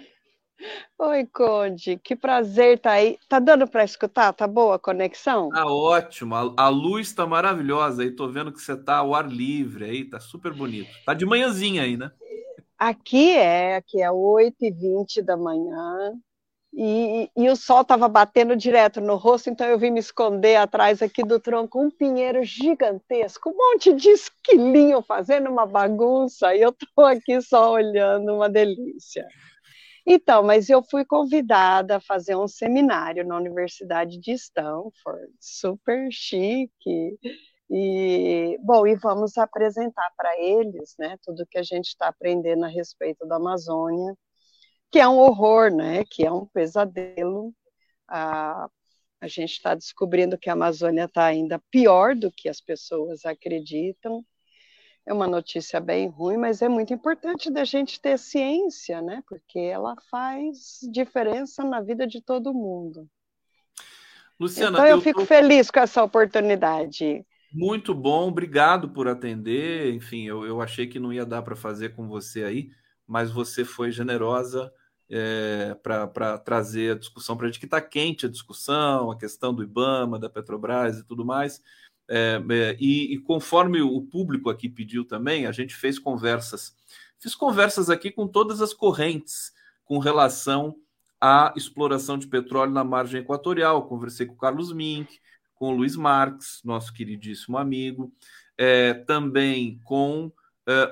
[0.99, 3.17] Oi, Conde, que prazer estar tá aí.
[3.27, 4.31] Tá dando para escutar?
[4.33, 5.49] Tá boa a conexão?
[5.49, 6.35] Tá ótimo.
[6.35, 8.11] A, a luz está maravilhosa aí.
[8.11, 10.91] Tô vendo que você tá ao ar livre aí, tá super bonito.
[11.03, 12.11] Tá de manhãzinha aí, né?
[12.77, 16.13] Aqui é, aqui é 8h20 da manhã.
[16.73, 21.01] E, e, o sol estava batendo direto no rosto, então eu vim me esconder atrás
[21.01, 26.69] aqui do tronco, um pinheiro gigantesco, um monte de esquilinho fazendo uma bagunça, e eu
[26.69, 29.27] estou aqui só olhando, uma delícia.
[30.07, 37.17] Então, mas eu fui convidada a fazer um seminário na Universidade de Stanford, super chique,
[37.69, 42.67] e, bom, e vamos apresentar para eles, né, tudo que a gente está aprendendo a
[42.67, 44.15] respeito da Amazônia,
[44.91, 46.03] que é um horror, né?
[46.03, 47.53] Que é um pesadelo.
[48.07, 48.69] A,
[49.21, 54.23] a gente está descobrindo que a Amazônia está ainda pior do que as pessoas acreditam.
[55.05, 59.23] É uma notícia bem ruim, mas é muito importante da gente ter ciência, né?
[59.27, 63.09] Porque ela faz diferença na vida de todo mundo.
[64.39, 65.25] Luciana, então eu, eu fico tô...
[65.25, 67.25] feliz com essa oportunidade.
[67.53, 69.93] Muito bom, obrigado por atender.
[69.93, 72.69] Enfim, eu, eu achei que não ia dar para fazer com você aí,
[73.07, 74.71] mas você foi generosa
[75.11, 79.53] é, para trazer a discussão para a gente, que está quente a discussão, a questão
[79.53, 81.61] do IBAMA, da Petrobras e tudo mais.
[82.09, 86.73] É, é, e, e, conforme o público aqui pediu também, a gente fez conversas.
[87.19, 89.51] Fiz conversas aqui com todas as correntes
[89.83, 90.75] com relação
[91.19, 93.87] à exploração de petróleo na margem equatorial.
[93.87, 95.19] Conversei com o Carlos Mink,
[95.53, 98.11] com o Luiz Marques, nosso queridíssimo amigo,
[99.05, 100.31] também com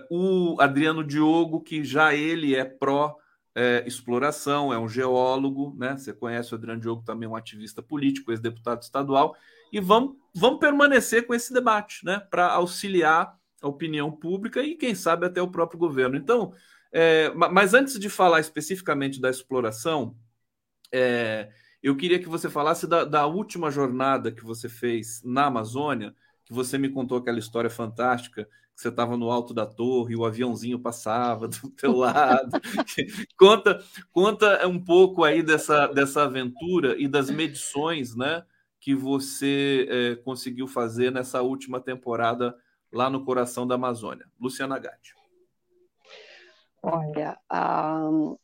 [0.09, 3.15] o Adriano Diogo, que já ele é pró
[3.59, 5.97] é, exploração, é um geólogo, né?
[5.97, 9.35] Você conhece o Adriano Diogo também, um ativista político, ex-deputado estadual,
[9.69, 12.21] e vamos, vamos permanecer com esse debate, né?
[12.31, 16.15] Para auxiliar a opinião pública e, quem sabe, até o próprio governo.
[16.15, 16.53] Então,
[16.89, 20.15] é, mas antes de falar especificamente da exploração,
[20.89, 21.49] é,
[21.83, 26.15] eu queria que você falasse da, da última jornada que você fez na Amazônia,
[26.49, 30.25] que você me contou aquela história fantástica que você estava no alto da torre, o
[30.25, 32.49] aviãozinho passava do teu lado.
[33.37, 33.79] conta,
[34.11, 38.43] conta um pouco aí dessa, dessa aventura e das medições, né,
[38.79, 42.57] que você é, conseguiu fazer nessa última temporada
[42.91, 44.25] lá no coração da Amazônia.
[44.39, 45.13] Luciana Gatti.
[46.81, 48.37] Olha, um,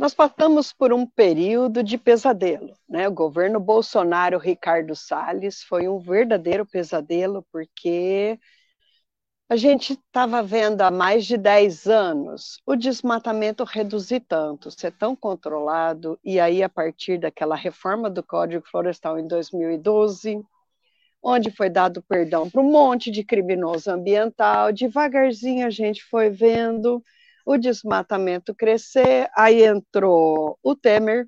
[0.00, 3.06] nós passamos por um período de pesadelo, né?
[3.06, 8.40] O governo Bolsonaro, Ricardo Salles, foi um verdadeiro pesadelo, porque
[9.46, 15.14] a gente estava vendo há mais de 10 anos o desmatamento reduzir tanto, ser tão
[15.14, 20.42] controlado, e aí, a partir daquela reforma do Código Florestal em 2012,
[21.22, 27.04] onde foi dado perdão para um monte de criminoso ambiental, devagarzinho a gente foi vendo
[27.52, 31.26] o desmatamento crescer, aí entrou o Temer,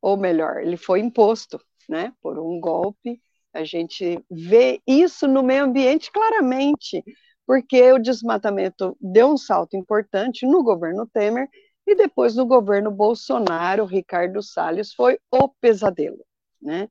[0.00, 3.20] ou melhor, ele foi imposto, né, por um golpe.
[3.52, 7.04] A gente vê isso no meio ambiente claramente,
[7.46, 11.46] porque o desmatamento deu um salto importante no governo Temer
[11.86, 16.24] e depois no governo Bolsonaro, Ricardo Salles foi o pesadelo,
[16.60, 16.88] né?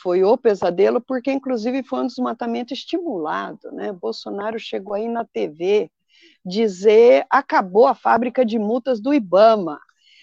[0.00, 3.92] Foi o pesadelo porque inclusive foi um desmatamento estimulado, né?
[3.92, 5.90] Bolsonaro chegou aí na TV
[6.48, 9.78] dizer acabou a fábrica de multas do IBAMA.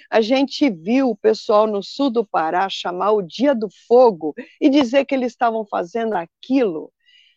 [0.10, 4.70] A gente viu o pessoal no sul do Pará chamar o Dia do Fogo e
[4.70, 6.92] dizer que eles estavam fazendo aquilo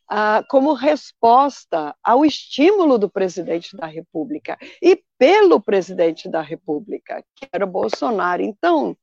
[0.09, 7.47] ah, como resposta ao estímulo do presidente da República e pelo presidente da República, que
[7.53, 8.43] era Bolsonaro.
[8.43, 8.97] Então,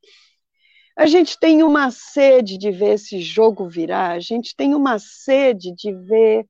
[0.98, 5.74] a gente tem uma sede de ver esse jogo virar, a gente tem uma sede
[5.76, 6.48] de ver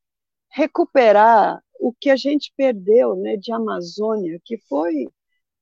[0.51, 5.07] recuperar o que a gente perdeu né, de Amazônia, que foi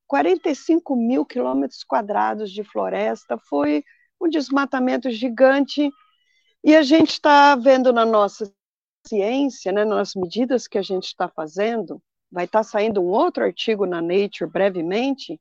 [0.06, 3.84] 45 mil quilômetros quadrados de floresta, foi
[4.20, 5.90] um desmatamento gigante,
[6.62, 8.50] e a gente está vendo na nossa
[9.06, 12.00] ciência, né, nas medidas que a gente está fazendo,
[12.30, 15.40] vai estar tá saindo um outro artigo na Nature brevemente,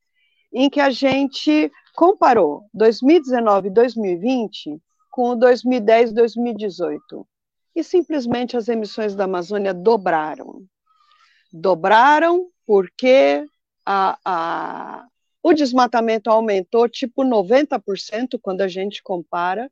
[0.51, 7.27] em que a gente comparou 2019 e 2020 com 2010 e 2018
[7.75, 10.63] e simplesmente as emissões da Amazônia dobraram.
[11.51, 13.45] Dobraram porque
[13.85, 15.05] a, a,
[15.41, 19.69] o desmatamento aumentou tipo 90% quando a gente compara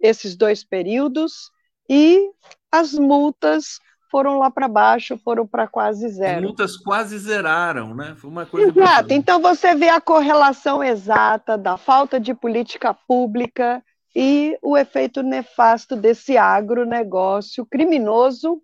[0.00, 1.50] esses dois períodos
[1.88, 2.30] e
[2.70, 3.78] as multas
[4.10, 6.38] foram lá para baixo, foram para quase zero.
[6.38, 8.14] As multas quase zeraram, né?
[8.16, 8.68] Foi uma coisa.
[8.68, 9.12] Exato.
[9.12, 13.82] Então você vê a correlação exata da falta de política pública
[14.14, 18.62] e o efeito nefasto desse agronegócio criminoso,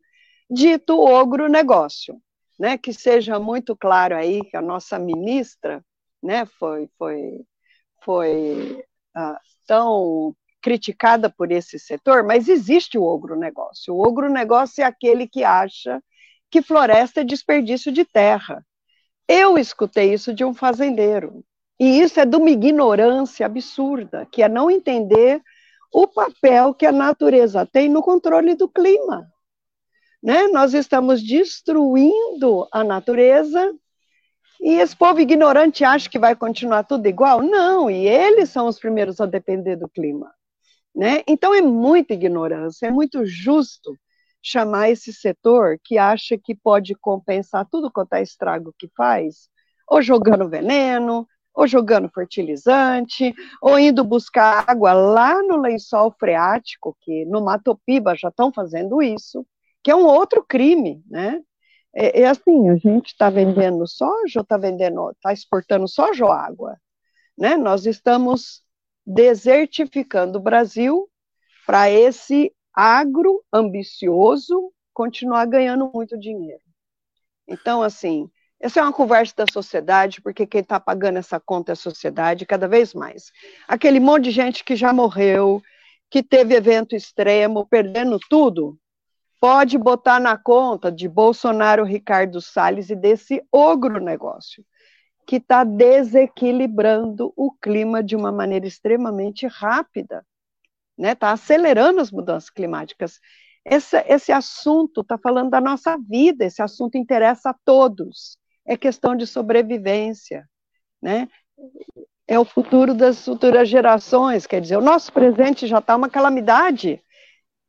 [0.51, 2.21] dito ogronegócio.
[2.59, 5.83] Né, que seja muito claro aí que a nossa ministra
[6.23, 7.41] né, foi, foi,
[8.05, 8.85] foi
[9.17, 13.95] uh, tão criticada por esse setor, mas existe o ogronegócio.
[13.95, 16.03] O ogronegócio é aquele que acha
[16.51, 18.65] que floresta é desperdício de terra.
[19.27, 21.45] Eu escutei isso de um fazendeiro.
[21.81, 25.43] E isso é de uma ignorância absurda, que é não entender
[25.91, 29.27] o papel que a natureza tem no controle do clima.
[30.23, 30.47] Né?
[30.49, 33.75] Nós estamos destruindo a natureza
[34.61, 37.41] e esse povo ignorante acha que vai continuar tudo igual?
[37.41, 40.31] Não, e eles são os primeiros a depender do clima.
[40.95, 41.23] Né?
[41.27, 43.97] Então é muita ignorância, é muito justo
[44.43, 49.49] chamar esse setor que acha que pode compensar tudo quanto é estrago que faz,
[49.89, 57.25] ou jogando veneno, ou jogando fertilizante, ou indo buscar água lá no lençol freático, que
[57.27, 59.47] no Mato Piba já estão fazendo isso,
[59.83, 61.41] que é um outro crime, né?
[61.95, 66.77] É, é assim, a gente está vendendo soja está vendendo, está exportando soja ou água,
[67.37, 67.57] né?
[67.57, 68.63] Nós estamos
[69.05, 71.09] desertificando o Brasil
[71.67, 76.63] para esse agro ambicioso continuar ganhando muito dinheiro.
[77.49, 78.31] Então, assim,
[78.61, 82.45] essa é uma conversa da sociedade, porque quem está pagando essa conta é a sociedade,
[82.45, 83.33] cada vez mais.
[83.67, 85.63] Aquele monte de gente que já morreu,
[86.11, 88.79] que teve evento extremo, perdendo tudo,
[89.41, 94.63] pode botar na conta de Bolsonaro, Ricardo Salles e desse ogro negócio,
[95.27, 100.25] que está desequilibrando o clima de uma maneira extremamente rápida, está
[100.99, 101.15] né?
[101.15, 103.21] Tá acelerando as mudanças climáticas.
[103.65, 108.39] Esse assunto está falando da nossa vida, esse assunto interessa a todos
[108.71, 110.49] é questão de sobrevivência,
[111.03, 111.29] né?
[112.25, 117.03] É o futuro das futuras gerações, quer dizer, o nosso presente já está uma calamidade.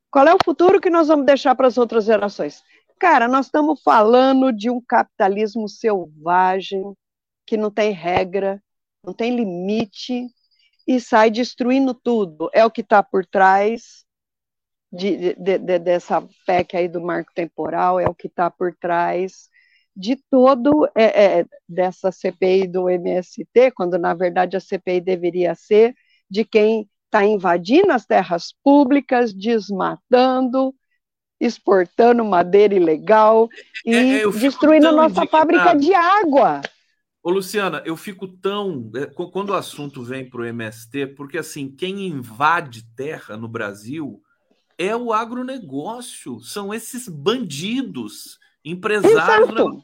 [0.08, 2.62] Qual é o futuro que nós vamos deixar para as outras gerações?
[3.00, 6.84] Cara, nós estamos falando de um capitalismo selvagem,
[7.44, 8.62] que não tem regra,
[9.04, 10.28] não tem limite,
[10.86, 12.48] e sai destruindo tudo.
[12.54, 14.04] É o que está por trás
[14.92, 19.50] de, de, de, dessa PEC aí do marco temporal, é o que está por trás
[19.94, 25.94] de todo é, é, dessa CPI do MST, quando na verdade a CPI deveria ser
[26.30, 30.74] de quem está invadindo as terras públicas, desmatando,
[31.38, 33.48] exportando madeira ilegal
[33.84, 36.62] e é, é destruindo a nossa fábrica de água.
[37.22, 38.90] Ô, Luciana, eu fico tão.
[38.96, 44.20] É, quando o assunto vem para o MST, porque assim, quem invade terra no Brasil
[44.76, 49.50] é o agronegócio, são esses bandidos, empresários.
[49.50, 49.82] Né?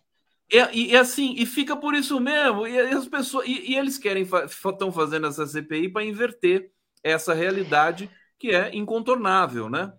[0.72, 2.66] E, e, assim, e fica por isso mesmo.
[2.66, 3.46] E as pessoas.
[3.46, 6.70] E, e eles querem estão fazendo essa CPI para inverter
[7.02, 9.92] essa realidade que é incontornável, né?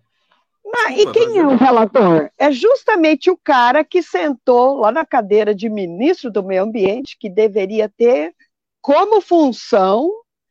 [0.76, 2.30] Ah, e quem é o relator?
[2.38, 7.28] É justamente o cara que sentou lá na cadeira de ministro do Meio Ambiente, que
[7.28, 8.34] deveria ter
[8.80, 10.10] como função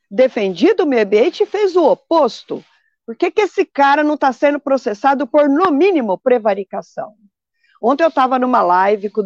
[0.09, 2.63] defendido o meio ambiente e fez o oposto.
[3.05, 7.15] Por que, que esse cara não está sendo processado por, no mínimo, prevaricação?
[7.81, 9.23] Ontem eu estava numa live com o,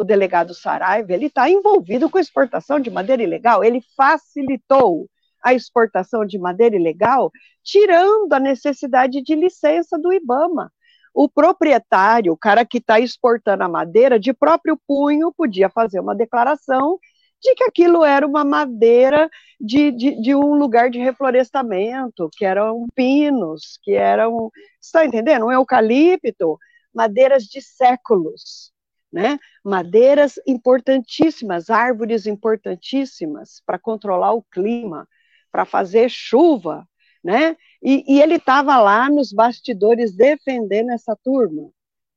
[0.00, 5.08] o delegado Saraiva, ele está envolvido com exportação de madeira ilegal, ele facilitou
[5.42, 7.30] a exportação de madeira ilegal,
[7.62, 10.72] tirando a necessidade de licença do IBAMA.
[11.14, 16.14] O proprietário, o cara que está exportando a madeira, de próprio punho, podia fazer uma
[16.14, 16.98] declaração
[17.40, 19.30] de que aquilo era uma madeira
[19.60, 24.50] de, de, de, um lugar de reflorestamento, que eram pinos, que eram,
[24.80, 25.46] está entendendo?
[25.46, 26.58] Um eucalipto,
[26.94, 28.72] madeiras de séculos,
[29.12, 29.38] né?
[29.64, 35.08] Madeiras importantíssimas, árvores importantíssimas para controlar o clima,
[35.50, 36.86] para fazer chuva,
[37.22, 37.56] né?
[37.82, 41.70] E, e ele estava lá nos bastidores defendendo essa turma.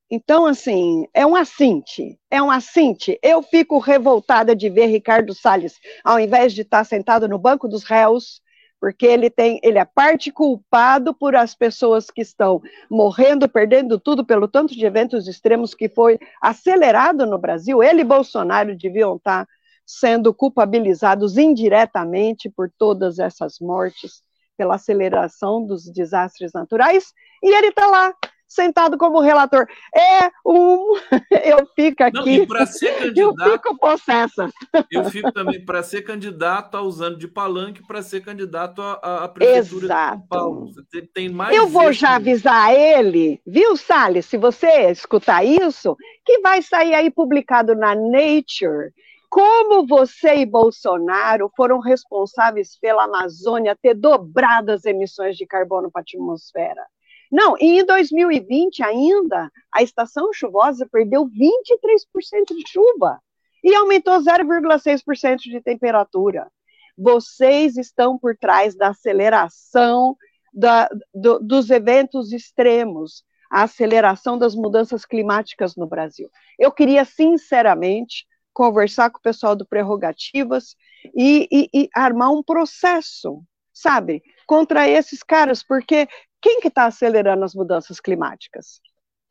[0.09, 3.17] Então, assim, é um assinte, é um assinte.
[3.23, 7.85] Eu fico revoltada de ver Ricardo Salles, ao invés de estar sentado no banco dos
[7.85, 8.41] réus,
[8.81, 12.59] porque ele tem, ele é parte culpado por as pessoas que estão
[12.89, 17.83] morrendo, perdendo tudo pelo tanto de eventos extremos que foi acelerado no Brasil.
[17.83, 19.47] Ele e Bolsonaro deviam estar
[19.85, 24.23] sendo culpabilizados indiretamente por todas essas mortes,
[24.57, 27.13] pela aceleração dos desastres naturais,
[27.43, 28.11] e ele está lá
[28.51, 29.65] sentado como relator.
[29.95, 30.95] É um.
[31.43, 32.45] Eu fico aqui.
[32.45, 33.49] Não, ser candidato.
[33.49, 34.49] Eu fico possessa.
[34.91, 39.85] Eu fico também para ser candidato, usando de palanque para ser candidato à, à prefeitura
[39.85, 40.11] Exato.
[40.11, 40.73] de São Paulo.
[40.73, 41.55] Você tem mais.
[41.55, 44.25] Eu vou já avisar ele, viu, Salles?
[44.25, 45.95] Se você escutar isso,
[46.25, 48.91] que vai sair aí publicado na Nature.
[49.29, 56.01] Como você e Bolsonaro foram responsáveis pela Amazônia ter dobrado as emissões de carbono para
[56.01, 56.85] a atmosfera?
[57.31, 63.21] Não, e em 2020 ainda, a estação chuvosa perdeu 23% de chuva
[63.63, 66.51] e aumentou 0,6% de temperatura.
[66.97, 70.17] Vocês estão por trás da aceleração
[70.53, 76.29] da, do, dos eventos extremos, a aceleração das mudanças climáticas no Brasil.
[76.59, 80.75] Eu queria, sinceramente, conversar com o pessoal do Prerrogativas
[81.15, 83.41] e, e, e armar um processo,
[83.73, 86.07] sabe, contra esses caras, porque
[86.41, 88.81] quem que está acelerando as mudanças climáticas?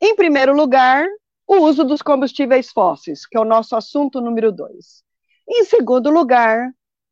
[0.01, 1.05] Em primeiro lugar,
[1.47, 5.03] o uso dos combustíveis fósseis, que é o nosso assunto número dois.
[5.47, 6.71] Em segundo lugar,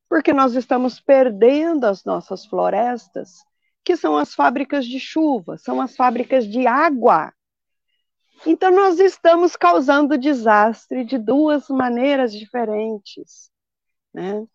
[0.10, 3.44] porque nós estamos perdendo as nossas florestas,
[3.84, 7.34] que são as fábricas de chuva, são as fábricas de água.
[8.46, 13.52] Então, nós estamos causando desastre de duas maneiras diferentes.
[14.14, 14.46] Né?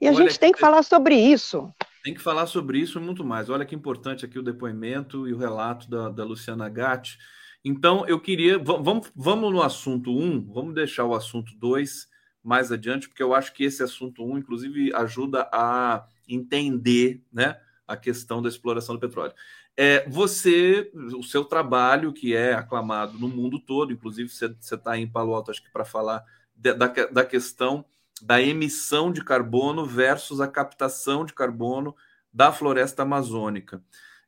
[0.00, 1.72] E a Olha, gente tem que falar sobre isso.
[2.02, 3.50] Tem que falar sobre isso e muito mais.
[3.50, 7.18] Olha que importante aqui o depoimento e o relato da, da Luciana Gatti.
[7.64, 8.58] Então, eu queria.
[8.58, 12.08] Vamos, vamos no assunto 1, um, vamos deixar o assunto 2
[12.42, 17.60] mais adiante, porque eu acho que esse assunto 1, um, inclusive, ajuda a entender né,
[17.86, 19.34] a questão da exploração do petróleo.
[19.76, 25.06] É, você, o seu trabalho, que é aclamado no mundo todo, inclusive você está em
[25.06, 26.24] Palo Alto, acho que para falar
[26.54, 27.84] de, da, da questão
[28.22, 31.94] da emissão de carbono versus a captação de carbono
[32.32, 33.82] da floresta amazônica.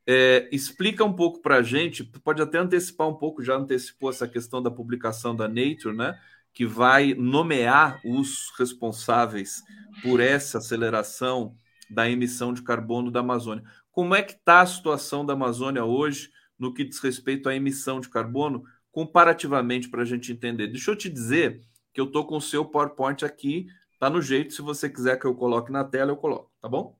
[0.06, 4.26] É, explica um pouco para a gente, pode até antecipar um pouco, já antecipou essa
[4.26, 6.18] questão da publicação da Nature, né?
[6.52, 9.62] Que vai nomear os responsáveis
[10.02, 11.56] por essa aceleração
[11.88, 13.64] da emissão de carbono da Amazônia.
[13.90, 18.00] Como é que está a situação da Amazônia hoje no que diz respeito à emissão
[18.00, 20.66] de carbono, comparativamente para a gente entender?
[20.66, 21.60] Deixa eu te dizer
[21.92, 23.66] que eu estou com o seu PowerPoint aqui
[24.02, 26.96] Tá no jeito, se você quiser que eu coloque na tela, eu coloco, tá bom?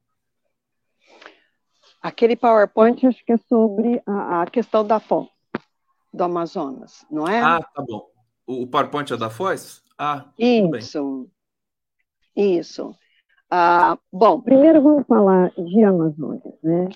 [2.01, 5.27] Aquele PowerPoint acho que é sobre a, a questão da FOM,
[6.15, 7.41] do Amazonas, não é?
[7.41, 8.09] Ah, tá bom.
[8.47, 9.83] O, o PowerPoint é da Foz?
[9.99, 11.29] Ah, isso.
[12.37, 12.97] Isso.
[13.51, 16.89] Ah, bom, primeiro vamos falar de Amazônia, né?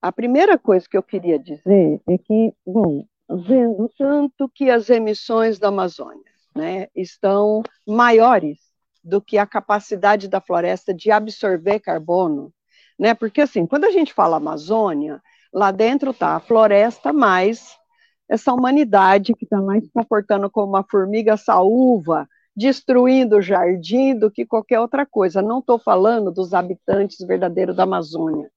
[0.00, 5.58] A primeira coisa que eu queria dizer é que, bom, vendo tanto que as emissões
[5.58, 8.71] da Amazônia né, estão maiores
[9.02, 12.52] do que a capacidade da floresta de absorver carbono,
[12.98, 13.14] né?
[13.14, 15.20] Porque assim, quando a gente fala Amazônia,
[15.52, 17.76] lá dentro está a floresta mais
[18.28, 22.26] essa humanidade que está lá se comportando como uma formiga saúva,
[22.56, 25.42] destruindo o jardim do que qualquer outra coisa.
[25.42, 28.50] Não estou falando dos habitantes verdadeiros da Amazônia.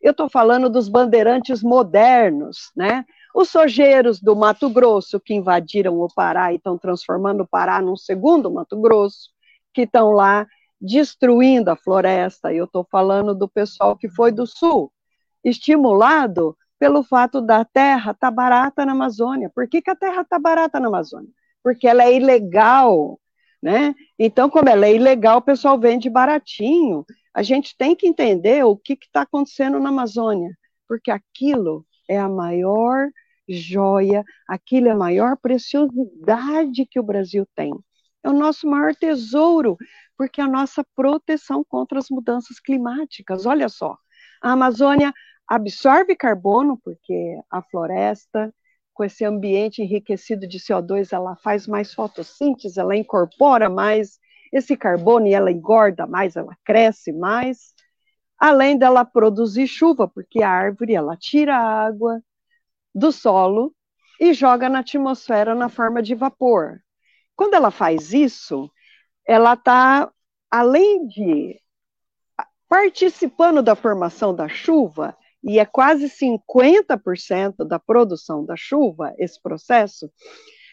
[0.00, 3.04] Eu estou falando dos bandeirantes modernos, né?
[3.34, 7.96] Os sojeiros do Mato Grosso que invadiram o Pará e estão transformando o Pará num
[7.96, 9.30] segundo Mato Grosso,
[9.76, 10.46] que estão lá
[10.80, 12.50] destruindo a floresta.
[12.50, 14.90] Eu estou falando do pessoal que foi do Sul,
[15.44, 19.50] estimulado pelo fato da terra estar tá barata na Amazônia.
[19.54, 21.28] Por que, que a terra está barata na Amazônia?
[21.62, 23.20] Porque ela é ilegal,
[23.62, 23.94] né?
[24.18, 27.04] Então, como ela é ilegal, o pessoal vende baratinho.
[27.34, 30.56] A gente tem que entender o que está acontecendo na Amazônia,
[30.88, 33.10] porque aquilo é a maior
[33.46, 37.74] joia, aquilo é a maior preciosidade que o Brasil tem.
[38.26, 39.76] É o nosso maior tesouro,
[40.18, 43.46] porque é a nossa proteção contra as mudanças climáticas.
[43.46, 43.96] Olha só,
[44.42, 45.14] a Amazônia
[45.46, 48.52] absorve carbono, porque a floresta,
[48.92, 54.18] com esse ambiente enriquecido de CO2, ela faz mais fotossíntese, ela incorpora mais
[54.52, 57.72] esse carbono e ela engorda mais, ela cresce mais.
[58.36, 62.20] Além dela produzir chuva, porque a árvore ela tira a água
[62.92, 63.72] do solo
[64.20, 66.80] e joga na atmosfera na forma de vapor.
[67.36, 68.70] Quando ela faz isso,
[69.26, 70.10] ela está,
[70.50, 71.60] além de
[72.68, 80.10] participando da formação da chuva, e é quase 50% da produção da chuva, esse processo,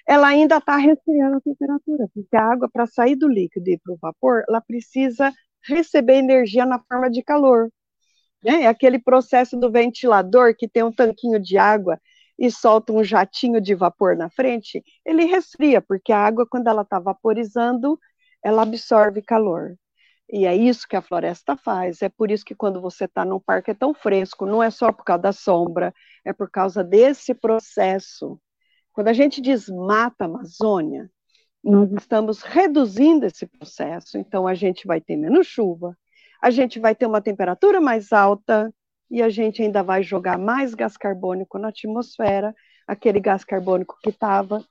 [0.08, 3.94] ela ainda está resfriando a temperatura, porque a água, para sair do líquido e para
[3.94, 5.32] o vapor, ela precisa
[5.66, 7.70] receber energia na forma de calor.
[8.44, 8.64] Né?
[8.64, 12.00] É aquele processo do ventilador que tem um tanquinho de água
[12.38, 16.82] e solta um jatinho de vapor na frente, ele resfria, porque a água, quando ela
[16.82, 18.00] está vaporizando,
[18.44, 19.76] ela absorve calor.
[20.30, 22.02] E é isso que a floresta faz.
[22.02, 24.92] É por isso que quando você está num parque é tão fresco, não é só
[24.92, 25.94] por causa da sombra,
[26.26, 28.40] é por causa desse processo.
[28.92, 31.10] Quando a gente desmata a Amazônia,
[31.64, 34.18] nós estamos reduzindo esse processo.
[34.18, 35.98] Então a gente vai ter menos chuva,
[36.42, 38.74] a gente vai ter uma temperatura mais alta
[39.14, 42.52] e a gente ainda vai jogar mais gás carbônico na atmosfera,
[42.88, 44.66] aquele gás carbônico que estava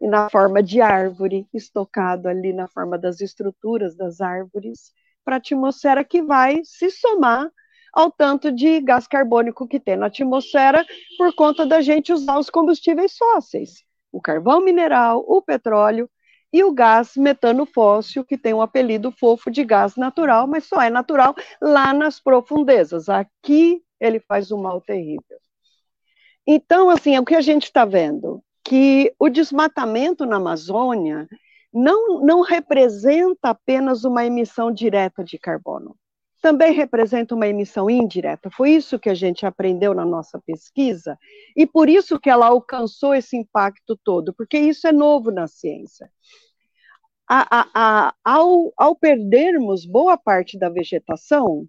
[0.00, 4.92] na forma de árvore, estocado ali na forma das estruturas das árvores,
[5.24, 7.50] para a atmosfera que vai se somar
[7.92, 10.86] ao tanto de gás carbônico que tem na atmosfera
[11.18, 13.82] por conta da gente usar os combustíveis fósseis,
[14.12, 16.08] o carvão mineral, o petróleo
[16.52, 20.82] e o gás metano fóssil, que tem um apelido fofo de gás natural, mas só
[20.82, 23.08] é natural lá nas profundezas.
[23.08, 25.38] Aqui ele faz um mal terrível.
[26.46, 31.28] Então, assim, é o que a gente está vendo que o desmatamento na Amazônia
[31.72, 35.96] não, não representa apenas uma emissão direta de carbono,
[36.42, 38.50] também representa uma emissão indireta.
[38.50, 41.16] Foi isso que a gente aprendeu na nossa pesquisa,
[41.56, 46.10] e por isso que ela alcançou esse impacto todo, porque isso é novo na ciência.
[47.28, 51.66] A, a, a, ao, ao perdermos boa parte da vegetação,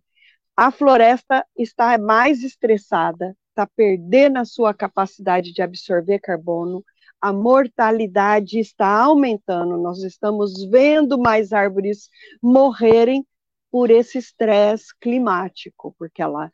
[0.58, 6.84] a floresta está mais estressada, está perdendo a sua capacidade de absorver carbono,
[7.22, 12.10] a mortalidade está aumentando, nós estamos vendo mais árvores
[12.41, 13.26] morrerem
[13.74, 16.52] por esse estresse climático, porque ela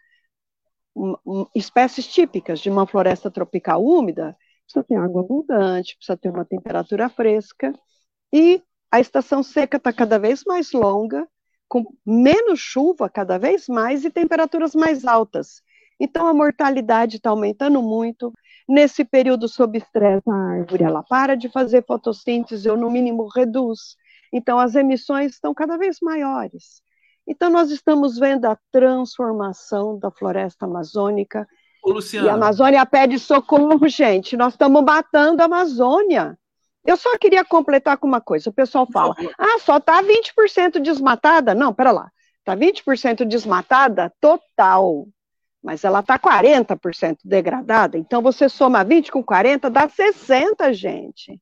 [1.53, 7.09] espécies típicas de uma floresta tropical úmida precisa ter água abundante, precisa ter uma temperatura
[7.09, 7.73] fresca
[8.31, 11.27] e a estação seca está cada vez mais longa,
[11.67, 15.61] com menos chuva cada vez mais e temperaturas mais altas.
[15.99, 18.31] Então, a mortalidade está aumentando muito.
[18.65, 23.97] Nesse período sob estresse, a árvore ela para de fazer fotossíntese ou, no mínimo, reduz.
[24.31, 26.81] Então, as emissões estão cada vez maiores.
[27.29, 31.47] Então, nós estamos vendo a transformação da floresta amazônica.
[31.83, 32.27] Ô, Luciana.
[32.27, 34.35] E a Amazônia pede socorro, gente.
[34.35, 36.37] Nós estamos matando a Amazônia.
[36.83, 38.49] Eu só queria completar com uma coisa.
[38.49, 41.53] O pessoal fala: ah, só está 20% desmatada.
[41.53, 42.11] Não, pera lá.
[42.39, 45.07] Está 20% desmatada total
[45.61, 51.39] mas ela está 40% degradada, então você soma 20 com 40, dá 60, gente.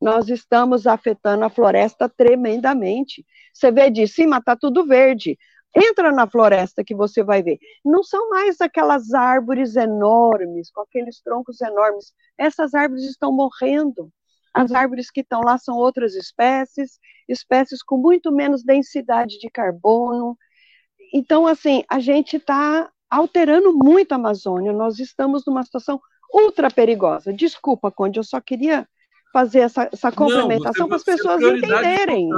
[0.00, 3.24] Nós estamos afetando a floresta tremendamente.
[3.52, 5.38] Você vê de cima, está tudo verde.
[5.76, 7.58] Entra na floresta que você vai ver.
[7.84, 12.12] Não são mais aquelas árvores enormes, com aqueles troncos enormes.
[12.36, 14.10] Essas árvores estão morrendo.
[14.52, 16.98] As árvores que estão lá são outras espécies,
[17.28, 20.36] espécies com muito menos densidade de carbono.
[21.14, 24.72] Então, assim, a gente está alterando muito a Amazônia.
[24.72, 26.00] Nós estamos numa situação
[26.32, 27.32] ultra perigosa.
[27.32, 28.88] Desculpa, Conde, eu só queria
[29.32, 32.28] fazer essa, essa complementação para as pessoas entenderem.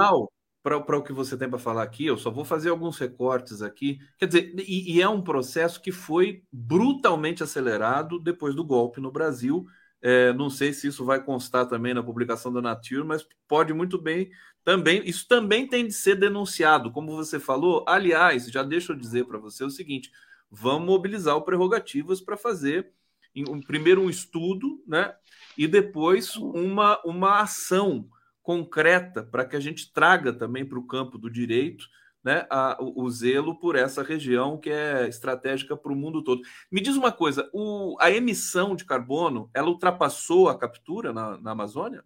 [0.63, 3.99] Para o que você tem para falar aqui, eu só vou fazer alguns recortes aqui.
[4.17, 9.11] Quer dizer, e, e, é um processo que foi brutalmente acelerado depois do golpe no
[9.11, 9.67] Brasil,
[10.05, 13.97] É, não sei se isso vai constar também na publicação da Nature, mas pode muito
[14.01, 14.31] bem
[14.65, 15.01] também.
[15.09, 17.85] Isso também tem de ser denunciado, como você falou.
[17.87, 20.11] Aliás, já deixa eu dizer para você o seguinte:
[20.51, 22.93] vamos mobilizar o prerrogativas para fazer
[23.37, 25.15] um, primeiro um estudo, né?
[25.57, 28.09] E depois uma, uma ação
[28.43, 31.87] concreta para que a gente traga também para o campo do direito
[32.25, 36.43] né, a, o, o, zelo por essa região que é estratégica para o mundo todo.
[36.71, 41.51] Me diz uma coisa: o, a emissão de carbono ela ultrapassou a captura na, na
[41.51, 42.05] Amazônia?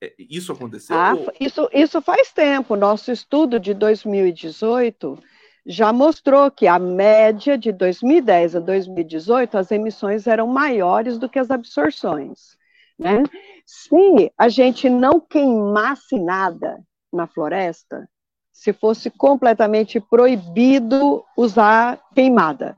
[0.00, 0.96] É, isso aconteceu?
[0.96, 2.76] Ah, isso, isso faz tempo.
[2.76, 5.18] Nosso estudo de 2018
[5.64, 11.38] já mostrou que a média de 2010 a 2018 as emissões eram maiores do que
[11.38, 12.56] as absorções.
[12.98, 13.22] Né?
[13.64, 16.80] Se a gente não queimasse nada
[17.12, 18.08] na floresta,
[18.52, 22.76] se fosse completamente proibido usar queimada.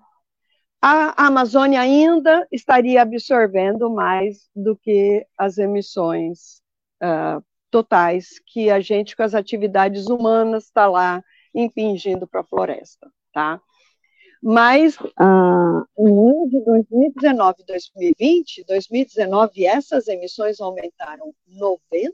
[0.80, 6.62] A Amazônia ainda estaria absorvendo mais do que as emissões
[7.02, 11.24] uh, totais que a gente, com as atividades humanas, está lá
[11.54, 13.60] impingindo para a floresta, tá?
[14.42, 22.12] Mas uh, no ano de 2019 e 2020, 2019, essas emissões aumentaram 90%,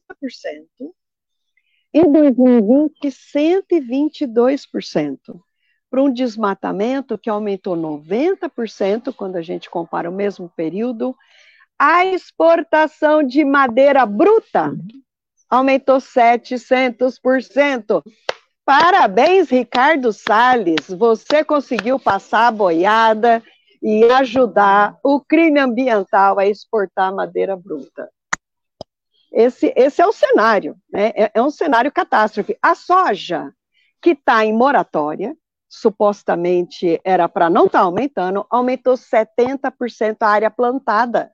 [1.93, 5.43] em 2020, 122%,
[5.91, 11.17] para um desmatamento que aumentou 90% quando a gente compara o mesmo período.
[11.77, 14.73] A exportação de madeira bruta
[15.49, 18.05] aumentou 700%.
[18.71, 20.87] Parabéns, Ricardo Salles.
[20.91, 23.43] Você conseguiu passar a boiada
[23.83, 28.09] e ajudar o crime ambiental a exportar madeira bruta.
[29.33, 31.09] Esse, esse é o cenário, né?
[31.17, 32.57] é, é um cenário catástrofe.
[32.63, 33.53] A soja,
[34.01, 35.37] que está em moratória,
[35.69, 41.33] supostamente era para não estar tá aumentando, aumentou 70% a área plantada.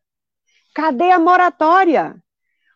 [0.75, 2.17] Cadê a moratória?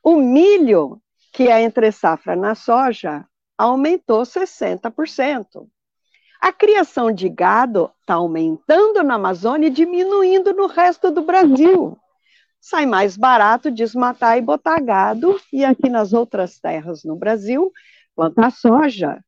[0.05, 1.01] O milho,
[1.33, 3.25] que é entre safra na soja,
[3.65, 5.67] aumentou 60%.
[6.41, 11.99] A criação de gado está aumentando na Amazônia e diminuindo no resto do Brasil
[12.61, 17.73] sai mais barato desmatar e botar gado, e aqui nas outras terras no Brasil,
[18.15, 19.19] plantar soja.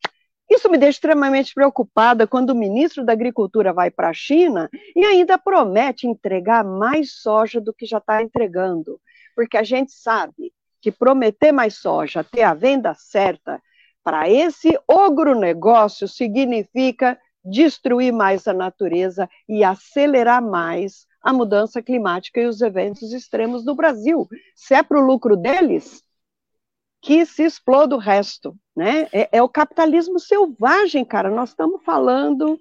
[0.50, 5.02] Isso me deixa extremamente preocupada quando o ministro da Agricultura vai para a China e
[5.02, 9.00] ainda promete entregar mais soja do que já está entregando.
[9.34, 10.52] Porque a gente sabe
[10.82, 13.62] que prometer mais soja, ter a venda certa,
[14.02, 22.40] para esse ogro negócio significa destruir mais a natureza e acelerar mais a mudança climática
[22.40, 24.28] e os eventos extremos no Brasil.
[24.54, 26.02] Se é para o lucro deles,
[27.00, 28.56] que se exploda o resto.
[28.74, 29.08] Né?
[29.12, 31.30] É, é o capitalismo selvagem, cara.
[31.30, 32.58] Nós estamos falando.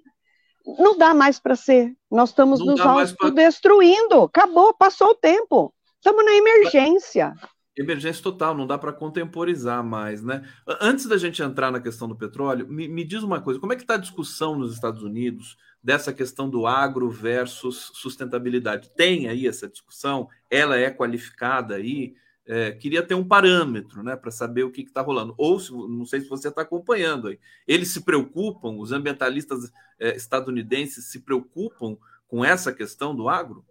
[0.78, 1.92] Não dá mais para ser.
[2.10, 4.28] Nós estamos não nos autodestruindo.
[4.28, 4.42] Pra...
[4.42, 5.72] Acabou, passou o tempo.
[5.96, 7.34] Estamos na emergência.
[7.76, 10.46] Emergência total, não dá para contemporizar mais, né?
[10.80, 13.76] Antes da gente entrar na questão do petróleo, me, me diz uma coisa: como é
[13.76, 18.90] que está a discussão nos Estados Unidos dessa questão do agro versus sustentabilidade.
[18.94, 22.14] Tem aí essa discussão, ela é qualificada aí.
[22.44, 25.34] É, queria ter um parâmetro né, para saber o que está rolando.
[25.36, 27.38] Ou se, não sei se você está acompanhando aí.
[27.66, 31.96] Eles se preocupam, os ambientalistas é, estadunidenses se preocupam
[32.28, 33.64] com essa questão do agro?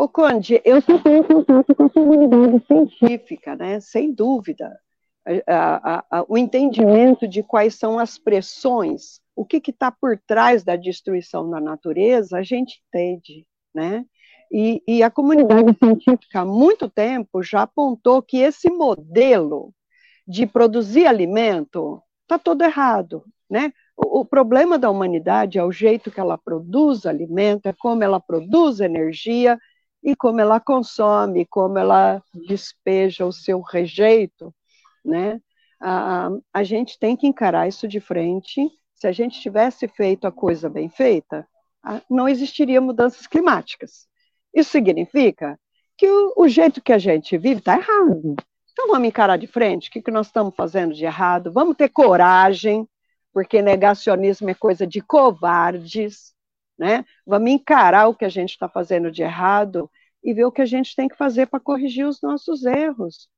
[0.00, 3.80] Ô, Conde, eu só tenho contato com a comunidade científica, né?
[3.80, 4.74] Sem dúvida.
[5.46, 10.64] A, a, a, o entendimento de quais são as pressões o que está por trás
[10.64, 14.06] da destruição da natureza, a gente entende, né?
[14.50, 19.74] E, e, a comunidade científica há muito tempo já apontou que esse modelo
[20.26, 23.70] de produzir alimento está todo errado, né?
[23.94, 28.18] O, o, problema da humanidade é o jeito que ela produz alimento, é como ela
[28.18, 29.60] produz energia
[30.02, 34.54] e como ela consome, como ela despeja o seu rejeito,
[35.04, 35.40] né?
[35.80, 40.32] A, a gente tem que encarar isso de frente se a gente tivesse feito a
[40.32, 41.48] coisa bem feita,
[42.08, 44.06] não existiria mudanças climáticas.
[44.54, 45.58] Isso significa
[45.96, 48.36] que o, o jeito que a gente vive está errado.
[48.72, 51.88] Então vamos encarar de frente o que, que nós estamos fazendo de errado, vamos ter
[51.88, 52.86] coragem,
[53.32, 56.34] porque negacionismo é coisa de covardes,
[56.80, 57.04] né?
[57.24, 59.88] Vamos encarar o que a gente está fazendo de errado
[60.24, 63.28] e ver o que a gente tem que fazer para corrigir os nossos erros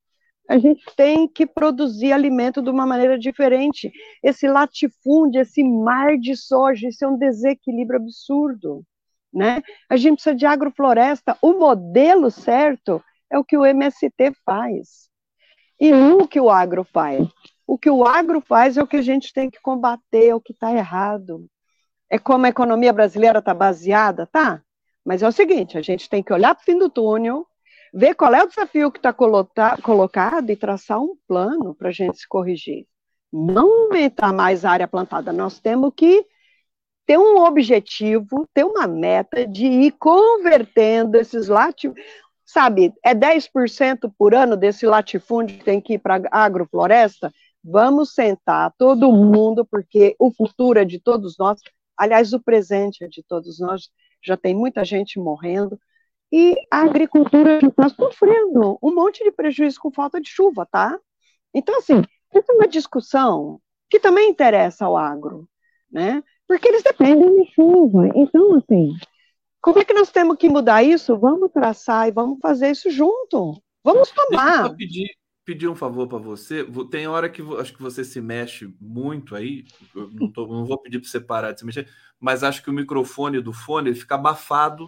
[0.49, 3.93] a gente tem que produzir alimento de uma maneira diferente.
[4.23, 8.85] Esse latifúndio, esse mar de soja, isso é um desequilíbrio absurdo.
[9.33, 9.63] Né?
[9.89, 11.37] A gente precisa de agrofloresta.
[11.41, 15.09] O modelo certo é o que o MST faz.
[15.81, 17.27] E não o que o agro faz.
[17.67, 20.41] O que o agro faz é o que a gente tem que combater, é o
[20.41, 21.47] que está errado.
[22.13, 24.63] É como a economia brasileira está baseada, tá?
[25.03, 27.47] Mas é o seguinte: a gente tem que olhar para o fim do túnel,
[27.91, 32.19] ver qual é o desafio que está colocado e traçar um plano para a gente
[32.19, 32.87] se corrigir.
[33.33, 36.27] Não aumentar mais a área plantada, nós temos que
[37.07, 42.07] ter um objetivo, ter uma meta de ir convertendo esses latifúndios,
[42.45, 47.33] sabe, é 10% por ano desse latifúndio que tem que ir para agrofloresta,
[47.65, 51.59] vamos sentar todo mundo, porque o futuro é de todos nós,
[52.03, 53.89] aliás, o presente é de todos nós,
[54.23, 55.79] já tem muita gente morrendo,
[56.33, 60.99] e a agricultura está sofrendo um monte de prejuízo com falta de chuva, tá?
[61.55, 62.03] Então, assim,
[62.35, 63.61] essa é uma discussão
[63.91, 65.47] que também interessa ao agro,
[65.91, 66.23] né?
[66.49, 68.09] Porque eles dependem de chuva.
[68.15, 68.95] Então, assim,
[69.61, 71.17] como é que nós temos que mudar isso?
[71.19, 73.63] Vamos traçar e vamos fazer isso junto.
[73.85, 74.63] Vamos tomar.
[74.63, 75.11] Deixa eu pedir,
[75.53, 76.67] pedir um favor para você.
[76.91, 79.65] Tem hora que acho que você se mexe muito aí.
[79.95, 81.87] Eu não, tô, não vou pedir para você parar de se mexer,
[82.19, 84.87] mas acho que o microfone do fone fica abafado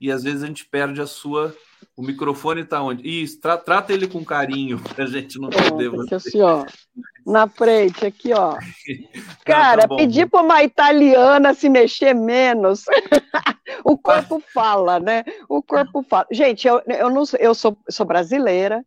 [0.00, 1.54] e às vezes a gente perde a sua.
[1.96, 3.06] O microfone está onde?
[3.06, 6.14] Isso, tra trata ele com carinho, para a gente não perder você.
[6.14, 6.64] Assim, ó,
[7.26, 8.56] na frente, aqui, ó.
[9.44, 12.84] Cara, não, tá pedir para uma italiana se mexer menos.
[13.84, 15.24] o corpo fala, né?
[15.48, 16.26] O corpo fala.
[16.30, 18.84] Gente, eu, eu não eu sou, sou brasileira,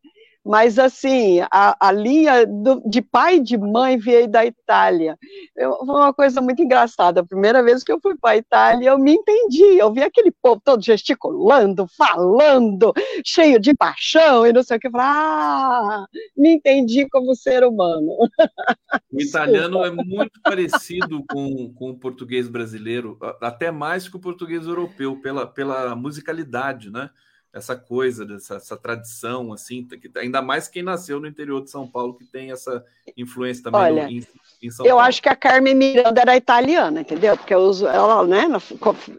[0.47, 5.17] mas assim, a, a linha do, de pai e de mãe veio da Itália.
[5.55, 7.19] Eu, foi uma coisa muito engraçada.
[7.19, 9.77] A primeira vez que eu fui para a Itália, eu me entendi.
[9.77, 12.93] Eu vi aquele povo todo gesticulando, falando,
[13.25, 14.87] cheio de paixão e não sei o que.
[14.87, 16.05] Eu falei, ah,
[16.35, 18.15] me entendi como ser humano.
[19.11, 24.65] O italiano é muito parecido com, com o português brasileiro, até mais que o português
[24.65, 27.09] europeu, pela, pela musicalidade, né?
[27.53, 31.87] Essa coisa, dessa essa tradição, assim, que, ainda mais quem nasceu no interior de São
[31.87, 32.83] Paulo, que tem essa
[33.15, 34.27] influência também Olha, no, em,
[34.61, 35.03] em, São eu Paulo.
[35.03, 37.35] Eu acho que a Carmen Miranda era italiana, entendeu?
[37.37, 38.47] Porque eu uso, ela né,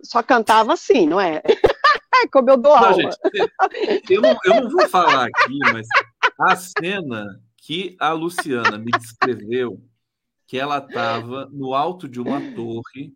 [0.02, 1.42] só cantava assim, não é?
[2.32, 3.02] Como eu dou não, aula.
[3.02, 5.86] Gente, eu, não, eu não vou falar aqui, mas
[6.40, 9.80] a cena que a Luciana me descreveu,
[10.46, 13.14] que ela estava no alto de uma torre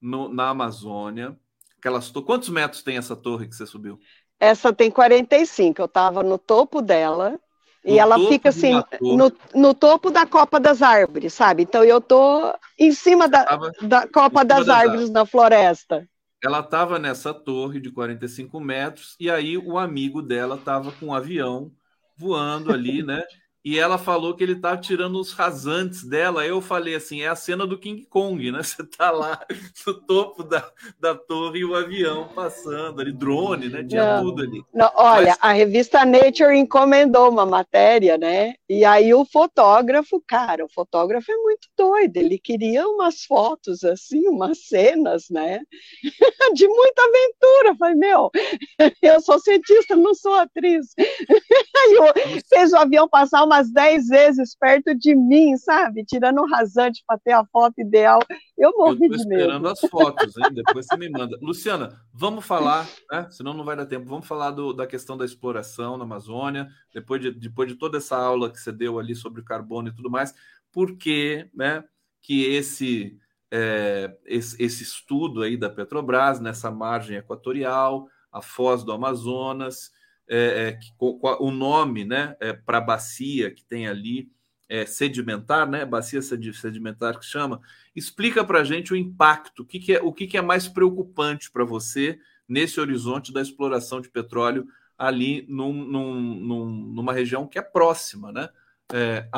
[0.00, 1.36] no, na Amazônia,
[1.78, 3.98] aquelas quantos metros tem essa torre que você subiu?
[4.40, 7.38] Essa tem 45, eu estava no topo dela.
[7.84, 11.62] No e ela fica assim, no, no, topo da copa das árvores, sabe?
[11.62, 13.44] Então eu tô em cima da,
[13.82, 16.08] da copa das, das, árvores, árvores na floresta.
[16.42, 21.14] Ela estava nessa torre de 45 metros, e aí o amigo dela estava com um
[21.14, 21.72] avião
[22.16, 23.22] voando ali, né?
[23.68, 26.46] e ela falou que ele estava tá tirando os rasantes dela.
[26.46, 28.62] Eu falei assim: é a cena do King Kong, né?
[28.64, 29.44] Você está lá
[29.86, 30.66] no topo da,
[30.98, 33.84] da torre e o avião passando ali, drone, né?
[33.84, 34.64] Tinha não, tudo ali.
[34.72, 35.38] Não, olha, Mas...
[35.42, 38.54] a revista Nature encomendou uma matéria, né?
[38.66, 42.16] E aí o fotógrafo, cara, o fotógrafo é muito doido.
[42.16, 45.60] Ele queria umas fotos assim, umas cenas, né?
[46.54, 47.68] De muita aventura.
[47.68, 48.30] Eu falei, meu,
[49.02, 50.94] eu sou cientista, não sou atriz.
[51.28, 56.04] Aí fez o avião passar umas dez vezes perto de mim, sabe?
[56.04, 58.20] Tirando um rasante para ter a foto ideal.
[58.56, 59.40] Eu morri eu de medo.
[59.40, 60.52] esperando as fotos, hein?
[60.52, 61.36] Depois você me manda.
[61.42, 63.26] Luciana, vamos falar, né?
[63.30, 64.06] Senão não vai dar tempo.
[64.06, 68.16] Vamos falar do, da questão da exploração na Amazônia, depois de, depois de toda essa
[68.16, 70.34] aula que você deu ali sobre carbono e tudo mais.
[70.72, 71.82] Por que, né?
[72.22, 73.18] Que esse,
[73.50, 79.90] é, esse, esse estudo aí da Petrobras nessa margem equatorial, a foz do Amazonas,
[80.28, 84.30] é, é, que, o nome né, é, para a bacia que tem ali,
[84.68, 87.60] é, sedimentar, né, bacia sedimentar que chama,
[87.96, 90.68] explica para a gente o impacto, o que, que é, o que, que é mais
[90.68, 97.46] preocupante para você nesse horizonte da exploração de petróleo ali num, num, num, numa região
[97.46, 98.48] que é próxima né,
[98.92, 99.28] é,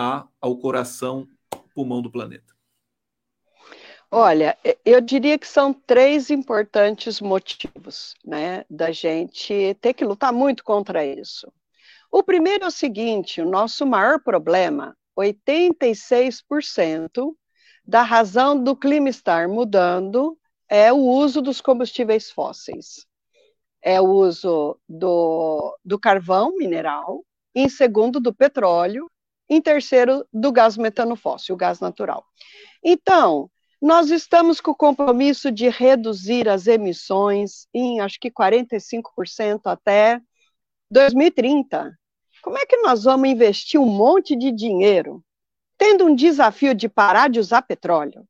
[0.41, 1.29] ao coração,
[1.75, 2.60] pulmão do planeta.
[4.12, 10.65] Olha, eu diria que são três importantes motivos, né, da gente ter que lutar muito
[10.65, 11.53] contra isso.
[12.11, 17.37] O primeiro é o seguinte: o nosso maior problema, 86%
[17.85, 20.37] da razão do clima estar mudando
[20.69, 23.07] é o uso dos combustíveis fósseis.
[23.82, 27.24] É o uso do, do carvão mineral,
[27.55, 29.11] em segundo, do petróleo,
[29.49, 32.24] em terceiro, do gás metano fóssil, o gás natural.
[32.82, 33.51] Então,
[33.81, 40.20] nós estamos com o compromisso de reduzir as emissões em acho que 45% até
[40.90, 41.98] 2030.
[42.43, 45.24] Como é que nós vamos investir um monte de dinheiro,
[45.78, 48.27] tendo um desafio de parar de usar petróleo?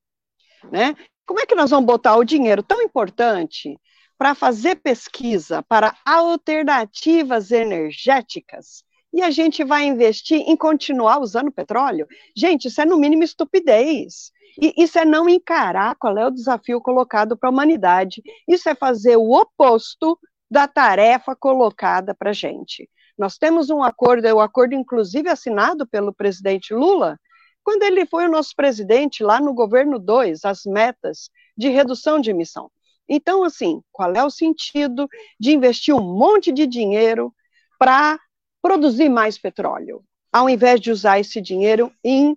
[0.71, 0.95] Né?
[1.27, 3.79] Como é que nós vamos botar o dinheiro tão importante
[4.17, 12.07] para fazer pesquisa para alternativas energéticas e a gente vai investir em continuar usando petróleo?
[12.37, 14.31] Gente, isso é no mínimo estupidez.
[14.61, 18.23] E isso é não encarar qual é o desafio colocado para a humanidade.
[18.47, 20.19] Isso é fazer o oposto
[20.51, 22.89] da tarefa colocada para a gente.
[23.17, 27.19] Nós temos um acordo, é o um acordo inclusive assinado pelo presidente Lula,
[27.63, 32.31] quando ele foi o nosso presidente lá no governo 2, as metas de redução de
[32.31, 32.71] emissão.
[33.09, 35.09] Então, assim, qual é o sentido
[35.39, 37.35] de investir um monte de dinheiro
[37.79, 38.19] para
[38.63, 42.37] produzir mais petróleo, ao invés de usar esse dinheiro em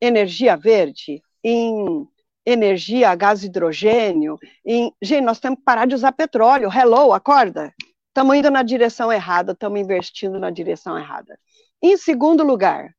[0.00, 2.08] energia verde, em
[2.46, 4.92] energia gás hidrogênio, em...
[5.00, 6.70] gente, nós temos que parar de usar petróleo.
[6.72, 7.72] Hello, acorda.
[8.08, 11.38] Estamos indo na direção errada, estamos investindo na direção errada.
[11.82, 12.94] Em segundo lugar,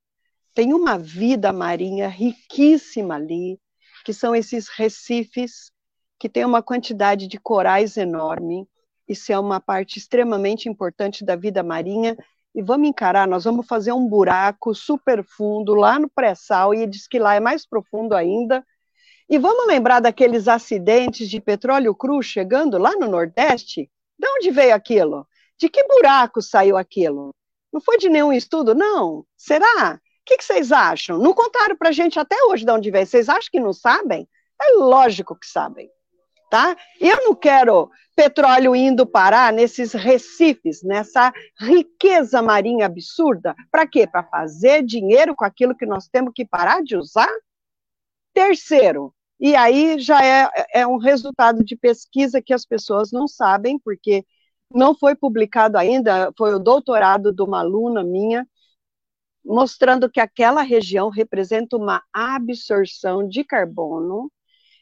[0.53, 3.59] tem uma vida marinha riquíssima ali,
[4.03, 5.71] que são esses recifes,
[6.19, 8.67] que tem uma quantidade de corais enorme.
[9.07, 12.17] Isso é uma parte extremamente importante da vida marinha.
[12.55, 17.07] E vamos encarar, nós vamos fazer um buraco super fundo lá no pré-sal, e diz
[17.07, 18.65] que lá é mais profundo ainda.
[19.29, 23.91] E vamos lembrar daqueles acidentes de petróleo cru chegando lá no Nordeste?
[24.17, 25.27] De onde veio aquilo?
[25.59, 27.35] De que buraco saiu aquilo?
[27.73, 29.25] Não foi de nenhum estudo, não?
[29.35, 29.99] Será?
[30.25, 31.19] que, que vocês acham?
[31.19, 33.05] Não contaram para a gente até hoje de onde vem.
[33.05, 34.27] Vocês acham que não sabem?
[34.59, 35.89] É lógico que sabem.
[36.49, 36.75] Tá?
[36.99, 43.53] Eu não quero petróleo indo parar nesses recifes, nessa riqueza marinha absurda.
[43.69, 44.07] Para quê?
[44.07, 47.29] Para fazer dinheiro com aquilo que nós temos que parar de usar?
[48.33, 53.79] Terceiro, e aí já é, é um resultado de pesquisa que as pessoas não sabem,
[53.79, 54.25] porque
[54.73, 58.47] não foi publicado ainda, foi o doutorado de uma aluna minha,
[59.43, 64.31] mostrando que aquela região representa uma absorção de carbono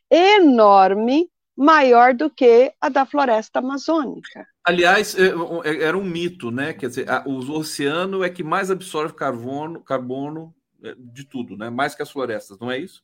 [0.09, 4.47] enorme, maior do que a da floresta amazônica.
[4.63, 5.27] Aliás, é,
[5.65, 6.73] é, era um mito, né?
[6.73, 10.53] Quer dizer, o oceano é que mais absorve carbono, carbono
[10.83, 11.69] é, de tudo, né?
[11.69, 13.03] Mais que as florestas, não é isso?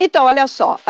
[0.00, 0.80] Então, olha só,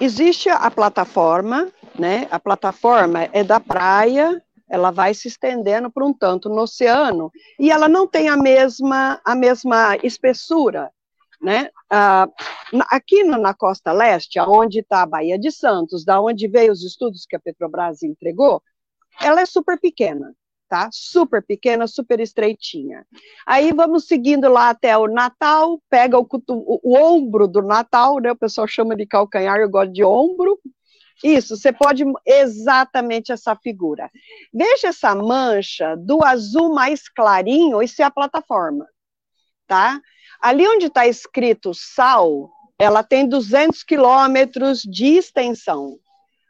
[0.00, 1.68] existe a plataforma,
[1.98, 2.26] né?
[2.30, 7.70] A plataforma é da praia ela vai se estendendo por um tanto no oceano e
[7.70, 10.90] ela não tem a mesma, a mesma espessura.
[11.40, 11.70] Né?
[11.88, 12.28] Ah,
[12.90, 17.24] aqui na costa leste, onde está a Baía de Santos, da onde veio os estudos
[17.26, 18.60] que a Petrobras entregou,
[19.20, 20.34] ela é super pequena,
[20.68, 20.88] tá?
[20.92, 23.06] Super pequena, super estreitinha.
[23.46, 28.32] Aí vamos seguindo lá até o Natal, pega o, o, o ombro do Natal, né?
[28.32, 30.58] O pessoal chama de calcanhar, eu gosto de ombro,
[31.22, 34.10] isso, você pode exatamente essa figura.
[34.52, 38.86] Veja essa mancha do azul mais clarinho, isso é a plataforma,
[39.66, 40.00] tá?
[40.40, 45.98] Ali onde está escrito sal, ela tem 200 quilômetros de extensão.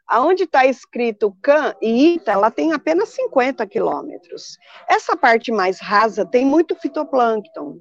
[0.07, 4.57] Aonde está escrito CAN e ITA, ela tem apenas 50 quilômetros.
[4.87, 7.79] Essa parte mais rasa tem muito fitoplâncton.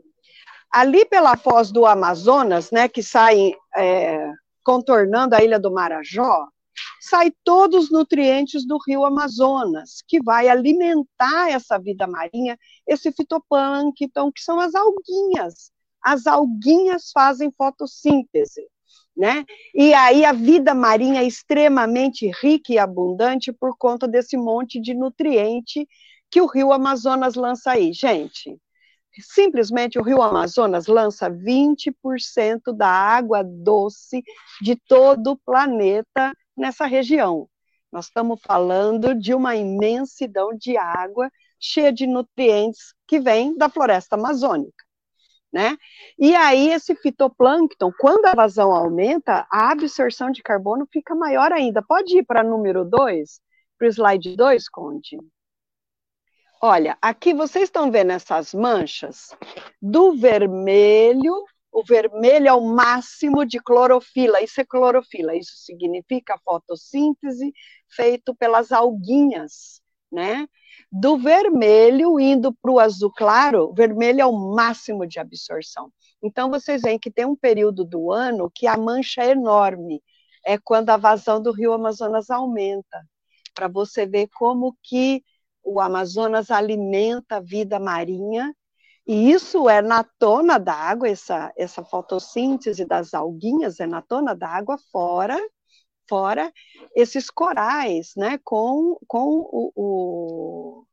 [0.71, 4.31] Ali pela foz do Amazonas, né, que sai é,
[4.63, 6.47] contornando a ilha do Marajó,
[7.01, 14.31] sai todos os nutrientes do rio Amazonas, que vai alimentar essa vida marinha, esse fitoplâncton,
[14.31, 15.71] que são as alguinhas.
[16.11, 18.67] As alguinhas fazem fotossíntese.
[19.15, 19.45] Né?
[19.75, 24.95] E aí a vida marinha é extremamente rica e abundante por conta desse monte de
[24.95, 25.87] nutriente
[26.31, 27.93] que o rio Amazonas lança aí.
[27.93, 28.57] Gente,
[29.21, 34.23] simplesmente o rio Amazonas lança 20% da água doce
[34.63, 37.49] de todo o planeta nessa região.
[37.93, 44.15] Nós estamos falando de uma imensidão de água cheia de nutrientes que vem da floresta
[44.15, 44.88] amazônica.
[45.53, 45.77] Né?
[46.19, 51.83] E aí, esse fitoplâncton, quando a vazão aumenta, a absorção de carbono fica maior ainda.
[51.83, 53.41] Pode ir para número 2,
[53.79, 55.19] para o slide 2, Conde.
[56.61, 59.35] Olha, aqui vocês estão vendo essas manchas
[59.81, 61.33] do vermelho
[61.71, 64.43] o vermelho é o máximo de clorofila.
[64.43, 67.53] Isso é clorofila, isso significa fotossíntese
[67.89, 70.47] feito pelas alguinhas, né?
[70.91, 75.93] Do vermelho indo para o azul claro, vermelho é o máximo de absorção.
[76.23, 80.03] Então vocês veem que tem um período do ano que a mancha é enorme,
[80.45, 83.07] é quando a vazão do rio Amazonas aumenta,
[83.55, 85.23] para você ver como que
[85.63, 88.55] o Amazonas alimenta a vida marinha
[89.09, 94.35] e isso é na tona da água, essa, essa fotossíntese das alguinhas é na tona
[94.35, 95.39] da água, fora,
[96.09, 96.53] fora
[96.95, 100.85] esses corais, né, com, com o,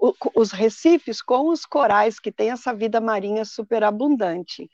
[0.00, 4.68] o, os recifes, com os corais, que tem essa vida marinha superabundante.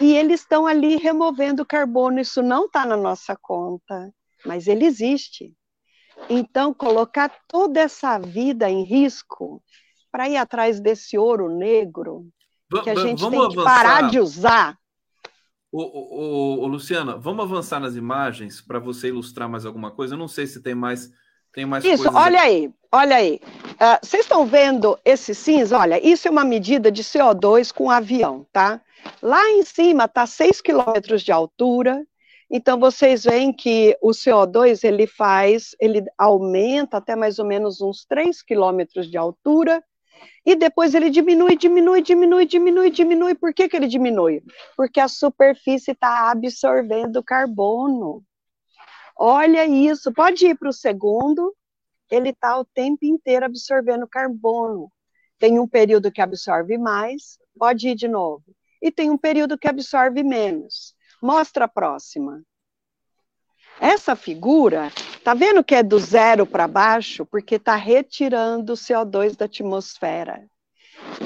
[0.00, 4.12] E eles estão ali removendo carbono, isso não está na nossa conta,
[4.44, 5.54] mas ele existe.
[6.28, 9.62] Então, colocar toda essa vida em risco
[10.10, 12.26] para ir atrás desse ouro negro
[12.82, 13.64] que a gente tem que avançar.
[13.64, 14.78] parar de usar.
[15.70, 20.14] Ô, ô, ô, Luciana, vamos avançar nas imagens para você ilustrar mais alguma coisa.
[20.14, 21.10] Eu não sei se tem mais
[21.52, 23.40] tem mais Isso, olha aí, olha aí.
[23.44, 25.78] Uh, vocês estão vendo esse cinza?
[25.78, 28.80] Olha, isso é uma medida de CO2 com avião, tá?
[29.22, 32.04] Lá em cima está 6 quilômetros de altura,
[32.50, 38.04] então vocês veem que o CO2 ele faz, ele aumenta até mais ou menos uns
[38.06, 39.82] 3 quilômetros de altura,
[40.44, 43.34] e depois ele diminui, diminui, diminui, diminui, diminui.
[43.34, 44.42] Por que, que ele diminui?
[44.76, 48.24] Porque a superfície está absorvendo carbono.
[49.16, 51.54] Olha isso, pode ir para o segundo,
[52.10, 54.90] ele está o tempo inteiro absorvendo carbono.
[55.38, 58.44] Tem um período que absorve mais, pode ir de novo.
[58.80, 60.94] E tem um período que absorve menos.
[61.22, 62.42] Mostra a próxima.
[63.80, 64.90] Essa figura,
[65.22, 67.24] tá vendo que é do zero para baixo?
[67.24, 70.44] Porque está retirando o CO2 da atmosfera.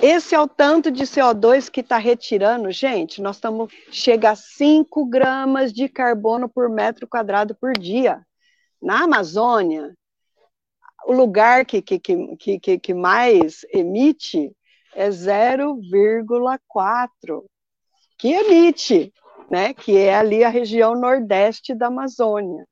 [0.03, 2.71] Esse é o tanto de CO2 que está retirando.
[2.71, 3.73] Gente, nós estamos.
[3.91, 8.21] Chega a 5 gramas de carbono por metro quadrado por dia.
[8.81, 9.95] Na Amazônia,
[11.07, 14.53] o lugar que, que, que, que, que mais emite
[14.95, 17.45] é 0,4
[18.23, 19.13] que emite,
[19.53, 19.75] né?
[19.75, 22.67] Que é ali a região nordeste da Amazônia.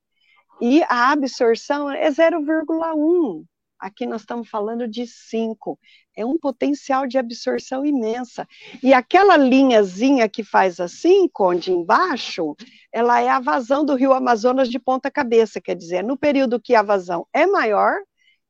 [0.59, 3.45] E a absorção é 0,1.
[3.79, 5.77] Aqui nós estamos falando de 5.
[6.15, 8.47] É um potencial de absorção imensa.
[8.81, 12.55] E aquela linhazinha que faz assim, Conde, embaixo,
[12.91, 15.61] ela é a vazão do rio Amazonas de ponta cabeça.
[15.61, 17.95] Quer dizer, no período que a vazão é maior,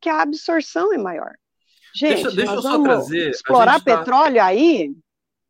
[0.02, 1.34] que a absorção é maior.
[1.94, 3.30] Gente, deixa, deixa eu só trazer.
[3.30, 3.98] Explorar tá...
[3.98, 4.94] petróleo aí.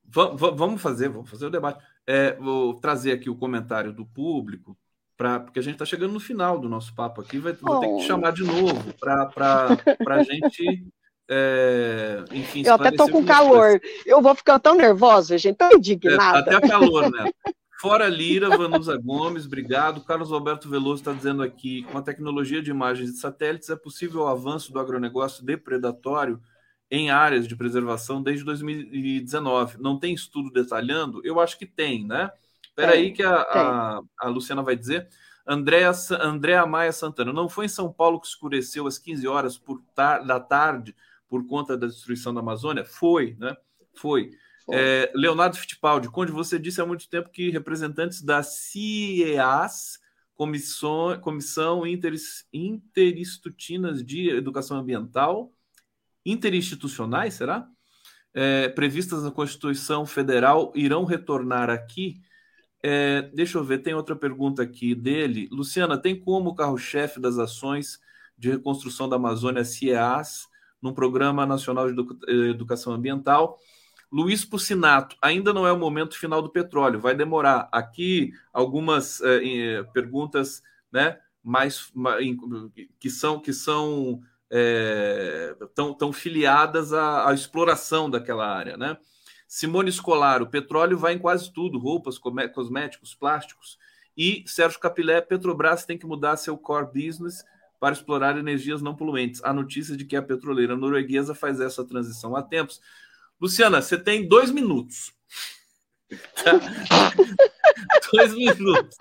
[0.06, 1.84] vamos fazer, vamos fazer o debate.
[2.07, 4.78] É, vou trazer aqui o comentário do público,
[5.15, 7.95] pra, porque a gente está chegando no final do nosso papo aqui, vai, vou ter
[7.95, 9.69] que chamar de novo para
[10.07, 10.86] a gente.
[11.30, 13.80] É, enfim, eu até estou com calor.
[13.80, 14.06] Coisas.
[14.06, 16.52] Eu vou ficar tão nervosa, gente, tão indignada.
[16.52, 17.32] É, até calor, né?
[17.80, 20.03] Fora Lira, Vanusa Gomes, obrigado.
[20.03, 24.22] Carlos Alberto Veloso está dizendo aqui: com a tecnologia de imagens de satélites, é possível
[24.22, 26.40] o avanço do agronegócio depredatório
[26.91, 29.77] em áreas de preservação desde 2019.
[29.80, 31.26] Não tem estudo detalhando?
[31.26, 32.30] Eu acho que tem, né?
[32.61, 35.07] Espera aí que a, a, a, Luciana vai dizer.
[35.47, 39.81] Andréa, Andréa Maia Santana, não foi em São Paulo que escureceu às 15 horas por
[39.95, 40.93] tar, da tarde
[41.30, 42.84] por conta da destruição da Amazônia?
[42.84, 43.55] Foi, né?
[43.95, 44.31] Foi.
[44.69, 49.99] É, Leonardo Fittipaldi, Conde, você disse há muito tempo que representantes da CIEAS,
[50.35, 55.51] Comissão, Comissão Interis, Interistutinas de Educação Ambiental,
[56.26, 57.68] interinstitucionais, será?
[58.34, 62.22] É, previstas na Constituição Federal, irão retornar aqui.
[62.84, 65.48] É, deixa eu ver, tem outra pergunta aqui dele.
[65.52, 67.99] Luciana, tem como o carro-chefe das ações
[68.38, 70.48] de reconstrução da Amazônia, CIEAS,
[70.81, 72.02] num Programa Nacional de
[72.49, 73.60] Educação Ambiental,
[74.11, 77.69] Luiz Pucinato, ainda não é o momento final do petróleo, vai demorar.
[77.72, 80.61] Aqui algumas é, perguntas,
[80.91, 81.91] né, mais,
[82.99, 84.22] que são que são
[84.52, 88.98] é, tão, tão filiadas à, à, exploração daquela área, né?
[89.48, 93.78] Simone Escolar, o petróleo vai em quase tudo, roupas, cosméticos, plásticos.
[94.15, 97.44] E Sérgio Capilé, Petrobras tem que mudar seu core business
[97.80, 99.44] para explorar energias não poluentes.
[99.44, 102.80] A notícia de que a petroleira norueguesa faz essa transição há tempos.
[103.40, 105.14] Luciana, você tem dois minutos.
[106.44, 106.60] Tá?
[108.14, 108.98] dois minutos.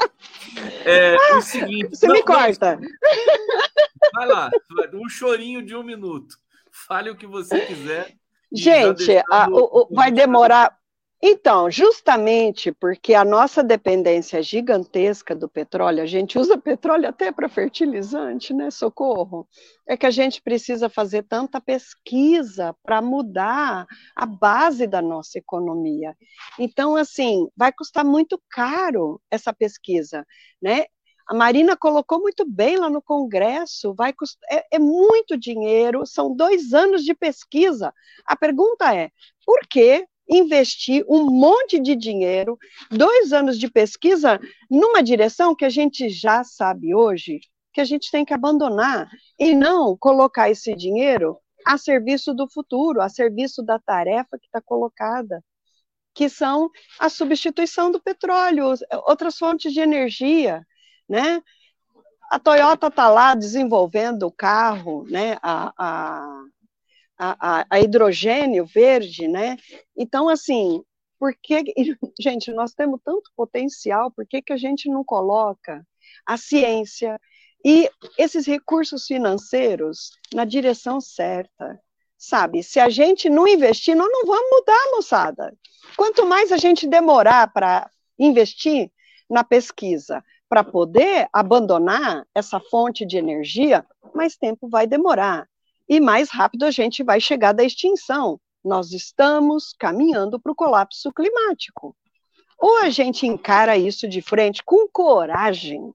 [0.84, 1.90] É, o seguinte.
[1.90, 2.76] Você não, me corta.
[2.76, 2.88] Não,
[4.12, 4.50] vai lá,
[4.94, 6.36] um chorinho de um minuto.
[6.72, 8.14] Fale o que você quiser.
[8.52, 10.76] Gente, a, o, o, vai demorar.
[11.22, 17.46] Então, justamente porque a nossa dependência gigantesca do petróleo, a gente usa petróleo até para
[17.46, 18.70] fertilizante, né?
[18.70, 19.46] Socorro.
[19.86, 23.86] É que a gente precisa fazer tanta pesquisa para mudar
[24.16, 26.16] a base da nossa economia.
[26.58, 30.26] Então, assim, vai custar muito caro essa pesquisa,
[30.60, 30.86] né?
[31.30, 36.34] A Marina colocou muito bem lá no Congresso, vai custar, é, é muito dinheiro, são
[36.34, 37.94] dois anos de pesquisa.
[38.26, 39.12] A pergunta é,
[39.46, 42.58] por que investir um monte de dinheiro,
[42.90, 47.38] dois anos de pesquisa, numa direção que a gente já sabe hoje
[47.72, 49.08] que a gente tem que abandonar
[49.38, 54.60] e não colocar esse dinheiro a serviço do futuro, a serviço da tarefa que está
[54.60, 55.40] colocada,
[56.12, 58.74] que são a substituição do petróleo,
[59.06, 60.66] outras fontes de energia,
[61.10, 61.42] né?
[62.30, 65.36] A Toyota está lá desenvolvendo o carro, né?
[65.42, 66.44] A, a,
[67.18, 69.56] a, a, hidrogênio verde, né?
[69.96, 70.84] Então, assim,
[71.18, 71.64] por que,
[72.20, 75.84] gente, nós temos tanto potencial, por que, que a gente não coloca
[76.24, 77.20] a ciência
[77.64, 81.80] e esses recursos financeiros na direção certa?
[82.16, 85.56] Sabe, se a gente não investir, nós não vamos mudar, moçada.
[85.96, 88.92] Quanto mais a gente demorar para investir
[89.28, 95.48] na pesquisa, para poder abandonar essa fonte de energia, mais tempo vai demorar.
[95.88, 98.40] e mais rápido a gente vai chegar da extinção.
[98.64, 101.96] Nós estamos caminhando para o colapso climático.
[102.58, 105.92] Ou a gente encara isso de frente com coragem,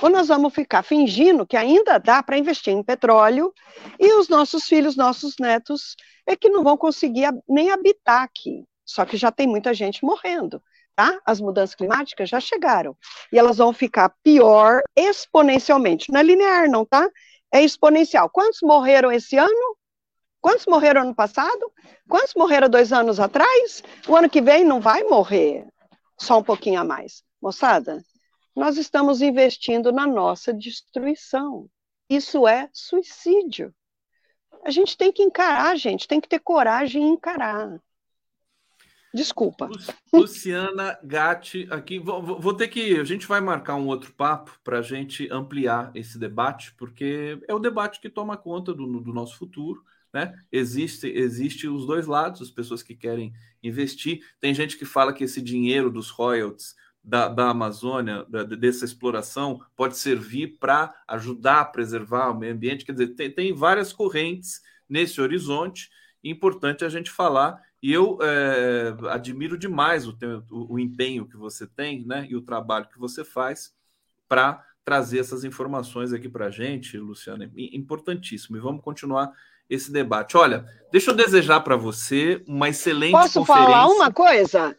[0.00, 3.52] ou nós vamos ficar fingindo que ainda dá para investir em petróleo
[3.98, 5.96] e os nossos filhos, nossos netos,
[6.26, 8.64] é que não vão conseguir nem habitar aqui.
[8.84, 10.62] Só que já tem muita gente morrendo,
[11.00, 11.18] tá?
[11.24, 12.94] As mudanças climáticas já chegaram
[13.32, 16.12] e elas vão ficar pior exponencialmente.
[16.12, 17.08] Não é linear, não, tá?
[17.50, 18.28] É exponencial.
[18.28, 19.76] Quantos morreram esse ano?
[20.42, 21.72] Quantos morreram ano passado?
[22.06, 23.82] Quantos morreram dois anos atrás?
[24.06, 25.66] O ano que vem não vai morrer
[26.18, 27.22] só um pouquinho a mais.
[27.40, 28.02] Moçada,
[28.54, 31.66] nós estamos investindo na nossa destruição.
[32.10, 33.74] Isso é suicídio.
[34.62, 37.80] A gente tem que encarar, gente, tem que ter coragem em encarar.
[39.12, 39.68] Desculpa.
[40.12, 42.96] Luciana Gatti, aqui vou, vou, ter que.
[42.96, 47.54] A gente vai marcar um outro papo para a gente ampliar esse debate, porque é
[47.54, 49.84] o debate que toma conta do, do nosso futuro.
[50.12, 50.34] Né?
[50.50, 53.32] Existe, existe os dois lados, as pessoas que querem
[53.62, 54.20] investir.
[54.40, 59.60] Tem gente que fala que esse dinheiro dos royalties da, da Amazônia, da, dessa exploração,
[59.76, 62.84] pode servir para ajudar a preservar o meio ambiente.
[62.84, 65.88] Quer dizer, tem, tem várias correntes nesse horizonte,
[66.22, 67.60] importante a gente falar.
[67.82, 72.36] E eu é, admiro demais o, teu, o, o, empenho que você tem né, e
[72.36, 73.74] o trabalho que você faz
[74.28, 77.50] para trazer essas informações aqui para a gente, Luciana.
[77.56, 78.56] Importantíssimo.
[78.56, 79.32] E vamos continuar
[79.68, 80.36] esse debate.
[80.36, 83.66] Olha, deixa eu desejar para você uma excelente Posso conferência.
[83.66, 84.76] falar uma coisa?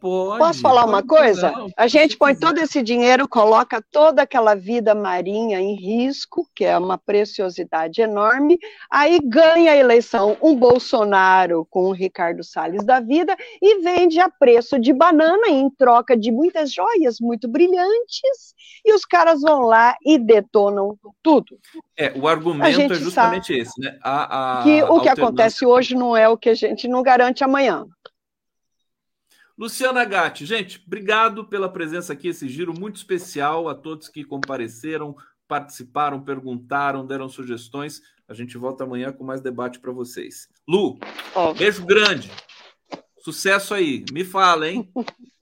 [0.00, 1.50] Pode, Posso falar uma coisa?
[1.50, 6.64] Não, a gente põe todo esse dinheiro, coloca toda aquela vida marinha em risco, que
[6.64, 8.58] é uma preciosidade enorme,
[8.90, 14.28] aí ganha a eleição um Bolsonaro com o Ricardo Salles da vida e vende a
[14.28, 18.54] preço de banana em troca de muitas joias muito brilhantes,
[18.84, 21.58] e os caras vão lá e detonam tudo.
[21.96, 23.98] É, o argumento é justamente esse, né?
[24.02, 27.42] A, a que o que acontece hoje não é o que a gente não garante
[27.42, 27.86] amanhã.
[29.56, 35.14] Luciana Gatti, gente, obrigado pela presença aqui, esse giro muito especial a todos que compareceram,
[35.46, 38.02] participaram, perguntaram, deram sugestões.
[38.26, 40.48] A gente volta amanhã com mais debate para vocês.
[40.66, 40.98] Lu,
[41.56, 42.30] beijo grande.
[43.18, 44.04] Sucesso aí.
[44.12, 44.90] Me fala, hein?